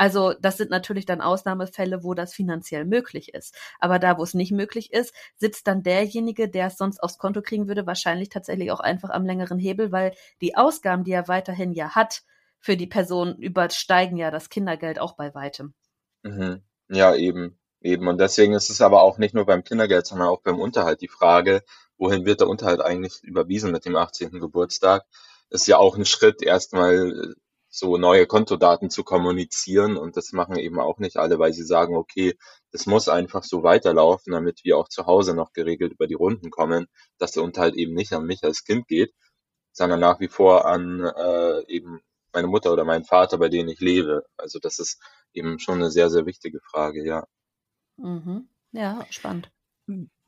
Also 0.00 0.32
das 0.32 0.56
sind 0.56 0.70
natürlich 0.70 1.04
dann 1.04 1.20
Ausnahmefälle, 1.20 2.02
wo 2.02 2.14
das 2.14 2.32
finanziell 2.32 2.86
möglich 2.86 3.34
ist. 3.34 3.54
Aber 3.80 3.98
da, 3.98 4.16
wo 4.16 4.22
es 4.22 4.32
nicht 4.32 4.50
möglich 4.50 4.94
ist, 4.94 5.14
sitzt 5.36 5.66
dann 5.66 5.82
derjenige, 5.82 6.48
der 6.48 6.68
es 6.68 6.78
sonst 6.78 7.02
aufs 7.02 7.18
Konto 7.18 7.42
kriegen 7.42 7.68
würde, 7.68 7.86
wahrscheinlich 7.86 8.30
tatsächlich 8.30 8.70
auch 8.70 8.80
einfach 8.80 9.10
am 9.10 9.26
längeren 9.26 9.58
Hebel, 9.58 9.92
weil 9.92 10.14
die 10.40 10.56
Ausgaben, 10.56 11.04
die 11.04 11.12
er 11.12 11.28
weiterhin 11.28 11.74
ja 11.74 11.94
hat, 11.94 12.22
für 12.60 12.78
die 12.78 12.86
Person 12.86 13.36
übersteigen 13.36 14.16
ja 14.16 14.30
das 14.30 14.48
Kindergeld 14.48 14.98
auch 14.98 15.16
bei 15.16 15.34
weitem. 15.34 15.74
Mhm. 16.22 16.62
Ja, 16.88 17.14
eben. 17.14 17.58
Eben. 17.82 18.08
Und 18.08 18.18
deswegen 18.18 18.54
ist 18.54 18.70
es 18.70 18.80
aber 18.80 19.02
auch 19.02 19.18
nicht 19.18 19.34
nur 19.34 19.44
beim 19.44 19.64
Kindergeld, 19.64 20.06
sondern 20.06 20.28
auch 20.28 20.40
beim 20.40 20.58
Unterhalt 20.58 21.02
die 21.02 21.08
Frage, 21.08 21.62
wohin 21.98 22.24
wird 22.24 22.40
der 22.40 22.48
Unterhalt 22.48 22.80
eigentlich 22.80 23.22
überwiesen 23.22 23.70
mit 23.70 23.84
dem 23.84 23.96
18. 23.96 24.40
Geburtstag? 24.40 25.04
ist 25.50 25.66
ja 25.66 25.76
auch 25.78 25.96
ein 25.96 26.04
Schritt, 26.06 26.42
erstmal 26.42 27.34
so 27.70 27.96
neue 27.96 28.26
Kontodaten 28.26 28.90
zu 28.90 29.04
kommunizieren. 29.04 29.96
Und 29.96 30.16
das 30.16 30.32
machen 30.32 30.56
eben 30.56 30.80
auch 30.80 30.98
nicht 30.98 31.16
alle, 31.16 31.38
weil 31.38 31.52
sie 31.52 31.64
sagen, 31.64 31.96
okay, 31.96 32.36
das 32.72 32.86
muss 32.86 33.08
einfach 33.08 33.44
so 33.44 33.62
weiterlaufen, 33.62 34.32
damit 34.32 34.64
wir 34.64 34.76
auch 34.76 34.88
zu 34.88 35.06
Hause 35.06 35.34
noch 35.34 35.52
geregelt 35.52 35.92
über 35.92 36.06
die 36.06 36.14
Runden 36.14 36.50
kommen, 36.50 36.88
dass 37.18 37.32
der 37.32 37.44
Unterhalt 37.44 37.76
eben 37.76 37.94
nicht 37.94 38.12
an 38.12 38.26
mich 38.26 38.44
als 38.44 38.64
Kind 38.64 38.88
geht, 38.88 39.14
sondern 39.72 40.00
nach 40.00 40.20
wie 40.20 40.28
vor 40.28 40.66
an 40.66 41.00
äh, 41.00 41.64
eben 41.68 42.00
meine 42.32 42.48
Mutter 42.48 42.72
oder 42.72 42.84
meinen 42.84 43.04
Vater, 43.04 43.38
bei 43.38 43.48
denen 43.48 43.68
ich 43.68 43.80
lebe. 43.80 44.24
Also 44.36 44.58
das 44.58 44.78
ist 44.78 45.00
eben 45.32 45.58
schon 45.58 45.76
eine 45.76 45.90
sehr, 45.90 46.10
sehr 46.10 46.26
wichtige 46.26 46.60
Frage, 46.60 47.04
ja. 47.04 47.26
Mhm. 47.96 48.48
Ja, 48.72 49.04
spannend. 49.10 49.50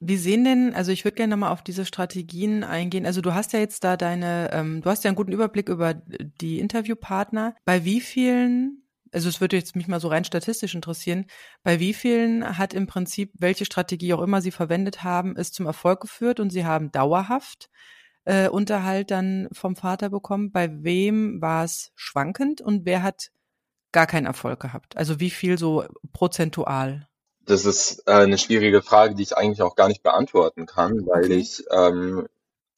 Wie 0.00 0.16
sehen 0.16 0.44
denn, 0.44 0.74
also 0.74 0.90
ich 0.90 1.04
würde 1.04 1.14
gerne 1.14 1.30
nochmal 1.30 1.52
auf 1.52 1.62
diese 1.62 1.84
Strategien 1.84 2.64
eingehen. 2.64 3.06
Also 3.06 3.20
du 3.20 3.34
hast 3.34 3.52
ja 3.52 3.60
jetzt 3.60 3.84
da 3.84 3.96
deine, 3.96 4.50
ähm, 4.52 4.80
du 4.82 4.90
hast 4.90 5.04
ja 5.04 5.08
einen 5.08 5.16
guten 5.16 5.32
Überblick 5.32 5.68
über 5.68 5.94
die 5.94 6.58
Interviewpartner. 6.58 7.54
Bei 7.64 7.84
wie 7.84 8.00
vielen, 8.00 8.82
also 9.12 9.28
es 9.28 9.40
würde 9.40 9.56
jetzt 9.56 9.76
mich 9.76 9.86
mal 9.86 10.00
so 10.00 10.08
rein 10.08 10.24
statistisch 10.24 10.74
interessieren, 10.74 11.26
bei 11.62 11.78
wie 11.78 11.94
vielen 11.94 12.58
hat 12.58 12.74
im 12.74 12.88
Prinzip, 12.88 13.30
welche 13.38 13.64
Strategie 13.64 14.12
auch 14.12 14.22
immer 14.22 14.40
sie 14.42 14.50
verwendet 14.50 15.04
haben, 15.04 15.36
es 15.36 15.52
zum 15.52 15.66
Erfolg 15.66 16.00
geführt 16.00 16.40
und 16.40 16.50
sie 16.50 16.64
haben 16.64 16.90
dauerhaft 16.90 17.70
äh, 18.24 18.48
Unterhalt 18.48 19.10
dann 19.12 19.48
vom 19.52 19.76
Vater 19.76 20.10
bekommen? 20.10 20.50
Bei 20.50 20.68
wem 20.82 21.40
war 21.40 21.64
es 21.64 21.92
schwankend 21.94 22.60
und 22.60 22.86
wer 22.86 23.04
hat 23.04 23.30
gar 23.92 24.06
keinen 24.06 24.26
Erfolg 24.26 24.60
gehabt? 24.60 24.96
Also 24.96 25.20
wie 25.20 25.30
viel 25.30 25.58
so 25.58 25.84
prozentual? 26.12 27.08
Das 27.44 27.64
ist 27.64 28.02
äh, 28.06 28.12
eine 28.12 28.38
schwierige 28.38 28.82
Frage, 28.82 29.14
die 29.14 29.22
ich 29.22 29.36
eigentlich 29.36 29.62
auch 29.62 29.74
gar 29.74 29.88
nicht 29.88 30.02
beantworten 30.02 30.66
kann, 30.66 31.06
weil 31.06 31.24
okay. 31.24 31.34
ich 31.34 31.64
ähm, 31.70 32.28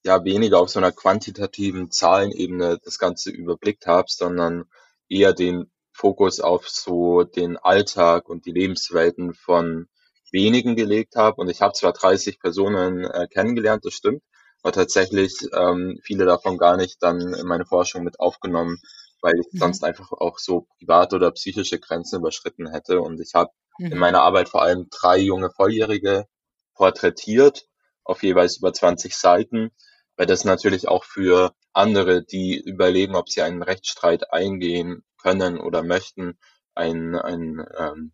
ja 0.04 0.24
weniger 0.24 0.60
auf 0.60 0.70
so 0.70 0.78
einer 0.78 0.92
quantitativen 0.92 1.90
Zahlenebene 1.90 2.78
das 2.82 2.98
Ganze 2.98 3.30
überblickt 3.30 3.86
habe, 3.86 4.06
sondern 4.08 4.64
eher 5.08 5.32
den 5.32 5.70
Fokus 5.92 6.40
auf 6.40 6.68
so 6.68 7.24
den 7.24 7.56
Alltag 7.56 8.28
und 8.28 8.46
die 8.46 8.52
Lebenswelten 8.52 9.34
von 9.34 9.88
wenigen 10.32 10.76
gelegt 10.76 11.16
habe. 11.16 11.40
Und 11.40 11.48
ich 11.48 11.62
habe 11.62 11.74
zwar 11.74 11.92
30 11.92 12.40
Personen 12.40 13.04
äh, 13.04 13.28
kennengelernt, 13.28 13.84
das 13.84 13.94
stimmt, 13.94 14.22
aber 14.62 14.72
tatsächlich 14.72 15.34
ähm, 15.52 16.00
viele 16.02 16.24
davon 16.24 16.58
gar 16.58 16.76
nicht 16.76 17.02
dann 17.02 17.20
in 17.34 17.46
meine 17.46 17.66
Forschung 17.66 18.02
mit 18.02 18.18
aufgenommen, 18.18 18.80
weil 19.24 19.40
ich 19.40 19.52
mhm. 19.54 19.58
sonst 19.58 19.82
einfach 19.84 20.12
auch 20.12 20.38
so 20.38 20.66
private 20.78 21.16
oder 21.16 21.32
psychische 21.32 21.80
Grenzen 21.80 22.18
überschritten 22.18 22.70
hätte. 22.70 23.00
Und 23.00 23.20
ich 23.20 23.32
habe 23.34 23.50
mhm. 23.78 23.92
in 23.92 23.98
meiner 23.98 24.20
Arbeit 24.20 24.50
vor 24.50 24.60
allem 24.60 24.88
drei 24.90 25.18
junge 25.18 25.50
Volljährige 25.50 26.26
porträtiert, 26.74 27.66
auf 28.04 28.22
jeweils 28.22 28.58
über 28.58 28.74
20 28.74 29.16
Seiten, 29.16 29.70
weil 30.18 30.26
das 30.26 30.44
natürlich 30.44 30.88
auch 30.88 31.04
für 31.04 31.54
andere, 31.72 32.22
die 32.22 32.60
überlegen, 32.60 33.16
ob 33.16 33.30
sie 33.30 33.40
einen 33.40 33.62
Rechtsstreit 33.62 34.30
eingehen 34.30 35.02
können 35.16 35.58
oder 35.58 35.82
möchten, 35.82 36.38
ein, 36.74 37.14
ein, 37.14 37.64
ähm, 37.78 38.12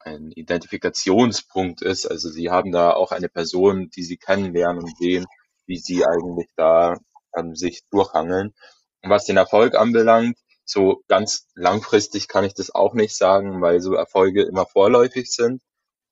ein 0.00 0.32
Identifikationspunkt 0.32 1.80
ist. 1.80 2.06
Also 2.06 2.28
sie 2.28 2.50
haben 2.50 2.72
da 2.72 2.92
auch 2.92 3.12
eine 3.12 3.28
Person, 3.28 3.88
die 3.90 4.02
sie 4.02 4.16
kennenlernen 4.16 4.82
und 4.82 4.98
sehen, 4.98 5.26
wie 5.66 5.78
sie 5.78 6.04
eigentlich 6.04 6.48
da 6.56 6.96
ähm, 7.36 7.54
sich 7.54 7.82
durchhangeln. 7.92 8.52
Und 9.02 9.10
was 9.10 9.26
den 9.26 9.36
Erfolg 9.36 9.76
anbelangt, 9.76 10.36
so 10.70 11.02
ganz 11.08 11.48
langfristig 11.54 12.28
kann 12.28 12.44
ich 12.44 12.54
das 12.54 12.74
auch 12.74 12.94
nicht 12.94 13.16
sagen, 13.16 13.60
weil 13.60 13.80
so 13.80 13.94
Erfolge 13.94 14.42
immer 14.42 14.66
vorläufig 14.66 15.30
sind. 15.32 15.62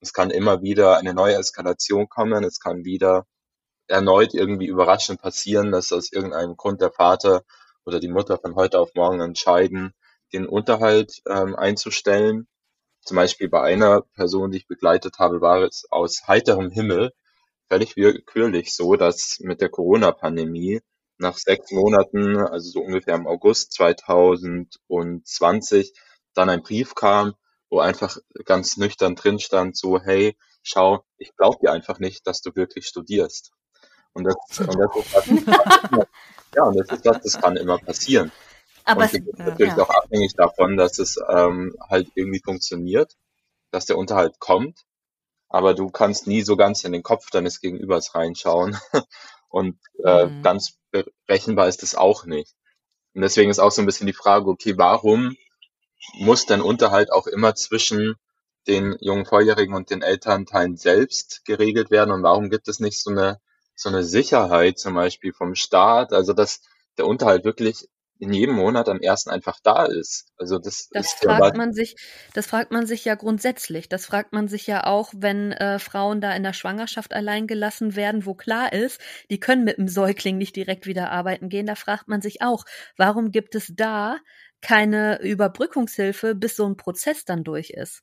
Es 0.01 0.13
kann 0.13 0.31
immer 0.31 0.61
wieder 0.61 0.97
eine 0.97 1.13
neue 1.13 1.35
Eskalation 1.35 2.09
kommen. 2.09 2.43
Es 2.43 2.59
kann 2.59 2.85
wieder 2.85 3.25
erneut 3.87 4.33
irgendwie 4.33 4.67
überraschend 4.67 5.21
passieren, 5.21 5.71
dass 5.71 5.91
aus 5.91 6.11
irgendeinem 6.11 6.57
Grund 6.57 6.81
der 6.81 6.91
Vater 6.91 7.43
oder 7.85 7.99
die 7.99 8.07
Mutter 8.07 8.37
von 8.37 8.55
heute 8.55 8.79
auf 8.79 8.93
morgen 8.95 9.21
entscheiden, 9.21 9.93
den 10.33 10.45
Unterhalt 10.45 11.21
ähm, 11.27 11.55
einzustellen. 11.55 12.47
Zum 13.01 13.15
Beispiel 13.15 13.49
bei 13.49 13.61
einer 13.61 14.01
Person, 14.01 14.51
die 14.51 14.57
ich 14.57 14.67
begleitet 14.67 15.19
habe, 15.19 15.41
war 15.41 15.63
es 15.63 15.85
aus 15.89 16.27
heiterem 16.27 16.69
Himmel 16.69 17.11
völlig 17.69 17.95
willkürlich 17.95 18.75
so, 18.75 18.95
dass 18.95 19.39
mit 19.39 19.61
der 19.61 19.69
Corona-Pandemie 19.69 20.81
nach 21.19 21.37
sechs 21.37 21.71
Monaten, 21.71 22.37
also 22.37 22.71
so 22.71 22.81
ungefähr 22.81 23.13
im 23.15 23.27
August 23.27 23.73
2020, 23.73 25.93
dann 26.33 26.49
ein 26.49 26.63
Brief 26.63 26.95
kam, 26.95 27.35
wo 27.69 27.79
einfach 27.79 28.17
ganz 28.45 28.77
nüchtern 28.77 29.15
drin 29.15 29.37
stand, 29.39 29.77
so, 29.77 29.99
hey, 29.99 30.35
schau, 30.63 31.03
ich 31.17 31.35
glaube 31.35 31.57
dir 31.61 31.71
einfach 31.71 31.99
nicht, 31.99 32.25
dass 32.25 32.41
du 32.41 32.55
wirklich 32.55 32.87
studierst. 32.87 33.51
Und 34.13 34.23
das, 34.23 34.35
und 34.59 34.79
das 34.79 34.95
ist 34.95 35.13
was, 35.13 35.27
ja, 36.55 36.63
und 36.63 36.79
das 36.79 36.89
ist 36.89 37.05
was, 37.05 37.21
das 37.21 37.39
kann 37.41 37.57
immer 37.57 37.77
passieren. 37.77 38.31
Aber 38.85 39.01
und 39.01 39.07
es 39.07 39.13
ist 39.13 39.37
natürlich 39.37 39.75
ja. 39.75 39.83
auch 39.83 39.89
abhängig 39.89 40.33
davon, 40.35 40.77
dass 40.77 40.99
es 40.99 41.19
ähm, 41.29 41.75
halt 41.89 42.09
irgendwie 42.15 42.41
funktioniert, 42.43 43.17
dass 43.71 43.85
der 43.85 43.97
Unterhalt 43.97 44.39
kommt. 44.39 44.85
Aber 45.49 45.73
du 45.73 45.89
kannst 45.89 46.27
nie 46.27 46.43
so 46.43 46.55
ganz 46.55 46.83
in 46.83 46.91
den 46.91 47.03
Kopf 47.03 47.29
deines 47.29 47.59
Gegenübers 47.59 48.15
reinschauen. 48.15 48.77
und 49.49 49.77
äh, 50.03 50.27
mhm. 50.27 50.43
ganz 50.43 50.79
berechenbar 50.91 51.67
ist 51.67 51.83
es 51.83 51.95
auch 51.95 52.25
nicht. 52.25 52.55
Und 53.13 53.21
deswegen 53.21 53.49
ist 53.49 53.59
auch 53.59 53.71
so 53.71 53.81
ein 53.81 53.85
bisschen 53.85 54.07
die 54.07 54.13
Frage, 54.13 54.49
okay, 54.49 54.77
warum 54.77 55.35
muss 56.13 56.45
denn 56.45 56.61
Unterhalt 56.61 57.11
auch 57.11 57.27
immer 57.27 57.55
zwischen 57.55 58.15
den 58.67 58.95
jungen 59.01 59.25
Volljährigen 59.25 59.75
und 59.75 59.89
den 59.89 60.01
Elternteilen 60.01 60.77
selbst 60.77 61.43
geregelt 61.45 61.91
werden? 61.91 62.11
Und 62.11 62.23
warum 62.23 62.49
gibt 62.49 62.67
es 62.67 62.79
nicht 62.79 63.01
so 63.01 63.11
eine, 63.11 63.39
so 63.75 63.89
eine 63.89 64.03
Sicherheit 64.03 64.77
zum 64.77 64.93
Beispiel 64.93 65.33
vom 65.33 65.55
Staat? 65.55 66.13
Also, 66.13 66.33
dass 66.33 66.61
der 66.97 67.07
Unterhalt 67.07 67.43
wirklich 67.45 67.89
in 68.19 68.33
jedem 68.33 68.55
Monat 68.55 68.89
am 68.89 68.99
ersten 68.99 69.29
einfach 69.29 69.59
da 69.63 69.85
ist. 69.85 70.25
Also 70.37 70.59
das, 70.59 70.89
das 70.91 71.13
fragt 71.13 71.55
man 71.55 71.73
sich, 71.73 71.95
das 72.33 72.47
fragt 72.47 72.71
man 72.71 72.85
sich 72.85 73.05
ja 73.05 73.15
grundsätzlich. 73.15 73.87
Das 73.87 74.05
fragt 74.05 74.33
man 74.33 74.49
sich 74.49 74.67
ja 74.67 74.85
auch, 74.85 75.13
wenn 75.15 75.53
äh, 75.53 75.79
Frauen 75.79 76.19
da 76.19 76.35
in 76.35 76.43
der 76.43 76.53
Schwangerschaft 76.53 77.13
allein 77.13 77.47
gelassen 77.47 77.95
werden, 77.95 78.25
wo 78.25 78.35
klar 78.35 78.73
ist, 78.73 78.99
die 79.31 79.39
können 79.39 79.63
mit 79.63 79.77
dem 79.77 79.87
Säugling 79.87 80.37
nicht 80.37 80.55
direkt 80.57 80.85
wieder 80.85 81.11
arbeiten 81.11 81.47
gehen. 81.47 81.65
Da 81.65 81.75
fragt 81.75 82.09
man 82.09 82.21
sich 82.21 82.41
auch, 82.41 82.65
warum 82.97 83.31
gibt 83.31 83.55
es 83.55 83.71
da 83.75 84.17
keine 84.61 85.21
Überbrückungshilfe, 85.21 86.35
bis 86.35 86.57
so 86.57 86.67
ein 86.67 86.75
Prozess 86.75 87.23
dann 87.23 87.45
durch 87.45 87.69
ist? 87.69 88.01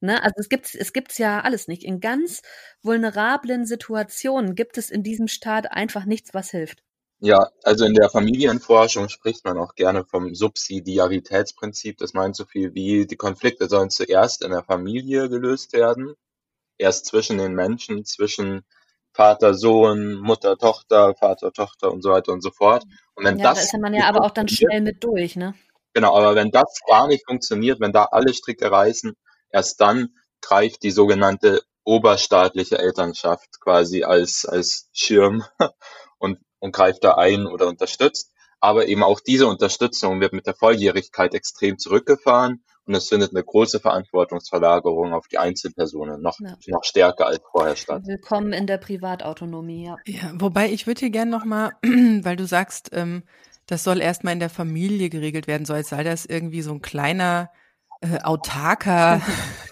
Ne? 0.00 0.22
Also 0.22 0.34
es 0.36 0.50
gibt 0.50 0.74
es 0.74 0.92
gibt's 0.92 1.16
ja 1.16 1.40
alles 1.40 1.68
nicht. 1.68 1.82
In 1.82 2.00
ganz 2.00 2.42
vulnerablen 2.82 3.64
Situationen 3.64 4.54
gibt 4.54 4.76
es 4.76 4.90
in 4.90 5.02
diesem 5.02 5.28
Staat 5.28 5.72
einfach 5.72 6.04
nichts, 6.04 6.34
was 6.34 6.50
hilft. 6.50 6.82
Ja, 7.26 7.50
also 7.64 7.84
in 7.84 7.94
der 7.94 8.08
Familienforschung 8.08 9.08
spricht 9.08 9.44
man 9.44 9.58
auch 9.58 9.74
gerne 9.74 10.04
vom 10.04 10.32
Subsidiaritätsprinzip. 10.32 11.98
Das 11.98 12.14
meint 12.14 12.36
so 12.36 12.44
viel 12.44 12.72
wie, 12.76 13.04
die 13.04 13.16
Konflikte 13.16 13.68
sollen 13.68 13.90
zuerst 13.90 14.44
in 14.44 14.52
der 14.52 14.62
Familie 14.62 15.28
gelöst 15.28 15.72
werden, 15.72 16.14
erst 16.78 17.06
zwischen 17.06 17.38
den 17.38 17.56
Menschen, 17.56 18.04
zwischen 18.04 18.64
Vater, 19.12 19.54
Sohn, 19.54 20.14
Mutter, 20.14 20.56
Tochter, 20.56 21.16
Vater, 21.16 21.52
Tochter 21.52 21.90
und 21.90 22.00
so 22.02 22.10
weiter 22.10 22.32
und 22.32 22.42
so 22.42 22.52
fort. 22.52 22.84
Und 23.16 23.24
wenn 23.24 23.38
ja, 23.38 23.48
das 23.48 23.58
da 23.58 23.64
ist 23.64 23.82
man 23.82 23.92
ja 23.92 24.04
aber 24.04 24.24
auch 24.24 24.30
dann 24.30 24.46
schnell 24.46 24.80
mit 24.80 25.02
durch, 25.02 25.34
ne? 25.34 25.54
Genau, 25.94 26.16
aber 26.16 26.36
wenn 26.36 26.52
das 26.52 26.78
gar 26.86 27.08
nicht 27.08 27.26
funktioniert, 27.26 27.80
wenn 27.80 27.92
da 27.92 28.04
alle 28.04 28.34
Stricke 28.34 28.70
reißen, 28.70 29.16
erst 29.50 29.80
dann 29.80 30.10
greift 30.40 30.84
die 30.84 30.92
sogenannte 30.92 31.62
oberstaatliche 31.82 32.78
Elternschaft 32.78 33.60
quasi 33.60 34.04
als, 34.04 34.44
als 34.44 34.88
Schirm 34.92 35.42
und 36.18 36.38
und 36.66 36.72
greift 36.72 37.04
da 37.04 37.14
ein 37.14 37.46
oder 37.46 37.68
unterstützt. 37.68 38.32
Aber 38.60 38.86
eben 38.88 39.02
auch 39.02 39.20
diese 39.20 39.46
Unterstützung 39.46 40.20
wird 40.20 40.32
mit 40.32 40.46
der 40.46 40.54
Volljährigkeit 40.54 41.34
extrem 41.34 41.78
zurückgefahren 41.78 42.62
und 42.86 42.94
es 42.94 43.08
findet 43.08 43.32
eine 43.32 43.42
große 43.42 43.80
Verantwortungsverlagerung 43.80 45.12
auf 45.12 45.26
die 45.28 45.38
Einzelpersonen 45.38 46.22
noch, 46.22 46.38
ja. 46.40 46.56
noch 46.68 46.84
stärker 46.84 47.26
als 47.26 47.40
vorher 47.50 47.76
statt. 47.76 48.02
Willkommen 48.06 48.52
in 48.52 48.66
der 48.66 48.78
Privatautonomie, 48.78 49.86
ja. 49.86 49.96
ja 50.06 50.30
wobei 50.34 50.70
ich 50.70 50.86
würde 50.86 51.00
hier 51.00 51.10
gerne 51.10 51.30
nochmal, 51.30 51.72
weil 51.82 52.36
du 52.36 52.46
sagst, 52.46 52.90
ähm, 52.92 53.24
das 53.66 53.82
soll 53.82 54.00
erstmal 54.00 54.32
in 54.34 54.40
der 54.40 54.50
Familie 54.50 55.10
geregelt 55.10 55.48
werden, 55.48 55.64
so 55.64 55.74
als 55.74 55.88
sei 55.88 56.04
das 56.04 56.26
irgendwie 56.26 56.62
so 56.62 56.72
ein 56.72 56.80
kleiner 56.80 57.50
äh, 58.00 58.20
autarker 58.22 59.20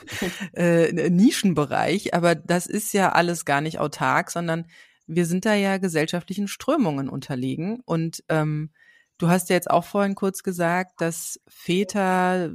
äh, 0.55 1.09
Nischenbereich, 1.09 2.15
aber 2.15 2.35
das 2.35 2.67
ist 2.67 2.93
ja 2.93 3.13
alles 3.13 3.45
gar 3.45 3.61
nicht 3.61 3.79
autark, 3.79 4.31
sondern 4.31 4.67
wir 5.07 5.27
sind 5.27 5.45
da 5.45 5.55
ja 5.55 5.79
gesellschaftlichen 5.79 6.49
Strömungen 6.49 7.09
unterlegen. 7.09 7.81
Und 7.85 8.25
ähm, 8.29 8.71
du 9.19 9.29
hast 9.29 9.49
ja 9.49 9.57
jetzt 9.57 9.71
auch 9.71 9.85
vorhin 9.85 10.15
kurz 10.15 10.43
gesagt, 10.43 11.01
dass 11.01 11.41
Väter, 11.47 12.51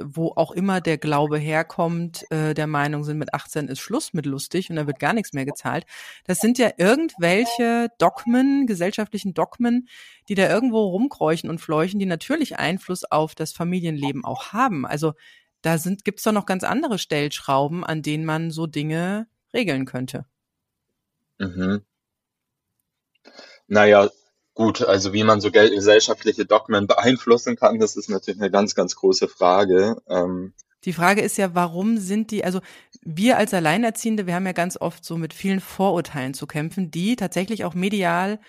wo 0.00 0.32
auch 0.36 0.52
immer 0.52 0.80
der 0.80 0.98
Glaube 0.98 1.38
herkommt, 1.38 2.30
äh, 2.30 2.54
der 2.54 2.66
Meinung 2.66 3.04
sind, 3.04 3.18
mit 3.18 3.32
18 3.34 3.68
ist 3.68 3.80
Schluss 3.80 4.12
mit 4.12 4.26
lustig 4.26 4.68
und 4.68 4.76
da 4.76 4.86
wird 4.86 4.98
gar 4.98 5.12
nichts 5.12 5.32
mehr 5.32 5.44
gezahlt. 5.44 5.84
Das 6.24 6.38
sind 6.38 6.58
ja 6.58 6.70
irgendwelche 6.76 7.88
Dogmen, 7.98 8.66
gesellschaftlichen 8.66 9.34
Dogmen, 9.34 9.88
die 10.28 10.34
da 10.34 10.48
irgendwo 10.48 10.80
rumkräuchen 10.88 11.48
und 11.48 11.60
fleuchen, 11.60 11.98
die 11.98 12.06
natürlich 12.06 12.58
Einfluss 12.58 13.04
auf 13.04 13.34
das 13.34 13.52
Familienleben 13.52 14.24
auch 14.24 14.52
haben. 14.52 14.84
Also 14.86 15.14
da 15.62 15.78
sind, 15.78 16.04
gibt's 16.04 16.24
doch 16.24 16.32
noch 16.32 16.46
ganz 16.46 16.64
andere 16.64 16.98
Stellschrauben, 16.98 17.84
an 17.84 18.02
denen 18.02 18.24
man 18.24 18.50
so 18.50 18.66
Dinge 18.66 19.28
regeln 19.54 19.86
könnte. 19.86 20.26
Mhm. 21.38 21.82
Naja, 23.72 24.10
gut, 24.52 24.82
also 24.82 25.14
wie 25.14 25.24
man 25.24 25.40
so 25.40 25.50
gesellschaftliche 25.50 26.44
Dogmen 26.44 26.86
beeinflussen 26.92 27.56
kann, 27.56 27.78
das 27.78 27.96
ist 27.96 28.10
natürlich 28.10 28.38
eine 28.38 28.50
ganz, 28.50 28.74
ganz 28.74 28.94
große 28.96 29.28
Frage. 29.28 29.96
Ähm, 30.10 30.52
die 30.84 30.92
Frage 30.92 31.22
ist 31.22 31.38
ja, 31.38 31.54
warum 31.54 31.96
sind 31.96 32.32
die, 32.32 32.44
also 32.44 32.60
wir 33.00 33.38
als 33.38 33.54
Alleinerziehende, 33.54 34.26
wir 34.26 34.34
haben 34.34 34.44
ja 34.44 34.52
ganz 34.52 34.76
oft 34.76 35.06
so 35.06 35.16
mit 35.16 35.32
vielen 35.32 35.60
Vorurteilen 35.60 36.34
zu 36.34 36.46
kämpfen, 36.46 36.90
die 36.90 37.16
tatsächlich 37.16 37.64
auch 37.64 37.72
medial 37.72 38.40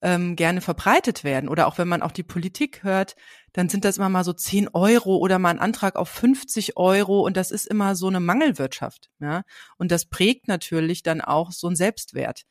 ähm, 0.00 0.34
gerne 0.34 0.62
verbreitet 0.62 1.24
werden. 1.24 1.50
Oder 1.50 1.66
auch 1.66 1.76
wenn 1.76 1.88
man 1.88 2.00
auch 2.00 2.12
die 2.12 2.22
Politik 2.22 2.82
hört, 2.82 3.16
dann 3.52 3.68
sind 3.68 3.84
das 3.84 3.98
immer 3.98 4.08
mal 4.08 4.24
so 4.24 4.32
10 4.32 4.68
Euro 4.72 5.18
oder 5.18 5.38
mal 5.38 5.50
ein 5.50 5.58
Antrag 5.58 5.96
auf 5.96 6.08
50 6.08 6.78
Euro 6.78 7.20
und 7.20 7.36
das 7.36 7.50
ist 7.50 7.66
immer 7.66 7.96
so 7.96 8.06
eine 8.06 8.20
Mangelwirtschaft. 8.20 9.10
Ja? 9.20 9.42
Und 9.76 9.92
das 9.92 10.06
prägt 10.06 10.48
natürlich 10.48 11.02
dann 11.02 11.20
auch 11.20 11.52
so 11.52 11.68
ein 11.68 11.76
Selbstwert. 11.76 12.44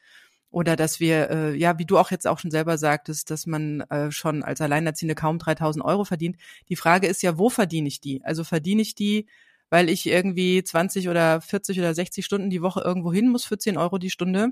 Oder 0.52 0.76
dass 0.76 1.00
wir, 1.00 1.30
äh, 1.30 1.56
ja, 1.56 1.78
wie 1.78 1.86
du 1.86 1.97
auch 1.97 2.10
jetzt 2.12 2.26
auch 2.28 2.39
schon 2.39 2.52
selber 2.52 2.78
sagtest, 2.78 3.30
dass 3.30 3.45
man 3.45 3.82
äh, 3.82 4.12
schon 4.12 4.43
als 4.43 4.62
Alleinerziehende 4.62 5.14
kaum 5.16 5.38
3000 5.38 5.86
Euro 5.86 6.06
verdient. 6.06 6.38
Die 6.70 6.76
Frage 6.76 7.08
ist 7.08 7.22
ja, 7.22 7.38
wo 7.38 7.50
verdiene 7.50 7.88
ich 7.88 8.02
die? 8.02 8.24
Also 8.24 8.43
verdiene 8.43 8.82
ich 8.82 8.95
die, 8.95 9.28
weil 9.70 9.89
ich 9.89 10.08
irgendwie 10.08 10.64
20 10.64 11.10
oder 11.10 11.41
40 11.41 11.80
oder 11.80 11.93
60 11.93 12.26
Stunden 12.26 12.50
die 12.50 12.64
Woche 12.64 12.82
irgendwo 12.82 13.14
hin 13.14 13.30
muss 13.30 13.45
für 13.45 13.60
10 13.60 13.78
Euro 13.78 14.00
die 14.00 14.10
Stunde? 14.10 14.50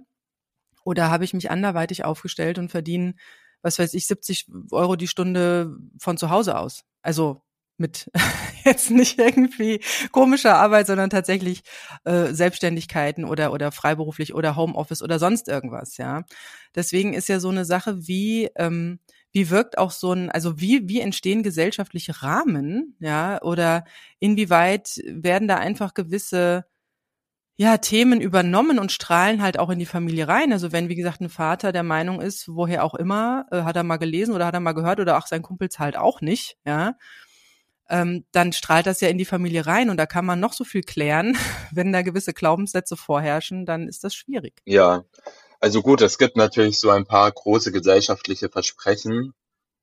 Oder 0.83 1.09
habe 1.11 1.25
ich 1.25 1.33
mich 1.33 1.51
anderweitig 1.51 2.05
aufgestellt 2.05 2.59
und 2.59 2.69
verdiene, 2.69 3.15
was 3.61 3.79
weiß 3.79 3.93
ich, 3.95 4.07
70 4.07 4.47
Euro 4.71 4.95
die 4.95 5.07
Stunde 5.07 5.75
von 5.99 6.17
zu 6.17 6.29
Hause 6.29 6.57
aus? 6.59 6.83
Also 7.01 7.41
mit 7.77 8.09
jetzt 8.65 8.91
nicht 8.91 9.19
irgendwie 9.19 9.81
komischer 10.11 10.55
Arbeit, 10.55 10.87
sondern 10.87 11.09
tatsächlich 11.09 11.63
äh, 12.05 12.33
Selbstständigkeiten 12.33 13.25
oder 13.25 13.51
oder 13.53 13.71
freiberuflich 13.71 14.33
oder 14.33 14.55
Homeoffice 14.55 15.01
oder 15.01 15.19
sonst 15.19 15.47
irgendwas, 15.47 15.97
ja. 15.97 16.23
Deswegen 16.75 17.13
ist 17.13 17.29
ja 17.29 17.39
so 17.39 17.49
eine 17.49 17.65
Sache 17.65 18.07
wie 18.07 18.49
ähm, 18.55 18.99
wie 19.31 19.49
wirkt 19.49 19.77
auch 19.77 19.91
so 19.91 20.13
ein, 20.13 20.31
also 20.31 20.59
wie, 20.59 20.87
wie 20.89 20.99
entstehen 20.99 21.43
gesellschaftliche 21.43 22.23
Rahmen, 22.23 22.95
ja, 22.99 23.41
oder 23.41 23.85
inwieweit 24.19 24.99
werden 25.05 25.47
da 25.47 25.57
einfach 25.57 25.93
gewisse 25.93 26.65
ja, 27.59 27.77
Themen 27.77 28.21
übernommen 28.21 28.77
und 28.77 28.91
strahlen 28.91 29.41
halt 29.41 29.57
auch 29.57 29.71
in 29.71 29.79
die 29.79 29.87
Familie 29.87 30.27
rein. 30.27 30.53
Also 30.53 30.71
wenn, 30.71 30.89
wie 30.89 30.95
gesagt, 30.95 31.21
ein 31.21 31.29
Vater 31.29 31.71
der 31.71 31.81
Meinung 31.81 32.21
ist, 32.21 32.47
woher 32.47 32.83
auch 32.83 32.93
immer, 32.93 33.47
äh, 33.51 33.63
hat 33.63 33.75
er 33.75 33.83
mal 33.83 33.97
gelesen 33.97 34.35
oder 34.35 34.45
hat 34.45 34.53
er 34.53 34.59
mal 34.59 34.73
gehört 34.73 34.99
oder 34.99 35.17
auch 35.17 35.25
sein 35.25 35.41
Kumpel 35.41 35.69
zahlt 35.69 35.97
auch 35.97 36.21
nicht, 36.21 36.57
ja, 36.65 36.93
ähm, 37.89 38.25
dann 38.31 38.53
strahlt 38.53 38.85
das 38.85 39.01
ja 39.01 39.09
in 39.09 39.17
die 39.17 39.25
Familie 39.25 39.65
rein 39.65 39.89
und 39.89 39.97
da 39.97 40.05
kann 40.05 40.25
man 40.25 40.39
noch 40.39 40.53
so 40.53 40.63
viel 40.63 40.81
klären. 40.81 41.37
Wenn 41.71 41.93
da 41.93 42.01
gewisse 42.01 42.33
Glaubenssätze 42.33 42.97
vorherrschen, 42.97 43.65
dann 43.65 43.87
ist 43.87 44.03
das 44.03 44.15
schwierig. 44.15 44.61
Ja, 44.65 45.05
also 45.59 45.81
gut, 45.81 46.01
es 46.01 46.17
gibt 46.17 46.37
natürlich 46.37 46.79
so 46.79 46.89
ein 46.89 47.05
paar 47.05 47.31
große 47.31 47.71
gesellschaftliche 47.71 48.49
Versprechen. 48.49 49.33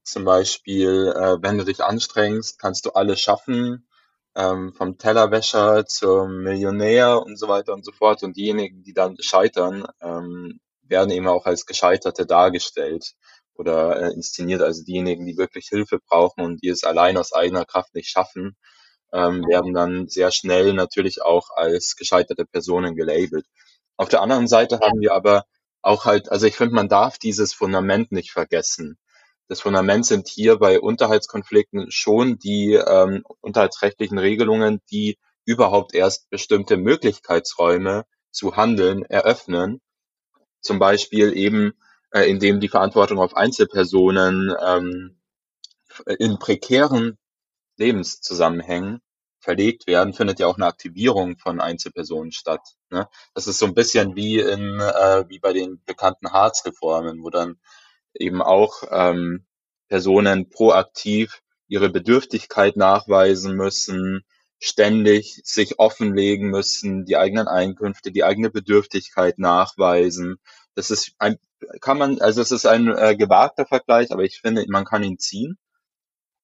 Zum 0.04 0.24
Beispiel, 0.24 1.12
äh, 1.16 1.42
wenn 1.42 1.58
du 1.58 1.64
dich 1.64 1.82
anstrengst, 1.82 2.58
kannst 2.58 2.86
du 2.86 2.90
alles 2.90 3.20
schaffen, 3.20 3.88
ähm, 4.36 4.72
vom 4.74 4.98
Tellerwäscher 4.98 5.86
zum 5.86 6.42
Millionär 6.42 7.22
und 7.22 7.38
so 7.38 7.48
weiter 7.48 7.72
und 7.72 7.84
so 7.84 7.92
fort. 7.92 8.22
Und 8.22 8.36
diejenigen, 8.36 8.82
die 8.82 8.92
dann 8.92 9.16
scheitern, 9.20 9.86
ähm, 10.00 10.60
werden 10.82 11.10
eben 11.10 11.28
auch 11.28 11.46
als 11.46 11.66
Gescheiterte 11.66 12.26
dargestellt 12.26 13.14
oder 13.54 14.00
äh, 14.02 14.12
inszeniert. 14.14 14.62
Also 14.62 14.84
diejenigen, 14.84 15.26
die 15.26 15.36
wirklich 15.36 15.68
Hilfe 15.68 15.98
brauchen 15.98 16.44
und 16.44 16.62
die 16.62 16.68
es 16.68 16.84
allein 16.84 17.16
aus 17.16 17.32
eigener 17.32 17.64
Kraft 17.64 17.94
nicht 17.94 18.08
schaffen, 18.08 18.56
ähm, 19.12 19.46
werden 19.46 19.74
dann 19.74 20.08
sehr 20.08 20.30
schnell 20.32 20.72
natürlich 20.72 21.22
auch 21.22 21.50
als 21.54 21.96
gescheiterte 21.96 22.44
Personen 22.44 22.96
gelabelt. 22.96 23.46
Auf 23.96 24.08
der 24.08 24.22
anderen 24.22 24.48
Seite 24.48 24.80
haben 24.80 25.00
wir 25.00 25.12
aber 25.14 25.44
auch 25.82 26.04
halt, 26.04 26.30
also 26.30 26.46
ich 26.46 26.56
finde, 26.56 26.74
man 26.74 26.88
darf 26.88 27.18
dieses 27.18 27.54
Fundament 27.54 28.10
nicht 28.10 28.32
vergessen. 28.32 28.98
Das 29.48 29.60
Fundament 29.60 30.06
sind 30.06 30.28
hier 30.28 30.56
bei 30.56 30.80
Unterhaltskonflikten 30.80 31.90
schon 31.90 32.38
die 32.38 32.72
ähm, 32.72 33.22
unterhaltsrechtlichen 33.40 34.18
Regelungen, 34.18 34.80
die 34.90 35.18
überhaupt 35.44 35.94
erst 35.94 36.30
bestimmte 36.30 36.78
Möglichkeitsräume 36.78 38.04
zu 38.30 38.56
handeln 38.56 39.04
eröffnen. 39.04 39.80
Zum 40.60 40.78
Beispiel 40.78 41.36
eben 41.36 41.74
äh, 42.14 42.30
in 42.30 42.38
dem 42.38 42.60
die 42.60 42.68
Verantwortung 42.68 43.18
auf 43.18 43.36
Einzelpersonen 43.36 44.54
ähm, 44.64 45.16
in 46.18 46.38
prekären 46.38 47.18
Lebenszusammenhängen 47.76 49.00
verlegt 49.40 49.86
werden, 49.86 50.14
findet 50.14 50.38
ja 50.38 50.46
auch 50.46 50.56
eine 50.56 50.66
Aktivierung 50.66 51.36
von 51.36 51.60
Einzelpersonen 51.60 52.32
statt. 52.32 52.62
Ne? 52.90 53.08
Das 53.34 53.46
ist 53.46 53.58
so 53.58 53.66
ein 53.66 53.74
bisschen 53.74 54.16
wie 54.16 54.38
in 54.38 54.80
äh, 54.80 55.24
wie 55.28 55.40
bei 55.40 55.52
den 55.52 55.82
bekannten 55.84 56.32
Harz-Reformen, 56.32 57.22
wo 57.22 57.30
dann 57.30 57.58
eben 58.14 58.40
auch 58.40 58.84
ähm, 58.90 59.44
Personen 59.88 60.48
proaktiv 60.48 61.42
ihre 61.66 61.90
Bedürftigkeit 61.90 62.76
nachweisen 62.76 63.56
müssen, 63.56 64.24
ständig 64.60 65.40
sich 65.44 65.78
offenlegen 65.78 66.48
müssen, 66.48 67.04
die 67.04 67.16
eigenen 67.16 67.48
Einkünfte, 67.48 68.12
die 68.12 68.24
eigene 68.24 68.50
Bedürftigkeit 68.50 69.38
nachweisen. 69.38 70.36
Das 70.74 70.90
ist 70.90 71.12
ein, 71.18 71.38
kann 71.80 71.98
man, 71.98 72.20
also 72.20 72.40
es 72.42 72.50
ist 72.50 72.66
ein 72.66 72.88
äh, 72.88 73.16
gewagter 73.16 73.66
Vergleich, 73.66 74.12
aber 74.12 74.22
ich 74.22 74.40
finde, 74.40 74.64
man 74.68 74.84
kann 74.84 75.04
ihn 75.04 75.18
ziehen. 75.18 75.58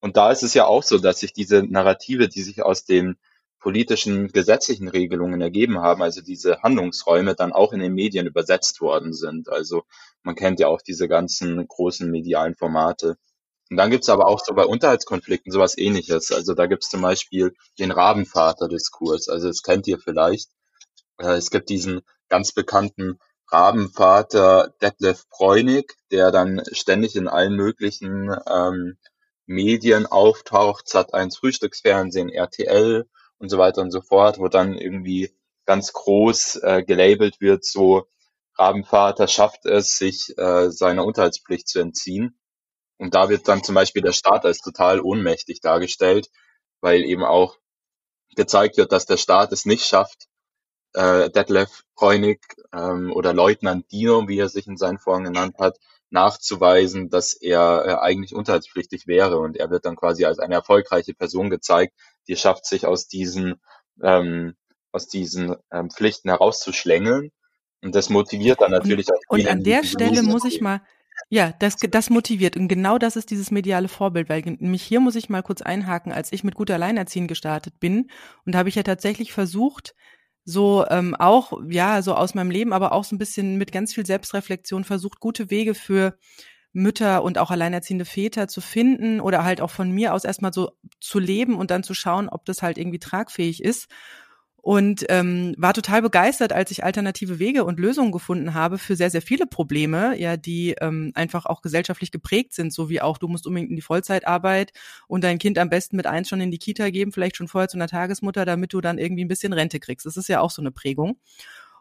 Und 0.01 0.17
da 0.17 0.31
ist 0.31 0.43
es 0.43 0.55
ja 0.55 0.67
auch 0.67 0.83
so, 0.83 0.99
dass 0.99 1.21
sich 1.21 1.33
diese 1.33 1.63
Narrative, 1.63 2.29
die 2.29 2.43
sich 2.43 2.63
aus 2.63 2.85
den 2.85 3.17
politischen 3.61 4.29
gesetzlichen 4.29 4.89
Regelungen 4.89 5.41
ergeben 5.41 5.81
haben, 5.81 6.03
also 6.03 6.23
diese 6.23 6.63
Handlungsräume 6.63 7.35
dann 7.35 7.53
auch 7.53 7.73
in 7.73 7.81
den 7.81 7.93
Medien 7.93 8.27
übersetzt 8.27 8.81
worden 8.81 9.13
sind. 9.13 9.51
Also 9.51 9.85
man 10.23 10.35
kennt 10.35 10.61
ja 10.61 10.69
auch 10.69 10.81
diese 10.81 11.09
ganzen 11.09 11.67
großen 11.69 12.11
medialen 12.11 12.57
Formate. 12.57 13.19
Und 13.71 13.77
dann 13.77 13.91
gibt's 13.91 14.09
aber 14.09 14.27
auch 14.27 14.41
so 14.45 14.55
bei 14.55 14.65
Unterhaltskonflikten 14.65 15.53
sowas 15.53 15.77
ähnliches. 15.79 16.33
Also 16.33 16.55
da 16.55 16.67
gibt's 16.67 16.89
zum 16.89 17.03
Beispiel 17.03 17.55
den 17.79 17.93
Rabenvater-Diskurs. 17.93 19.29
Also 19.29 19.49
das 19.49 19.63
kennt 19.63 19.87
ihr 19.87 19.99
vielleicht. 19.99 20.51
Äh, 21.19 21.35
es 21.35 21.51
gibt 21.51 21.69
diesen 21.69 22.01
ganz 22.29 22.53
bekannten 22.53 23.19
Rabenvater 23.51 24.75
Detlef 24.81 25.29
Bräunig, 25.29 25.97
der 26.11 26.31
dann 26.31 26.63
ständig 26.73 27.17
in 27.17 27.29
allen 27.29 27.55
möglichen 27.55 28.35
ähm, 28.49 28.97
Medien 29.47 30.07
auftaucht, 30.07 30.87
Sat1 30.87 31.39
Frühstücksfernsehen, 31.39 32.29
RTL 32.29 33.09
und 33.39 33.49
so 33.49 33.59
weiter 33.59 33.83
und 33.83 33.91
so 33.91 34.01
fort, 34.01 34.39
wo 34.39 34.49
dann 34.49 34.75
irgendwie 34.75 35.35
ganz 35.67 35.93
groß 35.93 36.61
äh, 36.63 36.83
gelabelt 36.85 37.41
wird, 37.41 37.65
so 37.65 38.07
Rabenvater 38.57 39.27
schafft 39.27 39.67
es, 39.67 39.97
sich 39.97 40.37
äh, 40.37 40.71
seiner 40.71 41.05
Unterhaltspflicht 41.05 41.69
zu 41.69 41.81
entziehen. 41.81 42.39
Und 42.99 43.15
da 43.15 43.29
wird 43.31 43.49
dann 43.49 43.65
zum 43.65 43.75
Beispiel 43.75 44.03
der 44.03 44.13
Staat 44.13 44.45
als 44.45 44.59
total 44.59 45.01
ohnmächtig 45.01 45.61
dargestellt, 45.61 46.29
weil 46.81 47.03
eben 47.03 47.25
auch 47.25 47.57
gezeigt 48.37 48.77
wird, 48.77 48.93
dass 48.93 49.07
der 49.07 49.17
Staat 49.17 49.53
es 49.53 49.65
nicht 49.65 49.85
schafft, 49.87 50.29
äh, 50.95 51.31
Detlef 51.31 51.85
Bräunig 51.95 52.41
ähm, 52.73 53.13
oder 53.13 53.33
Leutnant 53.33 53.91
Dino, 53.93 54.29
wie 54.29 54.39
er 54.39 54.49
sich 54.49 54.67
in 54.67 54.77
seinen 54.77 54.99
Foren 54.99 55.25
genannt 55.25 55.57
hat, 55.59 55.79
nachzuweisen, 56.11 57.11
dass 57.11 57.35
er 57.35 57.85
äh, 57.87 57.95
eigentlich 57.95 58.35
unterhaltspflichtig 58.35 59.07
wäre. 59.07 59.39
Und 59.39 59.57
er 59.57 59.71
wird 59.71 59.85
dann 59.85 59.97
quasi 59.97 60.25
als 60.25 60.39
eine 60.39 60.55
erfolgreiche 60.55 61.15
Person 61.15 61.51
gezeigt, 61.51 61.95
die 62.29 62.37
schafft, 62.37 62.67
sich 62.67 62.87
aus 62.87 63.07
diesen, 63.07 63.61
ähm, 64.03 64.55
aus 64.93 65.07
diesen 65.09 65.57
ähm, 65.73 65.91
Pflichten 65.91 66.29
herauszuschlängeln. 66.29 67.31
Und 67.83 67.95
das 67.95 68.11
motiviert 68.11 68.61
dann 68.61 68.73
natürlich 68.73 69.09
und, 69.09 69.15
auch. 69.15 69.21
Und 69.29 69.47
an 69.49 69.63
der 69.63 69.85
Stelle 69.85 70.23
muss 70.23 70.45
ich 70.45 70.61
mal 70.61 70.83
ja, 71.29 71.53
das, 71.59 71.77
das 71.77 72.11
motiviert. 72.11 72.57
Und 72.57 72.69
genau 72.69 72.99
das 72.99 73.17
ist 73.17 73.31
dieses 73.31 73.51
mediale 73.51 73.89
Vorbild, 73.89 74.29
weil 74.29 74.43
nämlich 74.43 74.83
hier 74.83 75.01
muss 75.01 75.17
ich 75.17 75.29
mal 75.29 75.43
kurz 75.43 75.63
einhaken, 75.63 76.13
als 76.13 76.33
ich 76.33 76.45
mit 76.45 76.55
gut 76.55 76.71
Alleinerziehen 76.71 77.29
gestartet 77.29 77.79
bin 77.79 78.11
und 78.47 78.57
habe 78.57 78.69
ich 78.69 78.75
ja 78.75 78.83
tatsächlich 78.83 79.33
versucht, 79.33 79.95
so 80.51 80.85
ähm, 80.89 81.15
auch, 81.15 81.53
ja, 81.69 82.03
so 82.03 82.15
aus 82.15 82.35
meinem 82.35 82.51
Leben, 82.51 82.73
aber 82.73 82.93
auch 82.93 83.05
so 83.05 83.15
ein 83.15 83.19
bisschen 83.19 83.57
mit 83.57 83.73
ganz 83.73 83.95
viel 83.95 84.05
Selbstreflexion 84.05 84.85
versucht, 84.85 85.21
gute 85.21 85.51
Wege 85.51 85.75
für 85.75 86.17
Mütter 86.73 87.23
und 87.25 87.39
auch 87.39 87.51
alleinerziehende 87.51 88.05
Väter 88.05 88.47
zu 88.49 88.61
finden 88.61 89.21
oder 89.21 89.45
halt 89.45 89.61
auch 89.61 89.71
von 89.71 89.91
mir 89.91 90.15
aus 90.15 90.25
erstmal 90.25 90.53
so 90.53 90.71
zu 91.01 91.19
leben 91.19 91.57
und 91.57 91.71
dann 91.71 91.83
zu 91.83 91.95
schauen, 91.95 92.29
ob 92.29 92.45
das 92.45 92.63
halt 92.63 92.79
irgendwie 92.79 93.01
tragfähig 93.01 93.63
ist 93.63 93.89
und 94.63 95.07
ähm, 95.09 95.55
war 95.57 95.73
total 95.73 96.03
begeistert, 96.03 96.53
als 96.53 96.71
ich 96.71 96.85
alternative 96.85 97.39
Wege 97.39 97.65
und 97.65 97.81
Lösungen 97.81 98.13
gefunden 98.13 98.53
habe 98.55 98.79
für 98.79 98.95
sehr, 98.95 99.11
sehr 99.11 99.23
viele 99.23 99.47
Probleme, 99.47 100.19
ja, 100.19 100.37
die 100.37 100.75
ähm, 100.81 101.13
einfach 101.15 101.47
auch 101.47 101.63
gesellschaftlich 101.63 102.11
geprägt 102.11 102.53
sind, 102.53 102.73
so 102.73 102.91
wie 102.91 103.01
auch 103.01 103.19
du 103.19 103.29
musst 103.29 103.47
unbedingt 103.47 103.71
in 103.71 103.77
die 103.77 103.83
Vollzeitarbeit 103.83 104.73
und 105.07 105.25
dein 105.25 105.39
Kind 105.39 105.59
am 105.59 105.71
besten 105.71 105.97
mit 105.97 106.07
eins 106.07 106.29
schon 106.29 106.41
in 106.41 106.51
die 106.51 106.59
Kita 106.59 106.91
geben, 106.91 107.13
vielleicht 107.13 107.37
schon 107.37 107.49
vorher 107.49 107.69
zu 107.69 107.79
einer 107.79 107.89
Tagesmutter, 107.89 108.45
damit 108.45 108.73
du 108.73 108.81
dann 108.81 108.99
irgendwie 108.99 109.25
ein 109.25 109.29
bisschen 109.29 109.53
Rente 109.53 109.81
kriegst. 109.81 110.05
Das 110.05 110.17
ist 110.17 110.29
ja 110.29 110.41
auch 110.41 110.51
so 110.51 110.61
eine 110.61 110.73
Prägung. 110.73 111.17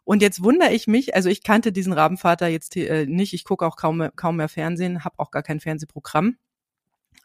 Und 0.05 0.21
jetzt 0.21 0.43
wundere 0.43 0.71
ich 0.71 0.87
mich, 0.87 1.15
also 1.15 1.29
ich 1.29 1.43
kannte 1.43 1.71
diesen 1.71 1.93
Rabenvater 1.93 2.47
jetzt 2.47 2.75
äh, 2.77 3.05
nicht, 3.05 3.33
ich 3.33 3.43
gucke 3.43 3.65
auch 3.65 3.75
kaum, 3.75 4.09
kaum 4.15 4.37
mehr 4.37 4.49
Fernsehen, 4.49 5.03
habe 5.03 5.19
auch 5.19 5.31
gar 5.31 5.43
kein 5.43 5.59
Fernsehprogramm. 5.59 6.37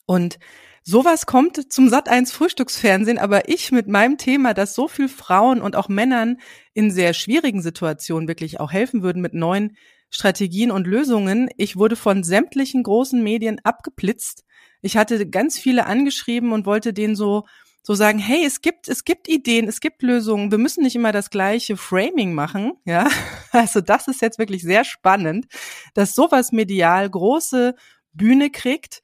Und 0.07 0.39
sowas 0.83 1.27
kommt 1.27 1.73
zum 1.73 1.89
Sat 1.89 2.09
1 2.09 2.33
Frühstücksfernsehen, 2.33 3.19
aber 3.19 3.49
ich 3.49 3.73
mit 3.73 3.89
meinem 3.89 4.19
Thema, 4.19 4.55
dass 4.55 4.75
so 4.75 4.89
viel 4.89 5.09
Frauen 5.09 5.61
und 5.61 5.77
auch 5.77 5.89
Männern 5.89 6.39
in 6.75 6.91
sehr 6.91 7.15
schwierigen 7.15 7.63
Situationen 7.63 8.29
wirklich 8.29 8.61
auch 8.61 8.73
helfen 8.73 9.03
würden 9.03 9.23
mit 9.23 9.35
neuen 9.35 9.77
Strategien 10.11 10.71
und 10.71 10.87
Lösungen. 10.87 11.49
Ich 11.57 11.77
wurde 11.77 11.97
von 11.97 12.23
sämtlichen 12.23 12.83
großen 12.83 13.23
Medien 13.23 13.61
abgeblitzt. 13.65 14.45
Ich 14.83 14.97
hatte 14.97 15.29
ganz 15.29 15.59
viele 15.59 15.87
angeschrieben 15.87 16.53
und 16.53 16.67
wollte 16.67 16.93
denen 16.93 17.17
so 17.17 17.45
so 17.87 17.93
sagen, 17.93 18.19
hey, 18.19 18.43
es 18.47 18.63
gibt, 18.63 18.89
es 18.89 19.05
gibt 19.05 19.29
Ideen, 19.29 19.69
es 19.69 19.79
gibt 19.79 20.03
Lösungen. 20.03 20.51
Wir 20.51 20.57
müssen 20.57 20.83
nicht 20.83 20.97
immer 20.97 21.13
das 21.13 21.29
gleiche 21.29 21.77
Framing 21.77 22.33
machen, 22.33 22.73
ja. 22.87 23.09
Also 23.53 23.83
das 23.83 24.09
ist 24.09 24.23
jetzt 24.23 24.39
wirklich 24.39 24.63
sehr 24.63 24.85
spannend, 24.85 25.47
dass 25.93 26.15
sowas 26.15 26.51
medial 26.51 27.09
große 27.09 27.75
Bühne 28.15 28.51
kriegt 28.51 29.03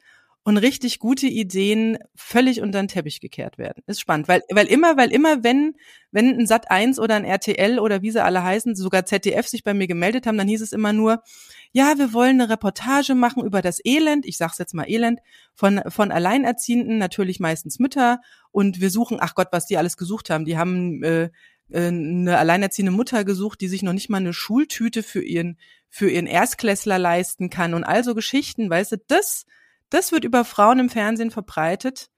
und 0.51 0.57
richtig 0.59 0.99
gute 0.99 1.29
Ideen 1.29 1.97
völlig 2.17 2.61
unter 2.61 2.83
den 2.83 2.89
Teppich 2.89 3.21
gekehrt 3.21 3.57
werden. 3.57 3.85
Ist 3.87 4.01
spannend, 4.01 4.27
weil, 4.27 4.43
weil 4.51 4.67
immer, 4.67 4.97
weil 4.97 5.13
immer, 5.13 5.45
wenn, 5.45 5.77
wenn 6.11 6.41
ein 6.41 6.47
Sat 6.49 6.73
1 6.73 6.99
oder 6.99 7.15
ein 7.15 7.25
RTL 7.25 7.79
oder 7.79 8.03
wie 8.03 8.11
sie 8.11 8.23
alle 8.23 8.43
heißen, 8.43 8.75
sogar 8.75 9.07
ZDF 9.07 9.47
sich 9.47 9.63
bei 9.63 9.75
mir 9.75 9.87
gemeldet 9.87 10.27
haben, 10.27 10.37
dann 10.37 10.49
hieß 10.49 10.61
es 10.61 10.73
immer 10.73 10.93
nur, 10.93 11.23
ja, 11.71 11.99
wir 11.99 12.13
wollen 12.13 12.41
eine 12.41 12.51
Reportage 12.51 13.15
machen 13.15 13.45
über 13.45 13.63
das 13.63 13.79
Elend, 13.85 14.27
ich 14.27 14.39
sag's 14.39 14.59
jetzt 14.59 14.75
mal 14.75 14.91
Elend, 14.91 15.21
von, 15.55 15.83
von 15.87 16.11
Alleinerziehenden, 16.11 16.99
natürlich 16.99 17.39
meistens 17.39 17.79
Mütter, 17.79 18.21
und 18.51 18.81
wir 18.81 18.91
suchen, 18.91 19.19
ach 19.21 19.37
Gott, 19.37 19.49
was 19.53 19.67
die 19.67 19.77
alles 19.77 19.97
gesucht 19.97 20.31
haben. 20.31 20.47
Die 20.47 20.59
haben 20.59 21.05
äh, 21.05 21.31
äh 21.71 21.87
eine 21.87 22.39
alleinerziehende 22.39 22.91
Mutter 22.91 23.23
gesucht, 23.25 23.61
die 23.61 23.69
sich 23.69 23.85
noch 23.85 23.93
nicht 23.93 24.11
mal 24.11 24.17
eine 24.17 24.33
Schultüte 24.33 25.05
für 25.05 25.23
ihren, 25.23 25.59
für 25.89 26.11
ihren 26.11 26.27
Erstklässler 26.27 26.99
leisten 26.99 27.51
kann 27.51 27.73
und 27.73 27.85
all 27.85 28.03
so 28.03 28.17
Geschichten, 28.17 28.69
weißt 28.69 28.91
du, 28.91 28.97
das, 29.07 29.47
das 29.91 30.13
wird 30.13 30.25
über 30.25 30.45
Frauen 30.45 30.79
im 30.79 30.89
Fernsehen 30.89 31.31
verbreitet 31.31 32.09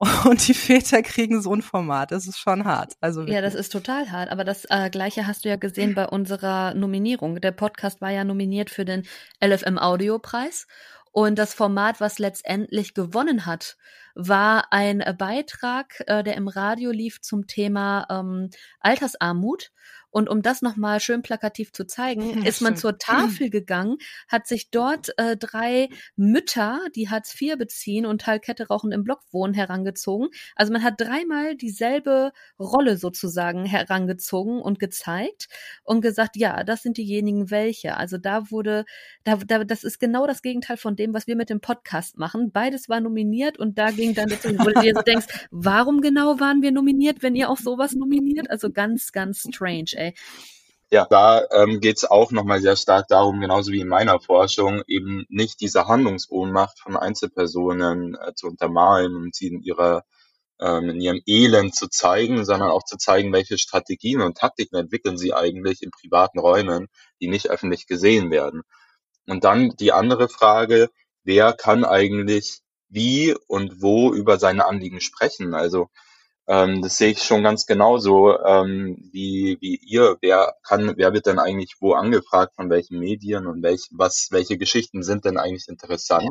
und 0.24 0.46
die 0.46 0.54
Väter 0.54 1.02
kriegen 1.02 1.42
so 1.42 1.52
ein 1.52 1.62
Format. 1.62 2.12
Das 2.12 2.26
ist 2.26 2.38
schon 2.38 2.64
hart. 2.64 2.94
Also 3.00 3.22
ja, 3.22 3.40
das 3.40 3.54
ist 3.54 3.72
total 3.72 4.10
hart. 4.12 4.30
Aber 4.30 4.44
das 4.44 4.64
äh, 4.70 4.90
Gleiche 4.90 5.26
hast 5.26 5.44
du 5.44 5.48
ja 5.48 5.56
gesehen 5.56 5.94
bei 5.94 6.06
unserer 6.06 6.74
Nominierung. 6.74 7.40
Der 7.40 7.50
Podcast 7.50 8.00
war 8.00 8.10
ja 8.10 8.22
nominiert 8.22 8.70
für 8.70 8.84
den 8.84 9.04
LFM 9.42 9.76
Audiopreis. 9.76 10.68
Und 11.10 11.36
das 11.36 11.52
Format, 11.52 12.00
was 12.00 12.20
letztendlich 12.20 12.94
gewonnen 12.94 13.44
hat, 13.44 13.76
war 14.14 14.72
ein 14.72 15.02
Beitrag, 15.18 16.04
äh, 16.06 16.22
der 16.22 16.36
im 16.36 16.46
Radio 16.46 16.92
lief 16.92 17.20
zum 17.20 17.48
Thema 17.48 18.06
ähm, 18.08 18.50
Altersarmut. 18.78 19.72
Und 20.10 20.28
um 20.28 20.42
das 20.42 20.62
nochmal 20.62 21.00
schön 21.00 21.22
plakativ 21.22 21.72
zu 21.72 21.86
zeigen, 21.86 22.42
ist 22.44 22.62
man 22.62 22.76
zur 22.76 22.98
Tafel 22.98 23.50
gegangen, 23.50 23.96
hat 24.26 24.46
sich 24.46 24.70
dort 24.70 25.10
äh, 25.18 25.36
drei 25.36 25.88
Mütter, 26.16 26.80
die 26.96 27.10
Hartz 27.10 27.38
IV 27.40 27.58
beziehen 27.58 28.06
und 28.06 28.22
Talkette 28.22 28.68
rauchend 28.68 28.94
im 28.94 29.04
Block 29.04 29.20
wohnen, 29.30 29.54
herangezogen. 29.54 30.28
Also 30.56 30.72
man 30.72 30.82
hat 30.82 30.94
dreimal 30.98 31.56
dieselbe 31.56 32.32
Rolle 32.58 32.96
sozusagen 32.96 33.64
herangezogen 33.64 34.60
und 34.60 34.78
gezeigt 34.78 35.48
und 35.84 36.00
gesagt, 36.00 36.36
ja, 36.36 36.64
das 36.64 36.82
sind 36.82 36.96
diejenigen 36.96 37.50
welche. 37.50 37.96
Also 37.96 38.16
da 38.16 38.50
wurde, 38.50 38.84
da, 39.24 39.36
da, 39.36 39.64
das 39.64 39.84
ist 39.84 39.98
genau 39.98 40.26
das 40.26 40.42
Gegenteil 40.42 40.76
von 40.76 40.96
dem, 40.96 41.12
was 41.12 41.26
wir 41.26 41.36
mit 41.36 41.50
dem 41.50 41.60
Podcast 41.60 42.16
machen. 42.18 42.50
Beides 42.50 42.88
war 42.88 43.00
nominiert 43.00 43.58
und 43.58 43.78
da 43.78 43.90
ging 43.90 44.14
dann 44.14 44.28
dazu, 44.28 44.48
wo 44.58 44.64
du 44.64 44.80
dir 44.80 44.94
so 44.94 45.02
denkst, 45.02 45.26
warum 45.50 46.00
genau 46.00 46.40
waren 46.40 46.62
wir 46.62 46.72
nominiert, 46.72 47.22
wenn 47.22 47.34
ihr 47.34 47.50
auch 47.50 47.58
sowas 47.58 47.92
nominiert? 47.94 48.50
Also 48.50 48.70
ganz, 48.70 49.12
ganz 49.12 49.40
strange 49.40 49.97
ey. 49.98 50.14
Ja, 50.90 51.06
da 51.10 51.44
ähm, 51.50 51.80
geht 51.80 51.98
es 51.98 52.04
auch 52.06 52.30
nochmal 52.30 52.62
sehr 52.62 52.76
stark 52.76 53.08
darum, 53.08 53.40
genauso 53.40 53.72
wie 53.72 53.80
in 53.80 53.88
meiner 53.88 54.20
Forschung, 54.20 54.82
eben 54.86 55.26
nicht 55.28 55.60
diese 55.60 55.86
Handlungsohnmacht 55.86 56.80
von 56.80 56.96
Einzelpersonen 56.96 58.14
äh, 58.14 58.34
zu 58.34 58.46
untermalen 58.46 59.14
und 59.14 59.34
sie 59.34 59.48
in 59.48 59.62
ihrer 59.62 60.04
ähm, 60.60 60.90
in 60.90 61.00
ihrem 61.00 61.22
Elend 61.26 61.74
zu 61.74 61.88
zeigen, 61.88 62.44
sondern 62.44 62.70
auch 62.70 62.84
zu 62.84 62.96
zeigen, 62.96 63.32
welche 63.32 63.58
Strategien 63.58 64.20
und 64.20 64.38
Taktiken 64.38 64.76
entwickeln 64.76 65.16
sie 65.18 65.32
eigentlich 65.34 65.82
in 65.82 65.90
privaten 65.90 66.38
Räumen, 66.38 66.88
die 67.20 67.28
nicht 67.28 67.50
öffentlich 67.50 67.86
gesehen 67.86 68.30
werden. 68.30 68.62
Und 69.26 69.44
dann 69.44 69.70
die 69.78 69.92
andere 69.92 70.28
Frage, 70.28 70.90
wer 71.22 71.52
kann 71.52 71.84
eigentlich 71.84 72.60
wie 72.88 73.36
und 73.46 73.82
wo 73.82 74.12
über 74.12 74.38
seine 74.38 74.66
Anliegen 74.66 75.00
sprechen? 75.00 75.54
Also 75.54 75.90
ähm, 76.48 76.82
das 76.82 76.96
sehe 76.98 77.10
ich 77.12 77.22
schon 77.22 77.42
ganz 77.44 77.66
genauso 77.66 78.38
ähm, 78.40 79.10
wie, 79.12 79.58
wie 79.60 79.76
ihr. 79.76 80.16
Wer 80.22 80.54
kann, 80.62 80.94
wer 80.96 81.12
wird 81.12 81.26
denn 81.26 81.38
eigentlich 81.38 81.76
wo 81.80 81.92
angefragt, 81.94 82.54
von 82.56 82.70
welchen 82.70 82.98
Medien 82.98 83.46
und 83.46 83.62
welch, 83.62 83.88
was, 83.92 84.28
welche 84.30 84.58
Geschichten 84.58 85.02
sind 85.02 85.24
denn 85.26 85.38
eigentlich 85.38 85.68
interessant? 85.68 86.30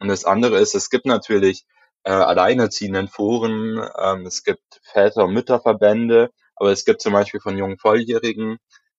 Und 0.00 0.08
das 0.08 0.24
andere 0.24 0.58
ist, 0.58 0.74
es 0.74 0.90
gibt 0.90 1.06
natürlich 1.06 1.64
äh, 2.04 2.10
alleinerziehenden 2.12 3.08
Foren, 3.08 3.80
ähm, 3.98 4.26
es 4.26 4.44
gibt 4.44 4.80
Väter- 4.82 5.24
und 5.24 5.34
Mütterverbände, 5.34 6.30
aber 6.56 6.72
es 6.72 6.84
gibt 6.84 7.02
zum 7.02 7.12
Beispiel 7.12 7.40
von 7.40 7.58
jungen 7.58 7.78
Volljährigen 7.78 8.58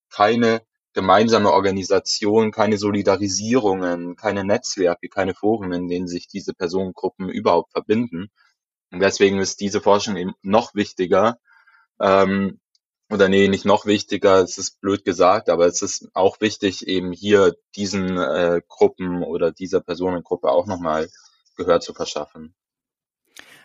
keine 0.09 0.61
gemeinsame 0.93 1.51
Organisation, 1.51 2.51
keine 2.51 2.77
Solidarisierungen, 2.77 4.15
keine 4.15 4.43
Netzwerke, 4.43 5.09
keine 5.09 5.35
Foren, 5.35 5.71
in 5.73 5.87
denen 5.87 6.07
sich 6.07 6.27
diese 6.27 6.53
Personengruppen 6.53 7.29
überhaupt 7.29 7.71
verbinden. 7.73 8.29
Und 8.91 8.99
deswegen 8.99 9.39
ist 9.39 9.59
diese 9.59 9.81
Forschung 9.81 10.15
eben 10.15 10.33
noch 10.41 10.75
wichtiger, 10.75 11.39
ähm, 11.99 12.59
oder 13.09 13.29
nee, 13.29 13.47
nicht 13.47 13.65
noch 13.65 13.85
wichtiger, 13.85 14.41
es 14.41 14.57
ist 14.57 14.81
blöd 14.81 15.05
gesagt, 15.05 15.49
aber 15.49 15.65
es 15.65 15.81
ist 15.81 16.09
auch 16.13 16.41
wichtig, 16.41 16.87
eben 16.87 17.13
hier 17.13 17.55
diesen 17.75 18.17
äh, 18.17 18.61
Gruppen 18.67 19.23
oder 19.23 19.51
dieser 19.51 19.79
Personengruppe 19.79 20.49
auch 20.49 20.65
nochmal 20.65 21.07
Gehör 21.55 21.79
zu 21.79 21.93
verschaffen. 21.93 22.53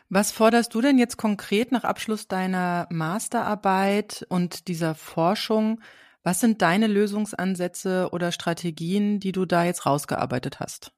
Was 0.08 0.30
forderst 0.30 0.74
du 0.74 0.80
denn 0.80 0.98
jetzt 0.98 1.16
konkret 1.16 1.72
nach 1.72 1.84
Abschluss 1.84 2.28
deiner 2.28 2.86
Masterarbeit 2.90 4.26
und 4.28 4.68
dieser 4.68 4.94
Forschung? 4.94 5.80
Was 6.22 6.38
sind 6.38 6.62
deine 6.62 6.86
Lösungsansätze 6.86 8.10
oder 8.12 8.30
Strategien, 8.30 9.18
die 9.18 9.32
du 9.32 9.44
da 9.44 9.64
jetzt 9.64 9.86
rausgearbeitet 9.86 10.60
hast? 10.60 10.92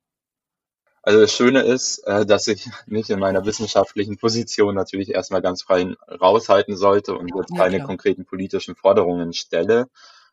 Also 1.07 1.21
das 1.21 1.35
Schöne 1.35 1.61
ist, 1.61 1.99
äh, 2.07 2.25
dass 2.25 2.49
ich 2.49 2.67
mich 2.87 3.11
in 3.11 3.19
meiner 3.19 3.45
wissenschaftlichen 3.45 4.17
Position 4.17 4.75
natürlich 4.75 5.11
erstmal 5.11 5.43
ganz 5.43 5.63
frei 5.63 5.95
raushalten 6.09 6.77
sollte 6.77 7.15
und 7.15 7.31
jetzt 7.37 7.55
keine 7.55 7.77
klar. 7.77 7.89
konkreten 7.89 8.25
politischen 8.25 8.75
Forderungen 8.75 9.35
stelle. 9.35 9.91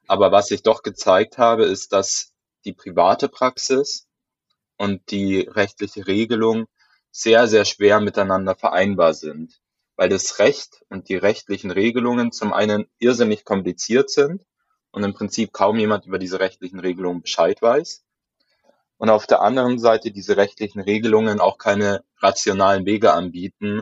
Aber 0.08 0.32
was 0.32 0.50
ich 0.52 0.64
doch 0.64 0.82
gezeigt 0.82 1.38
habe, 1.38 1.66
ist, 1.66 1.92
dass 1.92 2.32
die 2.64 2.72
private 2.74 3.28
Praxis 3.28 4.08
und 4.78 5.12
die 5.12 5.42
rechtliche 5.42 6.08
Regelung 6.08 6.68
sehr, 7.12 7.48
sehr 7.48 7.66
schwer 7.66 8.00
miteinander 8.00 8.56
vereinbar 8.56 9.14
sind, 9.14 9.60
weil 9.98 10.08
das 10.08 10.40
Recht 10.40 10.86
und 10.90 11.10
die 11.10 11.18
rechtlichen 11.18 11.72
Regelungen 11.72 12.32
zum 12.32 12.54
einen 12.54 12.88
irrsinnig 12.98 13.44
kompliziert 13.44 14.10
sind 14.10 14.46
und 14.92 15.04
im 15.04 15.14
Prinzip 15.14 15.52
kaum 15.52 15.78
jemand 15.78 16.06
über 16.06 16.18
diese 16.18 16.40
rechtlichen 16.40 16.80
Regelungen 16.80 17.22
Bescheid 17.22 17.62
weiß 17.62 18.06
und 19.02 19.10
auf 19.10 19.26
der 19.26 19.42
anderen 19.42 19.80
Seite 19.80 20.12
diese 20.12 20.38
rechtlichen 20.38 20.80
Regelungen 20.80 21.40
auch 21.40 21.58
keine 21.58 22.04
rationalen 22.20 22.86
Wege 22.86 23.14
anbieten, 23.14 23.82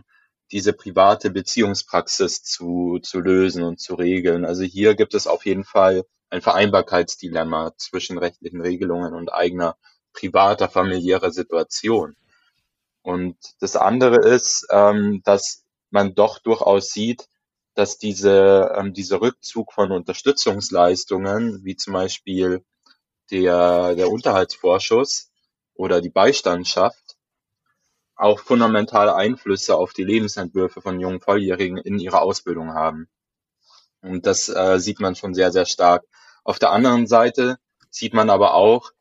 diese 0.50 0.72
private 0.72 1.30
Beziehungspraxis 1.30 2.42
zu, 2.42 3.00
zu 3.04 3.20
lösen 3.20 3.64
und 3.64 3.82
zu 3.82 3.96
regeln. 3.96 4.46
Also 4.46 4.64
hier 4.64 4.96
gibt 4.96 5.14
es 5.14 5.28
auf 5.28 5.46
jeden 5.46 5.66
Fall 5.66 6.06
ein 6.30 6.40
Vereinbarkeitsdilemma 6.40 7.74
zwischen 7.76 8.18
rechtlichen 8.18 8.62
Regelungen 8.62 9.14
und 9.14 9.34
eigener 9.34 9.76
privater 10.14 10.70
familiärer 10.70 11.32
Situation. 11.32 12.16
Und 13.02 13.36
das 13.60 13.76
andere 13.76 14.26
ist, 14.26 14.68
ähm, 14.72 15.22
dass 15.26 15.66
man 15.90 16.16
doch 16.16 16.40
durchaus 16.40 16.94
sieht, 16.94 17.28
dass 17.74 17.98
diese, 17.98 18.74
ähm, 18.74 18.94
dieser 18.94 19.20
Rückzug 19.20 19.74
von 19.74 19.92
Unterstützungsleistungen, 19.92 21.66
wie 21.66 21.76
zum 21.76 21.92
Beispiel 21.92 22.64
der, 23.32 23.96
der 23.96 24.10
Unterhaltsvorschuss 24.10 25.32
oder 25.74 26.02
die 26.02 26.10
Beistandschaft 26.10 27.18
auch 28.16 28.40
fundamentale 28.40 29.16
Einflüsse 29.16 29.78
auf 29.78 29.94
die 29.94 30.04
Lebensentwürfe 30.04 30.82
von 30.82 31.00
jungen 31.00 31.22
Volljährigen 31.22 31.78
in 31.78 32.00
ihrer 32.00 32.22
Ausbildung 32.22 32.74
haben. 32.74 33.08
Und 34.02 34.26
das 34.26 34.50
äh, 34.50 34.80
sieht 34.80 35.00
man 35.00 35.16
schon 35.16 35.34
sehr, 35.34 35.52
sehr 35.52 35.66
stark. 35.66 36.06
Auf 36.44 36.60
der 36.60 36.72
anderen 36.72 37.08
Seite 37.08 37.58
sieht 37.90 38.14
man 38.14 38.30
aber 38.30 38.56
auch, 38.56 38.92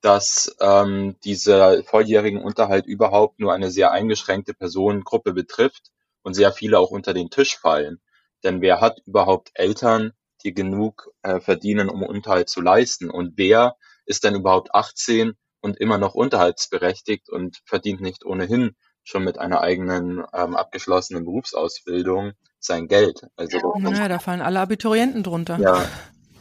dass 0.00 0.56
ähm, 0.60 1.16
dieser 1.24 1.84
volljährigen 1.84 2.42
Unterhalt 2.42 2.86
überhaupt 2.86 3.38
nur 3.38 3.52
eine 3.52 3.70
sehr 3.70 3.92
eingeschränkte 3.92 4.54
Personengruppe 4.54 5.32
betrifft 5.32 5.92
und 6.22 6.34
sehr 6.34 6.52
viele 6.52 6.78
auch 6.78 6.90
unter 6.90 7.14
den 7.14 7.30
Tisch 7.30 7.56
fallen. 7.56 8.00
Denn 8.42 8.60
wer 8.60 8.80
hat 8.80 9.00
überhaupt 9.06 9.50
Eltern, 9.54 10.12
die 10.42 10.54
genug 10.54 11.10
äh, 11.22 11.40
verdienen, 11.40 11.88
um 11.88 12.02
Unterhalt 12.02 12.48
zu 12.48 12.60
leisten. 12.60 13.10
Und 13.10 13.34
wer 13.36 13.76
ist 14.04 14.24
denn 14.24 14.34
überhaupt 14.34 14.74
18 14.74 15.32
und 15.60 15.78
immer 15.78 15.98
noch 15.98 16.14
unterhaltsberechtigt 16.14 17.28
und 17.30 17.60
verdient 17.64 18.00
nicht 18.00 18.24
ohnehin 18.24 18.76
schon 19.04 19.24
mit 19.24 19.38
einer 19.38 19.60
eigenen 19.60 20.24
ähm, 20.32 20.56
abgeschlossenen 20.56 21.24
Berufsausbildung 21.24 22.32
sein 22.58 22.86
Geld. 22.88 23.26
Also 23.36 23.74
naja, 23.78 24.08
da 24.08 24.18
fallen 24.18 24.40
alle 24.40 24.60
Abiturienten 24.60 25.22
drunter. 25.22 25.58
Ja, 25.58 25.84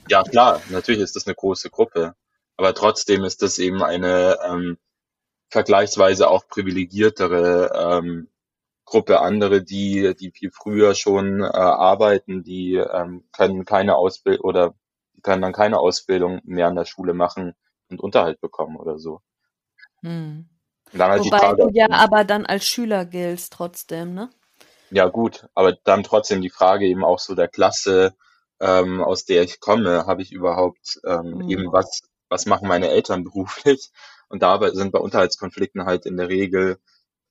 ja 0.08 0.24
klar, 0.24 0.62
natürlich 0.70 1.02
ist 1.02 1.16
das 1.16 1.26
eine 1.26 1.36
große 1.36 1.70
Gruppe, 1.70 2.16
aber 2.58 2.74
trotzdem 2.76 3.24
ist 3.24 3.42
das 3.42 3.58
eben 3.58 3.84
eine 3.84 4.38
ähm, 4.46 4.78
vergleichsweise 5.50 6.30
auch 6.30 6.48
privilegiertere 6.48 7.72
ähm, 7.76 8.30
Gruppe 8.92 9.22
andere, 9.22 9.64
die, 9.64 10.14
die 10.20 10.32
viel 10.32 10.52
früher 10.52 10.96
schon 10.96 11.40
äh, 11.42 11.46
arbeiten, 11.46 12.44
die 12.44 12.76
ähm, 12.76 13.24
können 13.32 13.64
keine 13.64 13.96
Ausbildung 13.96 14.44
oder 14.44 14.74
können 15.24 15.42
dann 15.42 15.54
keine 15.54 15.80
Ausbildung 15.80 16.42
mehr 16.44 16.68
an 16.68 16.76
der 16.76 16.84
Schule 16.84 17.14
machen 17.14 17.56
und 17.90 18.02
Unterhalt 18.02 18.42
bekommen 18.42 18.76
oder 18.76 19.00
so. 19.00 19.22
Hm. 20.02 20.50
Halt 20.98 21.24
Wobei 21.24 21.54
du 21.54 21.70
ja 21.74 21.88
aber 21.90 22.26
dann 22.26 22.46
als 22.46 22.66
Schüler 22.66 23.06
giltst 23.06 23.54
trotzdem, 23.54 24.14
ne? 24.14 24.30
Ja 24.90 25.08
gut, 25.08 25.48
aber 25.56 25.72
dann 25.72 26.04
trotzdem 26.04 26.42
die 26.42 26.50
Frage 26.50 26.86
eben 26.86 27.06
auch 27.06 27.20
so 27.20 27.34
der 27.34 27.48
Klasse, 27.48 28.14
ähm, 28.60 29.02
aus 29.02 29.24
der 29.24 29.44
ich 29.44 29.62
komme, 29.62 30.06
habe 30.06 30.22
ich 30.22 30.34
überhaupt 30.34 31.00
ähm, 31.06 31.40
hm. 31.40 31.50
eben 31.50 31.72
was, 31.72 32.02
was 32.28 32.46
machen 32.46 32.68
meine 32.68 32.90
Eltern 32.90 33.24
beruflich? 33.24 33.90
Und 34.28 34.44
da 34.44 34.60
sind 34.74 34.92
bei 34.92 35.00
Unterhaltskonflikten 35.00 35.86
halt 35.86 36.06
in 36.06 36.18
der 36.18 36.28
Regel 36.28 36.78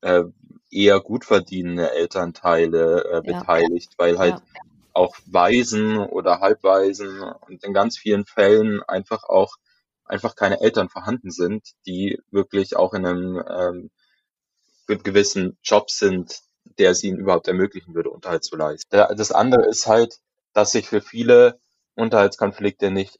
äh, 0.02 0.24
eher 0.70 1.00
gut 1.00 1.24
verdienende 1.24 1.90
Elternteile 1.90 3.04
äh, 3.04 3.22
beteiligt, 3.22 3.94
weil 3.96 4.18
halt 4.18 4.34
ja. 4.34 4.60
auch 4.92 5.16
Waisen 5.26 5.98
oder 5.98 6.40
Halbwaisen 6.40 7.22
und 7.22 7.64
in 7.64 7.72
ganz 7.72 7.98
vielen 7.98 8.24
Fällen 8.24 8.82
einfach 8.82 9.24
auch 9.24 9.56
einfach 10.04 10.34
keine 10.34 10.60
Eltern 10.60 10.88
vorhanden 10.88 11.30
sind, 11.30 11.70
die 11.86 12.20
wirklich 12.30 12.76
auch 12.76 12.94
in 12.94 13.06
einem 13.06 13.44
ähm, 13.48 13.90
gewissen 14.86 15.56
Job 15.62 15.90
sind, 15.90 16.40
der 16.78 16.90
es 16.90 17.04
ihnen 17.04 17.18
überhaupt 17.18 17.46
ermöglichen 17.46 17.94
würde, 17.94 18.10
Unterhalt 18.10 18.44
zu 18.44 18.56
leisten. 18.56 18.88
Das 18.90 19.30
andere 19.30 19.66
ist 19.66 19.86
halt, 19.86 20.18
dass 20.52 20.72
sich 20.72 20.88
für 20.88 21.00
viele 21.00 21.60
Unterhaltskonflikte 21.94 22.90
nicht 22.90 23.18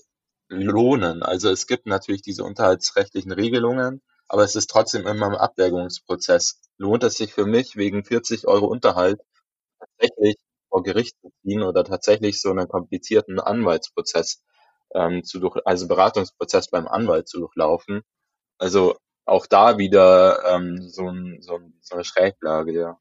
lohnen. 0.48 1.22
Also 1.22 1.48
es 1.48 1.68
gibt 1.68 1.86
natürlich 1.86 2.22
diese 2.22 2.42
unterhaltsrechtlichen 2.42 3.30
Regelungen, 3.30 4.02
aber 4.30 4.44
es 4.44 4.54
ist 4.54 4.70
trotzdem 4.70 5.08
immer 5.08 5.26
ein 5.26 5.34
Abwägungsprozess. 5.34 6.60
Lohnt 6.78 7.02
es 7.02 7.16
sich 7.16 7.34
für 7.34 7.46
mich, 7.46 7.74
wegen 7.74 8.04
40 8.04 8.46
Euro 8.46 8.66
Unterhalt 8.66 9.20
tatsächlich 9.80 10.36
vor 10.68 10.84
Gericht 10.84 11.16
zu 11.20 11.32
ziehen 11.42 11.64
oder 11.64 11.82
tatsächlich 11.82 12.40
so 12.40 12.50
einen 12.50 12.68
komplizierten 12.68 13.40
Anwaltsprozess 13.40 14.40
ähm, 14.94 15.24
zu 15.24 15.40
durch, 15.40 15.56
also 15.64 15.88
Beratungsprozess 15.88 16.70
beim 16.70 16.86
Anwalt 16.86 17.28
zu 17.28 17.40
durchlaufen? 17.40 18.02
Also 18.56 18.96
auch 19.24 19.46
da 19.46 19.78
wieder 19.78 20.44
ähm, 20.46 20.80
so, 20.80 21.08
ein, 21.08 21.38
so, 21.40 21.56
ein, 21.56 21.74
so 21.80 21.96
eine 21.96 22.04
Schräglage, 22.04 22.72
ja. 22.72 22.98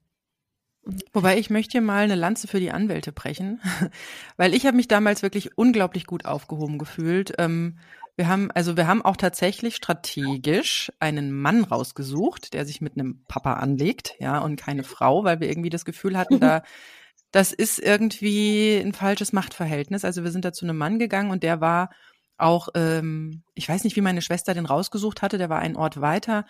Wobei 1.13 1.37
ich 1.37 1.51
möchte 1.51 1.73
hier 1.73 1.81
mal 1.81 2.05
eine 2.05 2.15
Lanze 2.15 2.47
für 2.47 2.59
die 2.59 2.71
Anwälte 2.71 3.11
brechen, 3.11 3.61
weil 4.37 4.55
ich 4.55 4.65
habe 4.65 4.77
mich 4.77 4.87
damals 4.87 5.21
wirklich 5.21 5.55
unglaublich 5.59 6.07
gut 6.07 6.25
aufgehoben 6.25 6.79
gefühlt. 6.79 7.35
Ähm, 7.37 7.77
wir 8.19 8.27
haben, 8.27 8.51
also 8.51 8.75
wir 8.75 8.85
haben 8.85 9.01
auch 9.01 9.15
tatsächlich 9.15 9.77
strategisch 9.77 10.91
einen 10.99 11.31
Mann 11.31 11.63
rausgesucht, 11.63 12.53
der 12.53 12.65
sich 12.65 12.81
mit 12.81 12.93
einem 12.93 13.23
Papa 13.29 13.53
anlegt, 13.53 14.15
ja, 14.19 14.39
und 14.39 14.57
keine 14.57 14.83
Frau, 14.83 15.23
weil 15.23 15.39
wir 15.39 15.47
irgendwie 15.49 15.69
das 15.69 15.85
Gefühl 15.85 16.17
hatten, 16.17 16.41
da, 16.41 16.61
das 17.31 17.53
ist 17.53 17.79
irgendwie 17.79 18.75
ein 18.75 18.91
falsches 18.91 19.31
Machtverhältnis. 19.31 20.03
Also 20.03 20.25
wir 20.25 20.31
sind 20.31 20.43
da 20.43 20.51
zu 20.51 20.65
einem 20.65 20.75
Mann 20.75 20.99
gegangen 20.99 21.31
und 21.31 21.43
der 21.43 21.61
war 21.61 21.91
auch, 22.37 22.67
ähm, 22.75 23.41
ich 23.55 23.69
weiß 23.69 23.85
nicht, 23.85 23.95
wie 23.95 24.01
meine 24.01 24.21
Schwester 24.21 24.53
den 24.53 24.65
rausgesucht 24.65 25.21
hatte, 25.21 25.37
der 25.37 25.49
war 25.49 25.59
einen 25.59 25.77
Ort 25.77 26.01
weiter. 26.01 26.45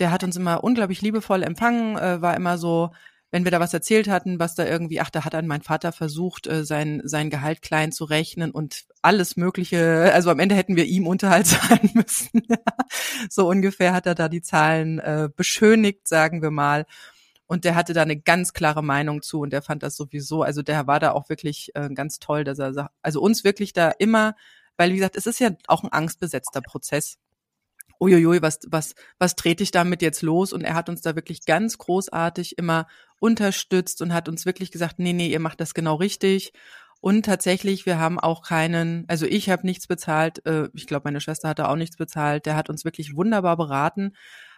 Der 0.00 0.10
hat 0.10 0.24
uns 0.24 0.36
immer 0.36 0.64
unglaublich 0.64 1.02
liebevoll 1.02 1.44
empfangen, 1.44 1.96
äh, 1.98 2.20
war 2.20 2.34
immer 2.34 2.58
so, 2.58 2.90
wenn 3.32 3.44
wir 3.44 3.50
da 3.50 3.60
was 3.60 3.72
erzählt 3.72 4.08
hatten, 4.08 4.38
was 4.38 4.54
da 4.54 4.66
irgendwie, 4.66 5.00
ach, 5.00 5.08
da 5.08 5.24
hat 5.24 5.32
dann 5.32 5.46
mein 5.46 5.62
Vater 5.62 5.90
versucht, 5.90 6.46
äh, 6.46 6.64
sein, 6.64 7.00
sein 7.04 7.30
Gehalt 7.30 7.62
klein 7.62 7.90
zu 7.90 8.04
rechnen 8.04 8.50
und 8.50 8.84
alles 9.00 9.36
Mögliche, 9.36 10.12
also 10.12 10.30
am 10.30 10.38
Ende 10.38 10.54
hätten 10.54 10.76
wir 10.76 10.84
ihm 10.84 11.06
Unterhalt 11.06 11.46
zahlen 11.48 11.90
müssen. 11.94 12.42
so 13.30 13.48
ungefähr 13.48 13.94
hat 13.94 14.06
er 14.06 14.14
da 14.14 14.28
die 14.28 14.42
Zahlen 14.42 14.98
äh, 14.98 15.30
beschönigt, 15.34 16.06
sagen 16.06 16.42
wir 16.42 16.50
mal. 16.50 16.84
Und 17.46 17.64
der 17.64 17.74
hatte 17.74 17.94
da 17.94 18.02
eine 18.02 18.20
ganz 18.20 18.52
klare 18.52 18.84
Meinung 18.84 19.22
zu 19.22 19.40
und 19.40 19.52
der 19.52 19.62
fand 19.62 19.82
das 19.82 19.96
sowieso, 19.96 20.42
also 20.42 20.62
der 20.62 20.86
war 20.86 21.00
da 21.00 21.12
auch 21.12 21.30
wirklich 21.30 21.70
äh, 21.74 21.88
ganz 21.88 22.18
toll, 22.18 22.44
dass 22.44 22.58
er, 22.58 22.90
also 23.00 23.20
uns 23.20 23.44
wirklich 23.44 23.72
da 23.72 23.90
immer, 23.98 24.34
weil 24.76 24.90
wie 24.90 24.96
gesagt, 24.96 25.16
es 25.16 25.26
ist 25.26 25.40
ja 25.40 25.50
auch 25.68 25.82
ein 25.82 25.92
angstbesetzter 25.92 26.60
Prozess 26.60 27.18
uiuiui, 28.02 28.42
was, 28.42 28.58
was, 28.68 28.94
was 29.18 29.36
trete 29.36 29.62
ich 29.62 29.70
damit 29.70 30.02
jetzt 30.02 30.22
los? 30.22 30.52
Und 30.52 30.62
er 30.62 30.74
hat 30.74 30.88
uns 30.88 31.00
da 31.00 31.14
wirklich 31.14 31.44
ganz 31.46 31.78
großartig 31.78 32.58
immer 32.58 32.86
unterstützt 33.22 34.02
und 34.02 34.12
hat 34.12 34.28
uns 34.28 34.44
wirklich 34.46 34.72
gesagt, 34.72 34.98
nee, 34.98 35.12
nee, 35.12 35.28
ihr 35.28 35.38
macht 35.38 35.60
das 35.60 35.74
genau 35.74 35.94
richtig. 35.94 36.52
Und 37.00 37.24
tatsächlich, 37.24 37.86
wir 37.86 37.98
haben 37.98 38.18
auch 38.18 38.42
keinen, 38.42 39.04
also 39.08 39.26
ich 39.26 39.48
habe 39.48 39.66
nichts 39.66 39.86
bezahlt, 39.86 40.44
äh, 40.46 40.68
ich 40.74 40.86
glaube, 40.86 41.04
meine 41.04 41.20
Schwester 41.20 41.48
hatte 41.48 41.68
auch 41.68 41.76
nichts 41.76 41.96
bezahlt. 41.96 42.46
Der 42.46 42.56
hat 42.56 42.68
uns 42.68 42.84
wirklich 42.84 43.14
wunderbar 43.16 43.56
beraten, 43.56 44.12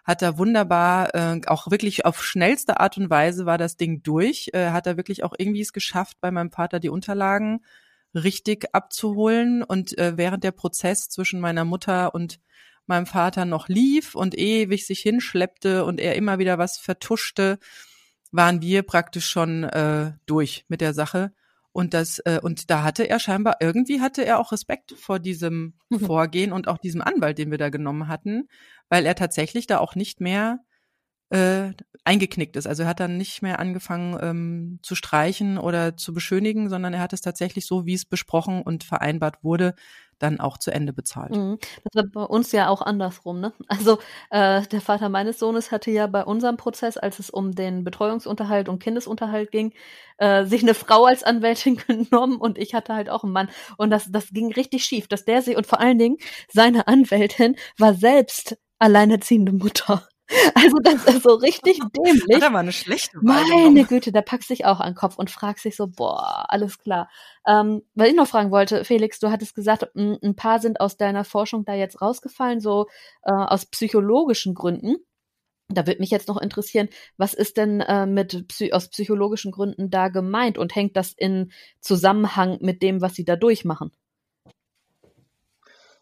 hat 0.05 0.23
da 0.23 0.39
wunderbar, 0.39 1.15
äh, 1.15 1.41
auch 1.47 1.71
wirklich 1.71 2.07
auf 2.07 2.25
schnellste 2.25 2.81
Art 2.81 2.97
und 2.97 3.11
Weise 3.11 3.47
war 3.47 3.59
das 3.59 3.77
Ding 3.77 4.03
durch, 4.03 4.51
äh, 4.55 4.71
hat 4.71 4.87
er 4.87 4.97
wirklich 4.97 5.25
auch 5.25 5.35
irgendwie 5.39 5.63
es 5.63 5.73
geschafft, 5.73 6.19
bei 6.21 6.31
meinem 6.31 6.51
Vater 6.51 6.81
die 6.81 6.91
Unterlagen 6.91 7.61
richtig 8.15 8.75
abzuholen. 8.75 9.63
Und 9.63 9.97
äh, 9.99 10.17
während 10.17 10.43
der 10.45 10.53
Prozess 10.53 11.09
zwischen 11.11 11.41
meiner 11.41 11.65
Mutter 11.65 12.15
und 12.15 12.41
meinem 12.87 13.07
Vater 13.07 13.45
noch 13.45 13.69
lief 13.69 14.15
und 14.15 14.37
ewig 14.37 14.87
sich 14.87 15.01
hinschleppte 15.01 15.85
und 15.85 16.01
er 16.01 16.17
immer 16.17 16.39
wieder 16.39 16.59
was 16.59 16.79
vertuschte, 16.79 17.59
waren 18.35 18.61
wir 18.61 18.83
praktisch 18.83 19.27
schon 19.27 19.63
äh, 19.63 20.13
durch 20.27 20.65
mit 20.69 20.81
der 20.81 20.93
Sache. 20.93 21.33
Und 21.71 21.95
das, 21.95 22.19
äh, 22.21 22.41
und 22.43 22.69
da 22.69 22.83
hatte 22.83 23.09
er 23.09 23.21
scheinbar, 23.21 23.57
irgendwie 23.61 24.01
hatte 24.01 24.25
er 24.25 24.39
auch 24.41 24.53
Respekt 24.53 24.93
vor 24.93 25.21
diesem 25.21 25.75
mhm. 25.89 26.01
Vorgehen 26.01 26.53
und 26.53 26.67
auch 26.67 26.79
diesem 26.79 27.01
Anwalt, 27.01 27.39
den 27.39 27.51
wir 27.51 27.59
da 27.59 27.69
genommen 27.69 28.09
hatten, 28.09 28.49
weil 28.89 29.07
er 29.07 29.15
tatsächlich 29.15 29.67
da 29.67 29.79
auch 29.79 29.95
nicht 29.95 30.21
mehr 30.21 30.61
äh, 31.31 31.71
eingeknickt 32.05 32.57
ist. 32.57 32.67
Also 32.67 32.83
er 32.83 32.89
hat 32.89 33.01
dann 33.01 33.17
nicht 33.17 33.41
mehr 33.41 33.61
angefangen 33.61 34.19
ähm, 34.21 34.79
zu 34.83 34.95
streichen 34.95 35.57
oder 35.57 35.97
zu 35.97 36.13
beschönigen, 36.13 36.69
sondern 36.69 36.93
er 36.93 37.01
hat 37.01 37.13
es 37.13 37.21
tatsächlich 37.21 37.67
so, 37.67 37.87
wie 37.87 37.95
es 37.95 38.05
besprochen 38.05 38.63
und 38.63 38.85
vereinbart 38.85 39.43
wurde, 39.43 39.75
dann 40.19 40.41
auch 40.41 40.59
zu 40.59 40.71
Ende 40.71 40.93
bezahlt. 40.93 41.33
Mhm. 41.33 41.59
Das 41.85 42.05
war 42.05 42.11
bei 42.11 42.23
uns 42.23 42.53
ja 42.53 42.69
auch 42.69 42.83
andersrum. 42.83 43.41
Ne? 43.41 43.53
Also 43.69 43.99
äh, 44.31 44.63
der 44.63 44.81
Vater 44.81 45.09
meines 45.09 45.39
Sohnes 45.39 45.71
hatte 45.71 45.91
ja 45.91 46.07
bei 46.07 46.25
unserem 46.25 46.57
Prozess, 46.57 46.97
als 46.97 47.19
es 47.19 47.31
um 47.31 47.53
den 47.55 47.85
Betreuungsunterhalt 47.85 48.69
und 48.69 48.83
Kindesunterhalt 48.83 49.51
ging, 49.51 49.73
äh, 50.19 50.45
sich 50.45 50.63
eine 50.63 50.75
Frau 50.75 51.05
als 51.05 51.23
Anwältin 51.23 51.77
genommen 51.87 52.37
und 52.37 52.59
ich 52.59 52.75
hatte 52.75 52.95
halt 52.95 53.11
auch 53.11 53.25
einen 53.25 53.33
Mann. 53.33 53.51
Und 53.77 53.91
das, 53.91 54.11
das 54.11 54.31
ging 54.31 54.53
richtig 54.53 54.85
schief, 54.85 55.09
dass 55.09 55.25
der 55.25 55.43
sie 55.43 55.57
und 55.57 55.67
vor 55.67 55.81
allen 55.81 55.99
Dingen 55.99 56.19
seine 56.53 56.87
Anwältin 56.87 57.57
war 57.79 57.95
selbst 57.95 58.57
alleinerziehende 58.79 59.53
Mutter. 59.53 60.07
Also 60.55 60.79
das 60.83 61.05
ist 61.05 61.23
so 61.23 61.35
richtig 61.35 61.79
dämlich. 61.97 62.43
Er 62.43 62.51
mal 62.51 62.61
eine 62.61 62.73
schlechte 62.73 63.19
Wahl 63.19 63.45
Meine. 63.45 63.85
Güte, 63.85 64.13
da 64.13 64.23
packst 64.23 64.51
dich 64.51 64.65
auch 64.65 64.81
an 64.81 64.93
den 64.93 64.95
Kopf 64.95 65.17
und 65.17 65.31
fragst 65.31 65.65
sich 65.65 65.77
so, 65.77 65.87
boah, 65.87 66.47
alles 66.49 66.79
klar. 66.79 67.11
Ähm, 67.47 67.83
weil 67.95 68.09
ich 68.09 68.17
noch 68.17 68.27
fragen 68.27 68.51
wollte, 68.51 68.85
Felix, 68.85 69.19
du 69.19 69.31
hattest 69.31 69.55
gesagt, 69.55 69.89
ein 69.95 70.37
paar 70.37 70.61
sind 70.61 70.81
aus 70.81 70.97
deiner 70.97 71.25
Forschung 71.25 71.65
da 71.65 71.75
jetzt 71.75 72.01
rausgefallen, 72.01 72.61
so 72.61 72.87
äh, 73.23 73.33
aus 73.33 73.67
psychologischen 73.67 74.55
Gründen. 74.55 74.97
Da 75.69 75.87
würde 75.87 76.01
mich 76.01 76.11
jetzt 76.11 76.29
noch 76.29 76.41
interessieren, 76.41 76.89
was 77.17 77.35
ist 77.35 77.57
denn 77.57 77.81
äh, 77.81 78.07
mit 78.07 78.47
aus 78.73 78.89
psychologischen 78.89 79.51
Gründen 79.51 79.91
da 79.91 80.09
gemeint 80.09 80.59
und 80.59 80.75
hängt 80.75 80.97
das 80.97 81.13
in 81.13 81.53
Zusammenhang 81.81 82.59
mit 82.61 82.83
dem, 82.83 83.01
was 83.01 83.15
sie 83.15 83.25
da 83.25 83.37
durchmachen? 83.37 83.91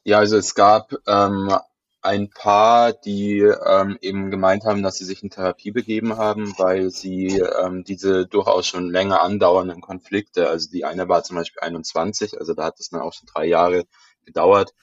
Ja, 0.05 0.19
also 0.19 0.37
es 0.37 0.55
gab 0.57 0.93
ähm, 1.07 1.55
ein 2.03 2.31
Paar, 2.31 2.93
die 2.93 3.39
ähm, 3.39 3.97
eben 4.01 4.33
gemeint 4.33 4.65
haben, 4.65 4.83
dass 4.83 4.97
sie 4.97 5.05
sich 5.05 5.23
in 5.23 5.31
Therapie 5.31 5.71
begeben 5.71 6.17
haben, 6.17 6.53
weil 6.59 6.91
sie 6.91 7.39
ähm, 7.39 7.85
diese 7.85 8.27
durchaus 8.27 8.67
schon 8.67 8.91
länger 8.91 9.23
andauernden 9.23 9.81
Konflikte, 9.81 10.49
also 10.49 10.69
die 10.69 10.85
eine 10.85 11.09
war 11.09 11.23
zum 11.23 11.37
Beispiel 11.37 11.61
21, 11.61 12.39
also 12.41 12.55
da 12.55 12.65
hat 12.65 12.81
es 12.81 12.91
dann 12.91 13.01
auch 13.01 13.13
schon 13.13 13.29
drei 13.33 13.47
Jahre 13.47 13.85
gedauert, 14.25 14.75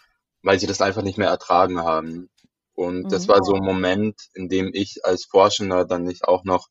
weil 0.43 0.59
sie 0.59 0.67
das 0.67 0.81
einfach 0.81 1.01
nicht 1.01 1.17
mehr 1.17 1.27
ertragen 1.27 1.81
haben. 1.81 2.29
Und 2.73 3.03
mhm. 3.03 3.09
das 3.09 3.27
war 3.27 3.43
so 3.43 3.53
ein 3.53 3.65
Moment, 3.65 4.29
in 4.33 4.47
dem 4.47 4.71
ich 4.73 5.03
als 5.03 5.25
Forschender 5.25 5.83
dann 5.83 6.03
nicht 6.03 6.23
auch 6.23 6.45
noch 6.45 6.69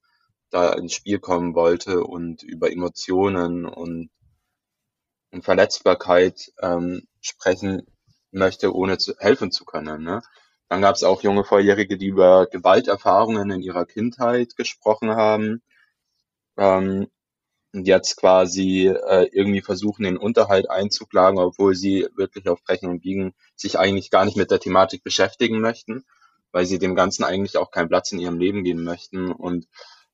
da 0.49 0.73
ins 0.73 0.95
Spiel 0.95 1.19
kommen 1.19 1.55
wollte 1.55 2.05
und 2.05 2.43
über 2.43 2.73
Emotionen 2.73 3.67
und, 3.67 4.11
und 5.31 5.45
Verletzbarkeit 5.45 6.53
ähm, 6.63 7.07
sprechen 7.21 7.87
möchte, 8.31 8.75
ohne 8.75 8.99
zu, 8.99 9.15
helfen 9.19 9.51
zu 9.51 9.65
können. 9.65 10.03
Ne? 10.03 10.23
Dann 10.69 10.83
gab 10.83 10.97
es 10.97 11.05
auch 11.05 11.23
junge 11.23 11.45
Volljährige, 11.45 11.97
die 11.97 12.07
über 12.07 12.47
Gewalterfahrungen 12.47 13.51
in 13.51 13.63
ihrer 13.63 13.87
Kindheit 13.87 14.57
gesprochen 14.57 15.11
haben. 15.11 15.63
Ähm, 16.57 17.09
und 17.73 17.87
jetzt 17.87 18.17
quasi 18.17 18.89
äh, 18.89 19.29
irgendwie 19.33 19.61
versuchen, 19.61 20.05
den 20.05 20.17
Unterhalt 20.17 20.71
einzuklagen, 20.71 21.39
obwohl 21.39 21.75
sie 21.75 22.09
wirklich 22.17 22.49
auf 22.49 22.63
Brechen 22.65 22.89
und 22.89 23.01
Biegen 23.01 23.35
sich 23.57 23.79
eigentlich 23.79 24.11
gar 24.11 24.25
nicht 24.25 24.37
mit 24.37 24.51
der 24.51 24.61
Thematik 24.61 25.05
beschäftigen 25.05 25.61
möchten, 25.61 26.05
weil 26.51 26.67
sie 26.67 26.79
dem 26.79 26.95
Ganzen 26.95 27.25
eigentlich 27.25 27.59
auch 27.59 27.71
keinen 27.71 27.89
Platz 27.89 28.11
in 28.13 28.21
ihrem 28.21 28.39
Leben 28.39 28.65
geben 28.65 28.85
möchten. 28.85 29.31
Und 29.31 29.69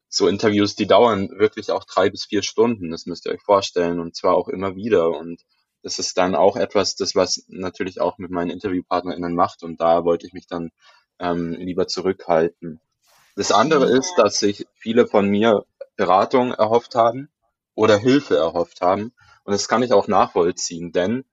so 0.08 0.28
Interviews, 0.28 0.74
die 0.74 0.86
dauern 0.86 1.30
wirklich 1.38 1.70
auch 1.70 1.84
drei 1.84 2.10
bis 2.10 2.24
vier 2.24 2.42
Stunden, 2.42 2.90
das 2.90 3.06
müsst 3.06 3.26
ihr 3.26 3.32
euch 3.32 3.42
vorstellen, 3.42 4.00
und 4.00 4.16
zwar 4.16 4.34
auch 4.34 4.48
immer 4.48 4.74
wieder. 4.74 5.10
Und 5.10 5.40
das 5.84 5.98
ist 5.98 6.16
dann 6.16 6.34
auch 6.34 6.56
etwas, 6.56 6.96
das 6.96 7.14
was 7.14 7.44
natürlich 7.48 8.00
auch 8.00 8.18
mit 8.18 8.30
meinen 8.30 8.50
InterviewpartnerInnen 8.50 9.34
macht 9.34 9.62
und 9.62 9.80
da 9.80 10.04
wollte 10.04 10.26
ich 10.26 10.32
mich 10.32 10.46
dann 10.46 10.70
ähm, 11.18 11.52
lieber 11.52 11.86
zurückhalten. 11.86 12.80
Das 13.36 13.52
andere 13.52 13.90
ist, 13.90 14.14
dass 14.16 14.38
sich 14.38 14.66
viele 14.74 15.06
von 15.06 15.28
mir 15.28 15.64
Beratung 15.96 16.52
erhofft 16.52 16.94
haben 16.94 17.28
oder 17.74 17.98
Hilfe 17.98 18.36
erhofft 18.36 18.80
haben 18.80 19.12
und 19.44 19.52
das 19.52 19.68
kann 19.68 19.82
ich 19.82 19.92
auch 19.92 20.08
nachvollziehen, 20.08 20.90
denn 20.90 21.24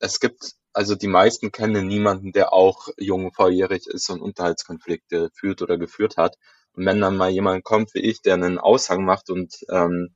es 0.00 0.18
gibt, 0.18 0.56
also 0.72 0.96
die 0.96 1.06
meisten 1.06 1.52
kennen 1.52 1.86
niemanden, 1.86 2.32
der 2.32 2.52
auch 2.52 2.88
jung 2.98 3.32
volljährig 3.32 3.86
ist 3.86 4.10
und 4.10 4.20
Unterhaltskonflikte 4.20 5.30
führt 5.32 5.62
oder 5.62 5.78
geführt 5.78 6.16
hat. 6.16 6.38
Und 6.72 6.86
wenn 6.86 7.00
dann 7.00 7.16
mal 7.16 7.30
jemand 7.30 7.62
kommt 7.62 7.94
wie 7.94 8.00
ich, 8.00 8.20
der 8.20 8.34
einen 8.34 8.58
Aushang 8.58 9.04
macht 9.04 9.30
und 9.30 9.64
ähm, 9.68 10.12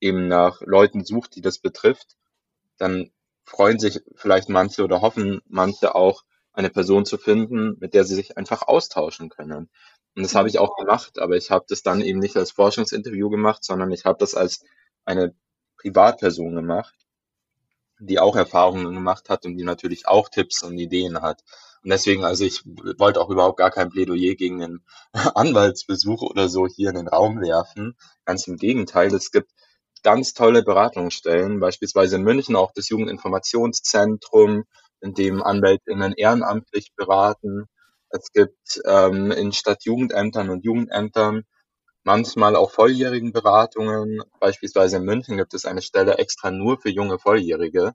eben 0.00 0.26
nach 0.26 0.62
Leuten 0.62 1.04
sucht, 1.04 1.36
die 1.36 1.42
das 1.42 1.58
betrifft, 1.58 2.16
dann 2.78 3.10
freuen 3.46 3.78
sich 3.78 4.02
vielleicht 4.16 4.48
manche 4.48 4.84
oder 4.84 5.00
hoffen 5.00 5.40
manche 5.46 5.94
auch, 5.94 6.24
eine 6.56 6.70
Person 6.70 7.04
zu 7.04 7.18
finden, 7.18 7.76
mit 7.80 7.92
der 7.92 8.04
sie 8.04 8.14
sich 8.14 8.38
einfach 8.38 8.62
austauschen 8.62 9.28
können. 9.28 9.68
Und 10.16 10.22
das 10.22 10.34
habe 10.34 10.48
ich 10.48 10.58
auch 10.58 10.74
gemacht, 10.76 11.18
aber 11.18 11.36
ich 11.36 11.50
habe 11.50 11.66
das 11.68 11.82
dann 11.82 12.00
eben 12.00 12.18
nicht 12.18 12.36
als 12.36 12.50
Forschungsinterview 12.50 13.28
gemacht, 13.28 13.62
sondern 13.62 13.92
ich 13.92 14.06
habe 14.06 14.16
das 14.18 14.34
als 14.34 14.64
eine 15.04 15.34
Privatperson 15.76 16.54
gemacht, 16.54 16.94
die 17.98 18.18
auch 18.18 18.36
Erfahrungen 18.36 18.94
gemacht 18.94 19.28
hat 19.28 19.44
und 19.44 19.56
die 19.56 19.64
natürlich 19.64 20.08
auch 20.08 20.30
Tipps 20.30 20.62
und 20.62 20.78
Ideen 20.78 21.20
hat. 21.20 21.44
Und 21.82 21.90
deswegen, 21.90 22.24
also 22.24 22.44
ich 22.44 22.62
wollte 22.64 23.20
auch 23.20 23.28
überhaupt 23.28 23.58
gar 23.58 23.70
kein 23.70 23.90
Plädoyer 23.90 24.34
gegen 24.34 24.62
einen 24.62 24.84
Anwaltsbesuch 25.12 26.22
oder 26.22 26.48
so 26.48 26.66
hier 26.66 26.88
in 26.88 26.96
den 26.96 27.08
Raum 27.08 27.42
werfen. 27.42 27.96
Ganz 28.24 28.46
im 28.48 28.56
Gegenteil, 28.56 29.14
es 29.14 29.30
gibt 29.30 29.52
ganz 30.06 30.34
tolle 30.34 30.62
Beratungsstellen, 30.62 31.58
beispielsweise 31.58 32.14
in 32.14 32.22
München 32.22 32.54
auch 32.54 32.70
das 32.72 32.90
Jugendinformationszentrum, 32.90 34.62
in 35.00 35.14
dem 35.14 35.42
AnwältInnen 35.42 36.12
ehrenamtlich 36.12 36.92
beraten. 36.94 37.64
Es 38.10 38.30
gibt 38.32 38.80
ähm, 38.84 39.32
in 39.32 39.52
Stadtjugendämtern 39.52 40.48
und 40.50 40.64
Jugendämtern 40.64 41.42
manchmal 42.04 42.54
auch 42.54 42.70
volljährigen 42.70 43.32
Beratungen. 43.32 44.22
Beispielsweise 44.38 44.98
in 44.98 45.02
München 45.02 45.38
gibt 45.38 45.54
es 45.54 45.64
eine 45.64 45.82
Stelle 45.82 46.18
extra 46.18 46.52
nur 46.52 46.78
für 46.80 46.90
junge 46.90 47.18
Volljährige. 47.18 47.92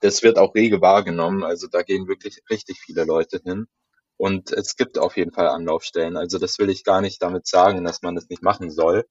Das 0.00 0.24
wird 0.24 0.38
auch 0.38 0.56
rege 0.56 0.80
wahrgenommen, 0.80 1.44
also 1.44 1.68
da 1.68 1.82
gehen 1.82 2.08
wirklich 2.08 2.42
richtig 2.50 2.80
viele 2.80 3.04
Leute 3.04 3.40
hin. 3.44 3.68
Und 4.16 4.50
es 4.50 4.74
gibt 4.74 4.98
auf 4.98 5.16
jeden 5.16 5.30
Fall 5.30 5.46
Anlaufstellen. 5.46 6.16
Also 6.16 6.38
das 6.38 6.58
will 6.58 6.68
ich 6.68 6.82
gar 6.82 7.00
nicht 7.00 7.22
damit 7.22 7.46
sagen, 7.46 7.84
dass 7.84 8.02
man 8.02 8.16
das 8.16 8.28
nicht 8.28 8.42
machen 8.42 8.72
soll. 8.72 9.06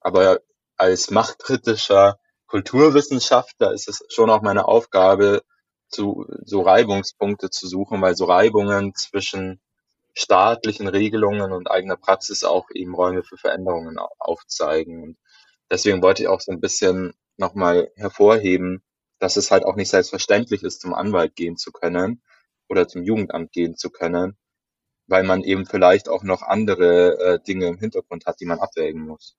Aber 0.00 0.40
als 0.76 1.10
machtkritischer 1.10 2.18
Kulturwissenschaftler 2.46 3.72
ist 3.72 3.88
es 3.88 4.04
schon 4.08 4.30
auch 4.30 4.42
meine 4.42 4.68
Aufgabe, 4.68 5.42
zu, 5.88 6.26
so 6.44 6.62
Reibungspunkte 6.62 7.50
zu 7.50 7.66
suchen, 7.66 8.00
weil 8.02 8.16
so 8.16 8.24
Reibungen 8.24 8.94
zwischen 8.94 9.60
staatlichen 10.14 10.88
Regelungen 10.88 11.52
und 11.52 11.70
eigener 11.70 11.96
Praxis 11.96 12.44
auch 12.44 12.68
eben 12.72 12.94
Räume 12.94 13.22
für 13.22 13.36
Veränderungen 13.36 13.98
aufzeigen. 14.18 15.02
Und 15.02 15.18
deswegen 15.70 16.02
wollte 16.02 16.22
ich 16.22 16.28
auch 16.28 16.40
so 16.40 16.52
ein 16.52 16.60
bisschen 16.60 17.14
nochmal 17.36 17.90
hervorheben, 17.96 18.82
dass 19.18 19.36
es 19.36 19.50
halt 19.50 19.64
auch 19.64 19.76
nicht 19.76 19.90
selbstverständlich 19.90 20.62
ist, 20.62 20.80
zum 20.80 20.94
Anwalt 20.94 21.36
gehen 21.36 21.56
zu 21.56 21.70
können 21.72 22.22
oder 22.68 22.88
zum 22.88 23.02
Jugendamt 23.02 23.52
gehen 23.52 23.76
zu 23.76 23.90
können, 23.90 24.36
weil 25.06 25.22
man 25.22 25.42
eben 25.42 25.66
vielleicht 25.66 26.08
auch 26.08 26.22
noch 26.22 26.42
andere 26.42 27.18
äh, 27.18 27.40
Dinge 27.40 27.66
im 27.66 27.78
Hintergrund 27.78 28.26
hat, 28.26 28.40
die 28.40 28.46
man 28.46 28.58
abwägen 28.58 29.06
muss. 29.06 29.36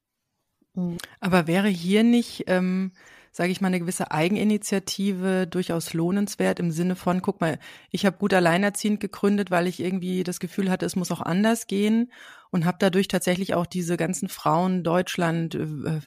Mhm. 0.78 0.98
Aber 1.20 1.48
wäre 1.48 1.68
hier 1.68 2.04
nicht, 2.04 2.44
ähm, 2.48 2.92
sage 3.32 3.52
ich 3.52 3.62
mal, 3.62 3.68
eine 3.68 3.80
gewisse 3.80 4.12
Eigeninitiative 4.12 5.48
durchaus 5.48 5.94
lohnenswert 5.94 6.60
im 6.60 6.72
Sinne 6.72 6.96
von, 6.96 7.22
guck 7.22 7.42
mal, 7.42 7.60
ich 7.92 8.06
habe 8.06 8.18
gut 8.18 8.34
alleinerziehend 8.34 9.00
gegründet, 9.00 9.52
weil 9.52 9.68
ich 9.68 9.80
irgendwie 9.80 10.24
das 10.24 10.40
Gefühl 10.40 10.70
hatte, 10.70 10.86
es 10.86 10.96
muss 10.96 11.12
auch 11.12 11.22
anders 11.22 11.68
gehen 11.68 12.12
und 12.52 12.66
habe 12.66 12.78
dadurch 12.80 13.08
tatsächlich 13.08 13.56
auch 13.56 13.66
diese 13.66 13.98
ganzen 13.98 14.30
Frauen 14.30 14.84
Deutschland, 14.84 15.56
äh, 15.56 16.00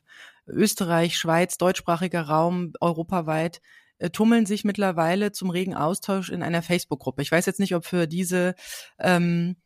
Österreich, 0.46 1.18
Schweiz, 1.18 1.58
deutschsprachiger 1.58 2.22
Raum, 2.22 2.72
europaweit 2.80 3.60
äh, 3.98 4.10
tummeln 4.10 4.46
sich 4.46 4.64
mittlerweile 4.64 5.32
zum 5.32 5.50
regen 5.50 5.74
Austausch 5.74 6.30
in 6.30 6.42
einer 6.42 6.62
Facebook-Gruppe. 6.62 7.22
Ich 7.22 7.32
weiß 7.32 7.46
jetzt 7.46 7.60
nicht, 7.60 7.74
ob 7.74 7.84
für 7.84 8.06
diese 8.06 8.54
ähm, 8.98 9.56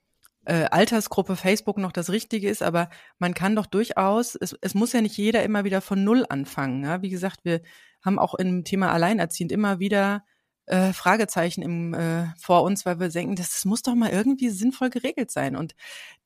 äh, 0.47 0.65
Altersgruppe 0.65 1.37
Facebook 1.37 1.79
noch 1.79 1.93
das 1.93 2.11
Richtige 2.11 2.49
ist, 2.49 2.63
aber 2.63 2.91
man 3.19 3.35
kann 3.35 3.57
doch 3.57 3.67
durchaus, 3.67 4.35
es, 4.35 4.57
es 4.61 4.75
muss 4.75 4.93
ja 4.93 5.01
nicht 5.01 5.17
jeder 5.17 5.43
immer 5.43 5.65
wieder 5.65 5.81
von 5.81 6.05
Null 6.05 6.27
anfangen. 6.29 6.85
Ja? 6.85 7.03
Wie 7.03 7.11
gesagt, 7.11 7.45
wir 7.45 7.63
haben 8.05 8.19
auch 8.19 8.35
im 8.35 8.65
Thema 8.65 8.93
Alleinerziehend 8.93 9.53
immer 9.53 9.79
wieder 9.79 10.25
äh, 10.67 10.93
Fragezeichen 10.93 11.63
im, 11.63 11.95
äh, 11.95 12.27
vor 12.39 12.63
uns, 12.63 12.87
weil 12.87 13.01
wir 13.01 13.09
denken, 13.09 13.37
das, 13.37 13.51
das 13.51 13.65
muss 13.65 13.83
doch 13.83 13.95
mal 13.95 14.11
irgendwie 14.11 14.51
sinnvoll 14.51 14.91
geregelt 14.91 15.31
sein. 15.31 15.57
Und 15.57 15.75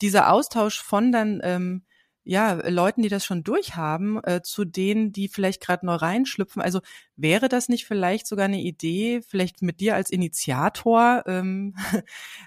dieser 0.01 0.33
Austausch 0.33 0.81
von 0.81 1.13
dann 1.13 1.41
ähm, 1.43 1.85
ja, 2.29 2.53
Leuten, 2.69 3.01
die 3.01 3.09
das 3.09 3.25
schon 3.25 3.43
durchhaben, 3.43 4.23
äh, 4.23 4.43
zu 4.43 4.67
denen, 4.67 5.13
die 5.13 5.29
vielleicht 5.29 5.63
gerade 5.63 5.87
neu 5.87 5.95
reinschlüpfen. 5.95 6.61
Also 6.61 6.81
wäre 7.17 7.49
das 7.49 7.71
nicht 7.71 7.87
vielleicht 7.87 8.27
sogar 8.27 8.45
eine 8.45 8.61
Idee, 8.61 9.23
vielleicht 9.27 9.63
mit 9.63 9.81
dir 9.81 9.95
als 9.95 10.11
Initiator, 10.11 11.23
ähm, 11.27 11.75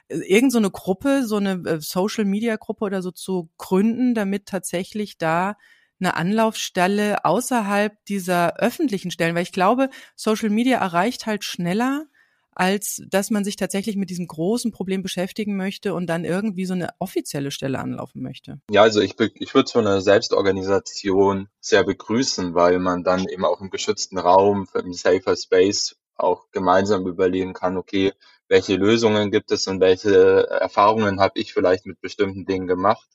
irgend 0.08 0.52
so 0.52 0.60
eine 0.60 0.70
Gruppe, 0.70 1.26
so 1.26 1.38
eine 1.38 1.54
äh, 1.66 1.82
Social-Media-Gruppe 1.82 2.86
oder 2.86 3.02
so 3.02 3.10
zu 3.10 3.50
gründen, 3.58 4.14
damit 4.14 4.46
tatsächlich 4.46 5.18
da 5.18 5.56
eine 6.00 6.16
Anlaufstelle 6.16 7.26
außerhalb 7.26 8.06
dieser 8.06 8.58
öffentlichen 8.58 9.10
Stellen, 9.10 9.34
weil 9.34 9.44
ich 9.44 9.52
glaube, 9.52 9.90
Social 10.16 10.52
Media 10.52 10.78
erreicht 10.78 11.26
halt 11.26 11.44
schneller 11.44 12.06
als 12.54 13.02
dass 13.10 13.30
man 13.30 13.44
sich 13.44 13.56
tatsächlich 13.56 13.96
mit 13.96 14.10
diesem 14.10 14.28
großen 14.28 14.72
Problem 14.72 15.02
beschäftigen 15.02 15.56
möchte 15.56 15.94
und 15.94 16.08
dann 16.08 16.26
irgendwie 16.26 16.66
so 16.66 16.74
eine 16.74 16.90
offizielle 17.00 17.52
Stelle 17.52 17.80
anlaufen 17.80 18.22
möchte. 18.22 18.60
Ja, 18.70 18.82
also 18.82 19.00
ich, 19.00 19.16
ich 19.36 19.54
würde 19.54 19.70
so 19.70 19.80
eine 19.80 20.02
Selbstorganisation 20.02 21.48
sehr 21.60 21.84
begrüßen, 21.84 22.54
weil 22.54 22.80
man 22.80 23.04
dann 23.04 23.28
eben 23.28 23.46
auch 23.46 23.62
im 23.62 23.70
geschützten 23.70 24.18
Raum, 24.18 24.68
im 24.74 24.94
Safer 24.94 25.36
Space 25.36 25.96
auch 26.16 26.52
gemeinsam 26.52 27.08
überlegen 27.08 27.54
kann, 27.54 27.78
okay, 27.78 28.14
welche 28.48 28.76
Lösungen 28.76 29.32
gibt 29.32 29.52
es 29.52 29.68
und 29.68 29.80
welche 29.80 30.48
Erfahrungen 30.50 31.20
habe 31.20 31.40
ich 31.40 31.54
vielleicht 31.54 31.86
mit 31.86 32.02
bestimmten 32.02 32.46
Dingen 32.46 32.68
gemacht, 32.68 33.08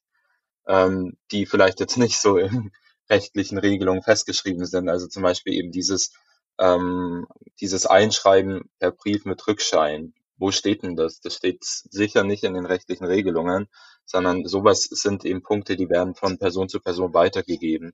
ähm, 0.66 1.16
die 1.30 1.47
vielleicht 1.47 1.78
jetzt 1.78 1.99
nicht 1.99 2.18
so 2.18 2.39
in 2.39 2.72
rechtlichen 3.11 3.59
Regelungen 3.59 4.03
festgeschrieben 4.03 4.64
sind. 4.64 4.89
Also 4.89 5.07
zum 5.07 5.22
Beispiel 5.22 5.53
eben 5.53 5.72
dieses 5.72 6.14
ähm, 6.59 7.27
dieses 7.61 7.87
Einschreiben 7.87 8.71
per 8.79 8.91
Brief 8.91 9.25
mit 9.25 9.47
Rückschein. 9.47 10.15
Wo 10.39 10.51
steht 10.51 10.83
denn 10.83 10.97
das? 10.97 11.21
Das 11.21 11.35
steht 11.35 11.65
sicher 11.65 12.23
nicht 12.25 12.45
in 12.45 12.55
den 12.55 12.67
rechtlichen 12.67 13.07
Regelungen, 13.07 13.69
sondern 14.05 14.47
sowas 14.47 14.83
sind 14.83 15.25
eben 15.25 15.43
Punkte, 15.43 15.77
die 15.77 15.89
werden 15.89 16.15
von 16.15 16.39
Person 16.39 16.69
zu 16.69 16.81
Person 16.81 17.15
weitergegeben. 17.15 17.93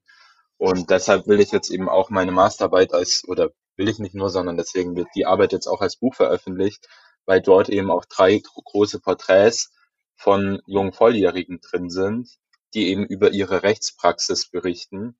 Und 0.56 0.90
deshalb 0.90 1.26
will 1.26 1.40
ich 1.40 1.52
jetzt 1.52 1.70
eben 1.70 1.88
auch 1.88 2.10
meine 2.10 2.32
Masterarbeit 2.32 2.94
als, 2.94 3.24
oder 3.26 3.50
will 3.76 3.88
ich 3.88 3.98
nicht 3.98 4.14
nur, 4.14 4.30
sondern 4.30 4.56
deswegen 4.56 4.96
wird 4.96 5.08
die 5.14 5.26
Arbeit 5.26 5.52
jetzt 5.52 5.66
auch 5.66 5.80
als 5.80 5.96
Buch 5.96 6.14
veröffentlicht, 6.14 6.88
weil 7.26 7.40
dort 7.40 7.68
eben 7.68 7.90
auch 7.90 8.04
drei 8.04 8.40
große 8.64 9.00
Porträts 9.00 9.72
von 10.14 10.60
jungen 10.66 10.92
Volljährigen 10.92 11.60
drin 11.60 11.90
sind, 11.90 12.28
die 12.74 12.88
eben 12.88 13.04
über 13.06 13.30
ihre 13.30 13.62
Rechtspraxis 13.62 14.50
berichten 14.50 15.16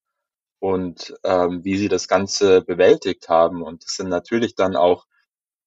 und 0.63 1.13
ähm, 1.25 1.65
wie 1.65 1.77
sie 1.77 1.89
das 1.89 2.07
Ganze 2.07 2.63
bewältigt 2.63 3.29
haben. 3.29 3.65
Und 3.65 3.85
das 3.85 3.97
sind 3.97 4.09
natürlich 4.09 4.55
dann 4.55 4.77
auch 4.77 5.09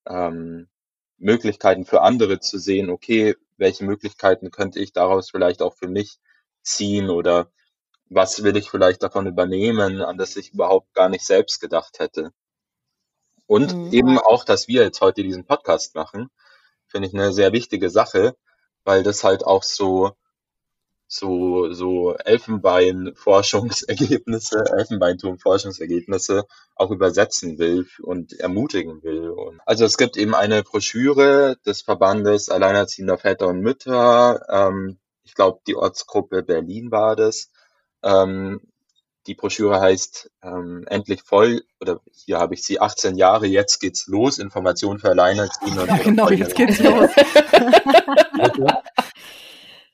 ähm, 0.07 0.69
Möglichkeiten 1.17 1.83
für 1.83 2.01
andere 2.01 2.39
zu 2.39 2.57
sehen, 2.57 2.89
okay, 2.89 3.35
welche 3.57 3.83
Möglichkeiten 3.83 4.51
könnte 4.51 4.79
ich 4.79 4.93
daraus 4.93 5.31
vielleicht 5.31 5.61
auch 5.61 5.75
für 5.75 5.89
mich 5.89 6.17
ziehen 6.61 7.09
oder 7.09 7.51
was 8.05 8.41
will 8.43 8.55
ich 8.55 8.69
vielleicht 8.69 9.03
davon 9.03 9.27
übernehmen, 9.27 10.01
an 10.01 10.17
das 10.17 10.37
ich 10.37 10.53
überhaupt 10.53 10.93
gar 10.93 11.09
nicht 11.09 11.25
selbst 11.25 11.59
gedacht 11.59 11.99
hätte. 11.99 12.31
Und 13.47 13.75
mhm. 13.75 13.91
eben 13.91 14.17
auch, 14.17 14.45
dass 14.45 14.69
wir 14.69 14.83
jetzt 14.83 15.01
heute 15.01 15.23
diesen 15.23 15.43
Podcast 15.43 15.95
machen, 15.95 16.29
finde 16.87 17.09
ich 17.09 17.13
eine 17.13 17.33
sehr 17.33 17.51
wichtige 17.51 17.89
Sache, 17.89 18.37
weil 18.85 19.03
das 19.03 19.25
halt 19.25 19.45
auch 19.45 19.63
so 19.63 20.13
so, 21.07 21.71
so 21.71 22.15
Elfenbein-Forschungsergebnisse, 22.15 24.65
Elfenbeinturm-Forschungsergebnisse 24.77 26.45
auch 26.75 26.91
übersetzen 26.91 27.57
will 27.59 27.87
und 28.01 28.33
ermutigen 28.39 29.03
will. 29.03 29.29
Und 29.29 29.61
also 29.65 29.85
es 29.85 29.97
gibt 29.97 30.17
eben 30.17 30.35
eine 30.35 30.63
Broschüre 30.63 31.57
des 31.65 31.81
Verbandes 31.81 32.49
Alleinerziehender 32.49 33.17
Väter 33.17 33.47
und 33.47 33.61
Mütter. 33.61 34.45
Ähm, 34.49 34.97
ich 35.23 35.33
glaube, 35.35 35.61
die 35.67 35.75
Ortsgruppe 35.75 36.43
Berlin 36.43 36.91
war 36.91 37.15
das. 37.15 37.49
Ähm, 38.03 38.59
die 39.27 39.35
Broschüre 39.35 39.79
heißt 39.79 40.29
ähm, 40.43 40.85
Endlich 40.87 41.23
voll, 41.23 41.63
oder 41.81 41.99
hier 42.11 42.39
habe 42.39 42.53
ich 42.53 42.63
sie, 42.63 42.79
18 42.79 43.17
Jahre, 43.17 43.47
jetzt 43.47 43.79
geht's 43.79 44.05
los, 44.07 44.37
Information 44.37 44.99
für 44.99 45.09
Alleinerziehende. 45.09 45.87
Ja, 45.87 45.97
genau, 45.97 46.29
jetzt 46.29 46.55
geht's 46.55 46.79
los. 46.79 47.09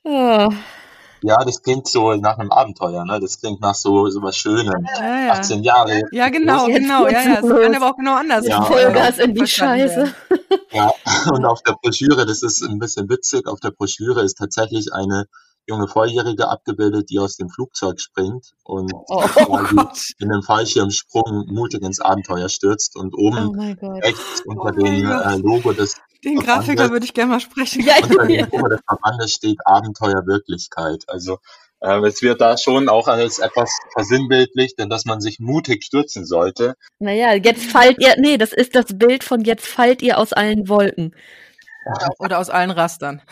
oh. 0.04 0.50
Ja, 1.22 1.44
das 1.44 1.62
klingt 1.62 1.86
so 1.86 2.14
nach 2.14 2.38
einem 2.38 2.50
Abenteuer, 2.50 3.04
ne? 3.04 3.20
Das 3.20 3.38
klingt 3.38 3.60
nach 3.60 3.74
so, 3.74 4.08
so 4.08 4.22
was 4.22 4.36
Schönem. 4.36 4.86
Ja, 4.98 5.26
ja. 5.26 5.32
18 5.32 5.62
Jahre. 5.62 6.02
Ja, 6.10 6.28
genau, 6.28 6.66
genau. 6.66 7.06
Ja, 7.06 7.22
ja. 7.22 7.40
Es 7.40 7.48
kann 7.48 7.74
aber 7.74 7.90
auch 7.90 7.96
genau 7.96 8.16
anders. 8.16 8.46
Ja, 8.46 8.62
Vollgas 8.62 9.18
in 9.18 9.34
die 9.34 9.46
Scheiße. 9.46 10.12
Ja, 10.72 10.90
und 11.32 11.44
auf 11.44 11.62
der 11.62 11.76
Broschüre, 11.80 12.26
das 12.26 12.42
ist 12.42 12.62
ein 12.62 12.78
bisschen 12.78 13.08
witzig, 13.08 13.46
auf 13.46 13.60
der 13.60 13.70
Broschüre 13.70 14.22
ist 14.22 14.38
tatsächlich 14.38 14.92
eine 14.92 15.26
junge 15.66 15.86
Volljährige 15.86 16.48
abgebildet, 16.48 17.10
die 17.10 17.18
aus 17.18 17.36
dem 17.36 17.48
Flugzeug 17.48 18.00
springt 18.00 18.52
und 18.64 18.92
oh, 19.06 19.22
in 20.18 20.32
einem 20.32 20.42
Fallschirmsprung 20.42 21.46
mutig 21.52 21.82
ins 21.82 22.00
Abenteuer 22.00 22.48
stürzt 22.48 22.96
und 22.96 23.14
oben 23.14 23.76
oh 23.80 23.92
rechts 23.98 24.42
unter 24.44 24.64
oh 24.64 24.70
dem 24.70 25.08
äh, 25.08 25.36
Logo 25.36 25.72
des 25.72 25.96
den 26.24 26.40
Grafiker 26.40 26.90
würde 26.90 27.04
ich 27.04 27.14
gerne 27.14 27.32
mal 27.32 27.40
sprechen. 27.40 27.84
Ja, 27.84 27.94
unter 28.02 28.26
dem 28.26 28.48
Logo 28.50 28.68
des 28.68 28.80
Verbandes 28.86 29.32
steht 29.32 29.58
Abenteuer 29.64 30.26
Wirklichkeit. 30.26 31.04
Also 31.08 31.38
äh, 31.80 31.98
es 32.06 32.22
wird 32.22 32.40
da 32.40 32.56
schon 32.56 32.88
auch 32.88 33.08
als 33.08 33.38
etwas 33.38 33.76
versinnbildlicht, 33.92 34.78
denn 34.78 34.88
dass 34.88 35.04
man 35.04 35.20
sich 35.20 35.40
mutig 35.40 35.84
stürzen 35.84 36.24
sollte. 36.24 36.76
Naja, 36.98 37.34
jetzt 37.34 37.64
fallt 37.64 37.98
ihr, 38.00 38.14
nee, 38.18 38.38
das 38.38 38.52
ist 38.52 38.74
das 38.74 38.86
Bild 38.98 39.24
von 39.24 39.42
jetzt 39.42 39.66
fallt 39.66 40.02
ihr 40.02 40.18
aus 40.18 40.32
allen 40.32 40.68
Wolken. 40.68 41.14
Oder 42.20 42.38
aus 42.38 42.48
allen 42.48 42.70
Rastern. 42.70 43.22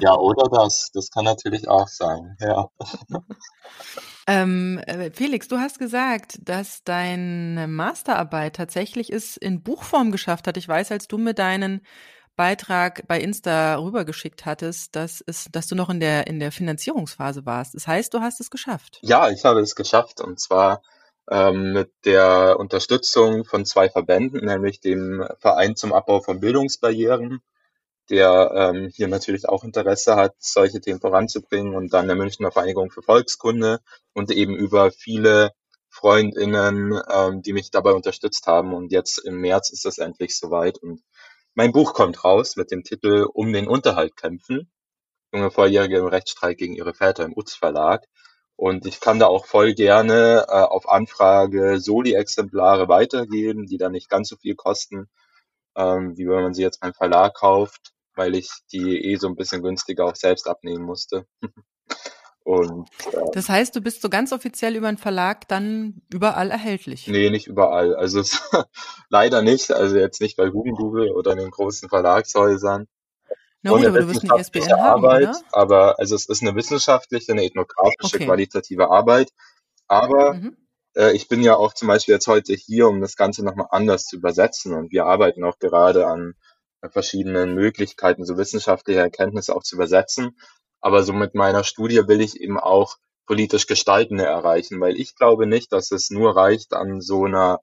Ja, 0.00 0.16
oder 0.16 0.48
das. 0.48 0.90
Das 0.94 1.10
kann 1.10 1.26
natürlich 1.26 1.68
auch 1.68 1.88
sein, 1.88 2.38
ja. 2.40 2.68
Ähm, 4.26 4.78
äh, 4.86 5.10
Felix, 5.10 5.48
du 5.48 5.58
hast 5.58 5.78
gesagt, 5.78 6.38
dass 6.42 6.84
deine 6.84 7.66
Masterarbeit 7.66 8.54
tatsächlich 8.56 9.12
es 9.12 9.36
in 9.36 9.62
Buchform 9.62 10.12
geschafft 10.12 10.46
hat. 10.46 10.56
Ich 10.56 10.68
weiß, 10.68 10.92
als 10.92 11.08
du 11.08 11.18
mir 11.18 11.34
deinen 11.34 11.80
Beitrag 12.36 13.06
bei 13.06 13.20
Insta 13.20 13.76
rübergeschickt 13.76 14.46
hattest, 14.46 14.96
dass, 14.96 15.22
es, 15.26 15.46
dass 15.52 15.66
du 15.66 15.74
noch 15.74 15.90
in 15.90 16.00
der, 16.00 16.26
in 16.26 16.40
der 16.40 16.52
Finanzierungsphase 16.52 17.44
warst. 17.46 17.74
Das 17.74 17.86
heißt, 17.86 18.12
du 18.14 18.20
hast 18.20 18.40
es 18.40 18.50
geschafft. 18.50 18.98
Ja, 19.02 19.30
ich 19.30 19.44
habe 19.44 19.60
es 19.60 19.74
geschafft 19.74 20.20
und 20.20 20.40
zwar 20.40 20.82
ähm, 21.30 21.72
mit 21.72 21.92
der 22.04 22.56
Unterstützung 22.58 23.44
von 23.44 23.64
zwei 23.64 23.88
Verbänden, 23.88 24.44
nämlich 24.44 24.80
dem 24.80 25.26
Verein 25.38 25.76
zum 25.76 25.92
Abbau 25.92 26.20
von 26.20 26.40
Bildungsbarrieren 26.40 27.42
der 28.10 28.52
ähm, 28.54 28.90
hier 28.94 29.08
natürlich 29.08 29.48
auch 29.48 29.64
Interesse 29.64 30.16
hat, 30.16 30.34
solche 30.38 30.80
Themen 30.80 31.00
voranzubringen 31.00 31.74
und 31.74 31.92
dann 31.92 32.06
der 32.06 32.16
Münchner 32.16 32.52
Vereinigung 32.52 32.90
für 32.90 33.02
Volkskunde 33.02 33.80
und 34.12 34.30
eben 34.30 34.54
über 34.56 34.90
viele 34.90 35.52
Freundinnen, 35.88 37.00
ähm, 37.10 37.42
die 37.42 37.52
mich 37.52 37.70
dabei 37.70 37.92
unterstützt 37.92 38.46
haben. 38.46 38.74
Und 38.74 38.92
jetzt 38.92 39.18
im 39.18 39.40
März 39.40 39.70
ist 39.70 39.86
es 39.86 39.98
endlich 39.98 40.36
soweit 40.36 40.78
und 40.78 41.02
mein 41.54 41.72
Buch 41.72 41.94
kommt 41.94 42.24
raus 42.24 42.56
mit 42.56 42.70
dem 42.70 42.82
Titel 42.82 43.26
Um 43.32 43.52
den 43.52 43.68
Unterhalt 43.68 44.16
kämpfen. 44.16 44.70
Junge 45.32 45.50
Volljährige 45.50 45.98
im 45.98 46.06
Rechtsstreit 46.06 46.58
gegen 46.58 46.74
ihre 46.74 46.94
Väter 46.94 47.24
im 47.24 47.36
UZ 47.36 47.54
Verlag. 47.54 48.06
Und 48.56 48.86
ich 48.86 49.00
kann 49.00 49.18
da 49.18 49.26
auch 49.26 49.46
voll 49.46 49.74
gerne 49.74 50.46
äh, 50.48 50.52
auf 50.52 50.88
Anfrage 50.88 51.80
Soli-Exemplare 51.80 52.88
weitergeben, 52.88 53.66
die 53.66 53.78
dann 53.78 53.92
nicht 53.92 54.08
ganz 54.08 54.28
so 54.28 54.36
viel 54.36 54.54
kosten, 54.54 55.08
ähm, 55.76 56.16
wie 56.16 56.28
wenn 56.28 56.42
man 56.42 56.54
sie 56.54 56.62
jetzt 56.62 56.80
beim 56.80 56.94
Verlag 56.94 57.34
kauft, 57.34 57.92
weil 58.14 58.34
ich 58.34 58.50
die 58.72 59.12
eh 59.12 59.16
so 59.16 59.28
ein 59.28 59.36
bisschen 59.36 59.62
günstiger 59.62 60.06
auch 60.06 60.16
selbst 60.16 60.48
abnehmen 60.48 60.84
musste. 60.84 61.26
Und, 62.44 62.88
äh, 63.12 63.18
das 63.32 63.48
heißt, 63.48 63.74
du 63.76 63.80
bist 63.80 64.02
so 64.02 64.08
ganz 64.08 64.32
offiziell 64.32 64.74
über 64.76 64.88
den 64.90 64.98
Verlag 64.98 65.46
dann 65.48 66.02
überall 66.12 66.50
erhältlich? 66.50 67.06
Nee, 67.06 67.30
nicht 67.30 67.46
überall. 67.46 67.94
Also 67.94 68.20
es, 68.20 68.40
leider 69.08 69.42
nicht. 69.42 69.72
Also 69.72 69.96
jetzt 69.96 70.20
nicht 70.20 70.36
bei 70.36 70.48
Google 70.48 71.10
oder 71.12 71.32
in 71.32 71.38
den 71.38 71.50
großen 71.50 71.88
Verlagshäusern. 71.88 72.88
Na 73.62 73.70
gut, 73.70 73.86
aber 73.86 74.00
du 74.00 74.08
wirst 74.08 74.28
eine 74.28 74.40
ISBN 74.40 74.72
haben, 74.72 75.04
Arbeit, 75.04 75.28
oder? 75.28 75.40
Aber 75.52 75.98
also 76.00 76.16
es 76.16 76.26
ist 76.26 76.42
eine 76.42 76.56
wissenschaftliche, 76.56 77.30
eine 77.30 77.44
ethnografische, 77.44 78.16
okay. 78.16 78.26
qualitative 78.26 78.90
Arbeit. 78.90 79.30
Aber 79.86 80.34
mhm. 80.34 80.56
äh, 80.96 81.12
ich 81.12 81.28
bin 81.28 81.42
ja 81.42 81.54
auch 81.54 81.72
zum 81.72 81.86
Beispiel 81.86 82.14
jetzt 82.14 82.26
heute 82.26 82.54
hier, 82.54 82.88
um 82.88 83.00
das 83.00 83.14
Ganze 83.14 83.44
nochmal 83.44 83.68
anders 83.70 84.06
zu 84.06 84.16
übersetzen. 84.16 84.74
Und 84.74 84.90
wir 84.90 85.06
arbeiten 85.06 85.44
auch 85.44 85.60
gerade 85.60 86.08
an 86.08 86.34
verschiedenen 86.90 87.54
Möglichkeiten, 87.54 88.24
so 88.24 88.36
wissenschaftliche 88.36 88.98
Erkenntnisse 88.98 89.54
auch 89.54 89.62
zu 89.62 89.76
übersetzen. 89.76 90.36
Aber 90.82 91.02
so 91.02 91.12
mit 91.14 91.34
meiner 91.34 91.64
Studie 91.64 92.06
will 92.08 92.20
ich 92.20 92.38
eben 92.38 92.58
auch 92.58 92.96
politisch 93.26 93.66
Gestaltende 93.66 94.24
erreichen, 94.24 94.80
weil 94.80 95.00
ich 95.00 95.14
glaube 95.14 95.46
nicht, 95.46 95.72
dass 95.72 95.92
es 95.92 96.10
nur 96.10 96.36
reicht, 96.36 96.74
an 96.74 97.00
so 97.00 97.24
einer 97.24 97.60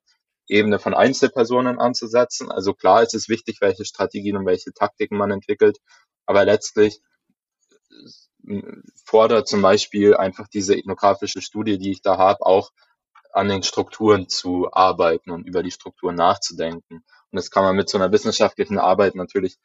Ebene 0.48 0.78
von 0.80 0.94
Einzelpersonen 0.94 1.78
anzusetzen. 1.78 2.50
Also 2.50 2.74
klar 2.74 3.02
ist 3.02 3.14
es 3.14 3.28
wichtig, 3.28 3.60
welche 3.60 3.84
Strategien 3.84 4.36
und 4.36 4.46
welche 4.46 4.72
Taktiken 4.72 5.16
man 5.16 5.30
entwickelt, 5.30 5.78
aber 6.26 6.44
letztlich 6.44 7.00
fordere 9.04 9.44
zum 9.44 9.62
Beispiel 9.62 10.16
einfach 10.16 10.48
diese 10.48 10.74
ethnografische 10.74 11.42
Studie, 11.42 11.78
die 11.78 11.92
ich 11.92 12.02
da 12.02 12.16
habe, 12.16 12.44
auch 12.44 12.70
an 13.32 13.48
den 13.48 13.62
Strukturen 13.62 14.28
zu 14.28 14.72
arbeiten 14.72 15.30
und 15.30 15.46
über 15.46 15.62
die 15.62 15.70
Strukturen 15.70 16.16
nachzudenken. 16.16 17.04
Und 17.30 17.36
das 17.36 17.50
kann 17.50 17.64
man 17.64 17.76
mit 17.76 17.88
so 17.88 17.98
einer 17.98 18.10
wissenschaftlichen 18.12 18.78
Arbeit 18.78 19.14
natürlich 19.14 19.58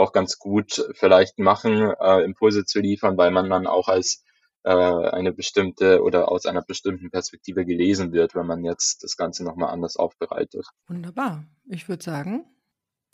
auch 0.00 0.12
ganz 0.12 0.38
gut 0.38 0.84
vielleicht 0.94 1.38
machen, 1.38 1.92
äh, 2.00 2.24
Impulse 2.24 2.64
zu 2.64 2.80
liefern, 2.80 3.16
weil 3.16 3.30
man 3.30 3.48
dann 3.48 3.66
auch 3.66 3.88
als 3.88 4.24
äh, 4.62 4.70
eine 4.70 5.32
bestimmte 5.32 6.02
oder 6.02 6.30
aus 6.30 6.46
einer 6.46 6.62
bestimmten 6.62 7.10
Perspektive 7.10 7.64
gelesen 7.64 8.12
wird, 8.12 8.34
wenn 8.34 8.46
man 8.46 8.64
jetzt 8.64 9.04
das 9.04 9.16
Ganze 9.16 9.44
nochmal 9.44 9.70
anders 9.70 9.96
aufbereitet. 9.96 10.66
Wunderbar. 10.88 11.44
Ich 11.68 11.88
würde 11.88 12.02
sagen, 12.02 12.44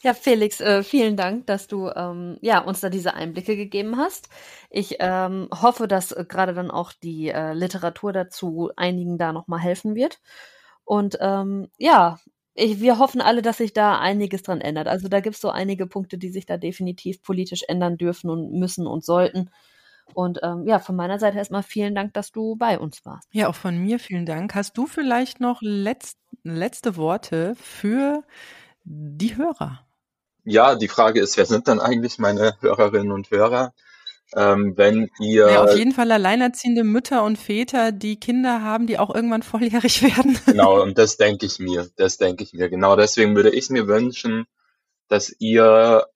ja, 0.03 0.13
Felix, 0.13 0.61
äh, 0.61 0.83
vielen 0.83 1.17
Dank, 1.17 1.47
dass 1.47 1.69
du 1.69 1.89
ähm, 1.89 2.37
ja, 2.43 2.61
uns 2.61 2.81
da 2.81 2.91
diese 2.91 3.15
Einblicke 3.15 3.57
gegeben 3.57 3.97
hast. 3.97 4.29
Ich 4.69 4.97
ähm, 4.99 5.49
hoffe, 5.51 5.89
dass 5.89 6.13
äh, 6.13 6.25
gerade 6.29 6.53
dann 6.53 6.71
auch 6.71 6.93
die 6.93 7.29
äh, 7.29 7.55
Literatur 7.55 8.13
dazu 8.13 8.71
einigen 8.77 9.17
da 9.17 9.33
nochmal 9.33 9.61
helfen 9.61 9.95
wird. 9.95 10.21
Und 10.85 11.17
ähm, 11.21 11.69
ja, 11.79 12.19
ich, 12.57 12.81
wir 12.81 12.99
hoffen 12.99 13.21
alle, 13.21 13.43
dass 13.43 13.59
sich 13.59 13.73
da 13.73 13.99
einiges 13.99 14.43
dran 14.43 14.61
ändert. 14.61 14.89
Also 14.89 15.09
da 15.09 15.21
gibt 15.21 15.37
es 15.37 15.41
so 15.41 15.51
einige 15.51 15.87
Punkte, 15.87 16.19
die 16.19 16.31
sich 16.31 16.47
da 16.47 16.57
definitiv 16.57 17.23
politisch 17.23 17.63
ändern 17.69 17.97
dürfen 17.97 18.31
und 18.31 18.53
müssen 18.53 18.87
und 18.87 19.05
sollten. 19.05 19.51
Und 20.15 20.39
ähm, 20.43 20.67
ja, 20.67 20.79
von 20.79 20.97
meiner 20.97 21.19
Seite 21.19 21.39
erstmal 21.39 21.63
vielen 21.63 21.95
Dank, 21.95 22.15
dass 22.15 22.33
du 22.33 22.57
bei 22.57 22.79
uns 22.79 23.05
warst. 23.05 23.29
Ja, 23.33 23.49
auch 23.49 23.55
von 23.55 23.77
mir 23.77 23.99
vielen 23.99 24.25
Dank. 24.25 24.55
Hast 24.55 24.79
du 24.79 24.87
vielleicht 24.87 25.41
noch 25.41 25.61
letzt, 25.63 26.19
letzte 26.45 26.97
Worte 26.97 27.55
für 27.57 28.23
die 28.85 29.37
Hörer? 29.37 29.87
ja, 30.47 30.77
die 30.77 30.89
Frage 30.89 31.21
ist, 31.21 31.37
wer 31.37 31.45
sind 31.45 31.67
dann 31.67 31.81
eigentlich 31.81 32.19
meine 32.19 32.55
Hörerinnen 32.61 33.11
und 33.11 33.31
Hörer? 33.31 33.75
Ähm, 34.37 34.75
wenn 34.77 35.11
ihr. 35.19 35.51
Ja, 35.51 35.65
auf 35.65 35.77
jeden 35.77 35.93
Fall 35.93 36.13
alleinerziehende 36.13 36.85
Mütter 36.85 37.25
und 37.25 37.39
Väter, 37.39 37.91
die 37.91 38.21
Kinder 38.21 38.63
haben, 38.63 38.87
die 38.87 38.99
auch 38.99 39.15
irgendwann 39.15 39.43
volljährig 39.43 40.03
werden. 40.03 40.39
Genau, 40.45 40.83
und 40.83 40.99
das 40.99 41.17
denke 41.17 41.47
ich 41.47 41.59
mir. 41.59 41.89
Das 41.97 42.19
denke 42.19 42.45
ich 42.45 42.53
mir. 42.53 42.69
Genau 42.69 42.97
deswegen 42.97 43.35
würde 43.35 43.51
ich 43.51 43.71
mir 43.71 43.87
wünschen, 43.89 44.47
dass 45.09 45.35
ihr, 45.39 46.07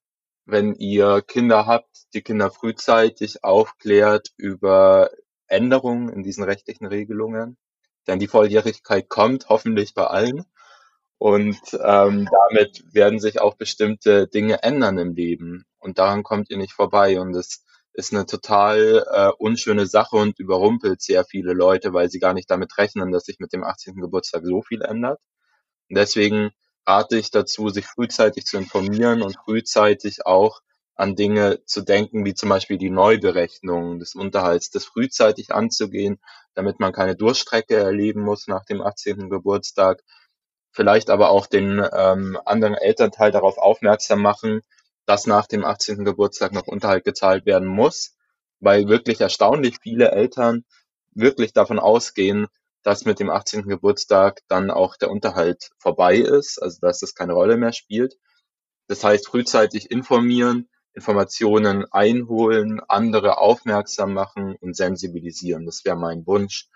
wenn 0.45 0.75
ihr 0.75 1.23
Kinder 1.23 1.67
habt, 1.67 1.89
die 2.13 2.21
Kinder 2.21 2.51
frühzeitig 2.51 3.43
aufklärt 3.43 4.33
über 4.37 5.11
Änderungen 5.47 6.11
in 6.11 6.23
diesen 6.23 6.45
rechtlichen 6.45 6.87
Regelungen. 6.87 7.57
Denn 8.07 8.19
die 8.19 8.29
Volljährigkeit 8.29 9.09
kommt 9.09 9.49
hoffentlich 9.49 9.95
bei 9.95 10.07
allen. 10.07 10.45
Und 11.17 11.59
ähm, 11.73 12.29
damit 12.49 12.83
werden 12.93 13.21
sich 13.21 13.41
auch 13.41 13.55
bestimmte 13.55 14.27
Dinge 14.27 14.63
ändern 14.63 14.99
im 14.99 15.15
Leben. 15.15 15.65
Und 15.79 15.99
daran 15.99 16.23
kommt 16.23 16.51
ihr 16.51 16.57
nicht 16.59 16.73
vorbei. 16.73 17.21
Und 17.21 17.35
es 17.35 17.65
ist 17.93 18.13
eine 18.13 18.27
total 18.27 19.05
äh, 19.11 19.31
unschöne 19.39 19.87
Sache 19.87 20.17
und 20.17 20.39
überrumpelt 20.39 21.03
sehr 21.03 21.25
viele 21.25 21.53
Leute, 21.53 21.93
weil 21.93 22.09
sie 22.09 22.21
gar 22.21 22.35
nicht 22.35 22.51
damit 22.51 22.77
rechnen, 22.79 23.13
dass 23.13 23.25
sich 23.25 23.39
mit 23.41 23.53
dem 23.53 23.65
18. 23.65 23.97
Geburtstag 23.97 24.43
so 24.45 24.63
viel 24.63 24.83
ändert. 24.83 25.21
Und 25.89 25.97
deswegen 25.97 26.51
rate 26.87 27.19
ich 27.19 27.31
dazu, 27.31 27.69
sich 27.69 27.87
frühzeitig 27.87 28.45
zu 28.47 28.59
informieren 28.59 29.23
und 29.23 29.37
frühzeitig 29.45 30.27
auch 30.27 30.61
an 30.95 31.17
Dinge 31.17 31.65
zu 31.65 31.81
denken, 31.83 32.25
wie 32.25 32.35
zum 32.35 32.51
Beispiel 32.51 32.77
die 32.77 32.91
Neuberechnung 32.91 33.99
des 33.99 34.15
Unterhalts, 34.15 34.71
das 34.71 34.85
frühzeitig 34.85 35.53
anzugehen, 35.53 36.21
damit 36.55 36.79
man 36.79 36.93
keine 36.93 37.17
Durchstrecke 37.17 37.77
erleben 37.77 38.23
muss 38.23 38.47
nach 38.49 38.65
dem 38.67 38.83
18. 38.83 39.31
Geburtstag, 39.31 40.03
vielleicht 40.73 41.11
aber 41.11 41.31
auch 41.31 41.47
den 41.47 41.83
ähm, 41.93 42.39
anderen 42.45 42.75
Elternteil 42.75 43.31
darauf 43.33 43.57
aufmerksam 43.57 44.21
machen, 44.21 44.61
dass 45.07 45.27
nach 45.27 45.47
dem 45.47 45.65
18. 45.65 46.05
Geburtstag 46.05 46.53
noch 46.53 46.67
Unterhalt 46.67 47.05
gezahlt 47.05 47.47
werden 47.47 47.69
muss, 47.69 48.17
weil 48.61 48.89
wirklich 48.89 49.21
erstaunlich 49.21 49.79
viele 49.83 50.11
Eltern 50.11 50.65
wirklich 51.13 51.53
davon 51.53 51.79
ausgehen, 51.79 52.47
dass 52.83 53.05
mit 53.05 53.21
dem 53.21 53.31
18. 53.31 53.63
Geburtstag 53.69 54.41
dann 54.49 54.71
auch 54.71 54.97
der 54.97 55.11
Unterhalt 55.11 55.71
vorbei 55.79 56.17
ist, 56.17 56.63
also 56.63 56.79
dass 56.81 57.03
es 57.03 57.15
keine 57.15 57.35
Rolle 57.35 57.57
mehr 57.57 57.73
spielt. 57.73 58.17
Das 58.87 59.05
heißt, 59.05 59.27
frühzeitig 59.27 59.91
informieren, 59.91 60.69
Informationen 60.95 61.85
einholen, 61.93 62.81
andere 62.89 63.39
aufmerksam 63.39 64.13
machen 64.13 64.57
und 64.61 64.77
sensibilisieren. 64.77 65.67
Das 65.67 65.85
wäre 65.85 65.97
mein 65.97 66.27
Wunsch. 66.27 66.69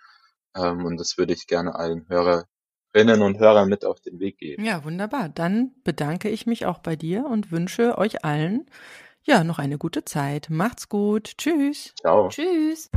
Ähm, 0.54 0.84
und 0.84 0.98
das 0.98 1.18
würde 1.18 1.32
ich 1.32 1.46
gerne 1.46 1.74
allen 1.74 2.08
Hörer, 2.08 2.46
Hörerinnen 2.94 3.22
und 3.22 3.38
Hörer 3.40 3.66
mit 3.66 3.84
auf 3.84 4.00
den 4.00 4.20
Weg 4.20 4.38
geben. 4.38 4.64
Ja, 4.64 4.84
wunderbar. 4.84 5.28
Dann 5.28 5.72
bedanke 5.82 6.28
ich 6.28 6.46
mich 6.46 6.64
auch 6.64 6.78
bei 6.78 6.94
dir 6.94 7.26
und 7.26 7.50
wünsche 7.50 7.98
euch 7.98 8.24
allen 8.24 8.66
ja 9.24 9.42
noch 9.42 9.58
eine 9.58 9.78
gute 9.78 10.04
Zeit. 10.04 10.48
Macht's 10.48 10.88
gut. 10.88 11.36
Tschüss. 11.36 11.92
Ciao. 11.98 12.28
Tschüss. 12.28 12.90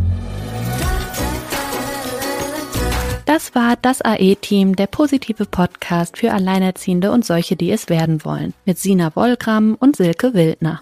Das 3.26 3.56
war 3.56 3.76
das 3.82 4.02
AE-Team, 4.02 4.76
der 4.76 4.88
positive 4.88 5.46
Podcast 5.46 6.18
für 6.18 6.32
Alleinerziehende 6.32 7.12
und 7.12 7.26
solche, 7.26 7.56
die 7.56 7.72
es 7.72 7.90
werden 7.90 8.24
wollen, 8.24 8.54
mit 8.66 8.78
Sina 8.78 9.14
Wollgramm 9.16 9.76
und 9.78 9.98
Silke 9.98 10.34
Wildner. 10.34 10.82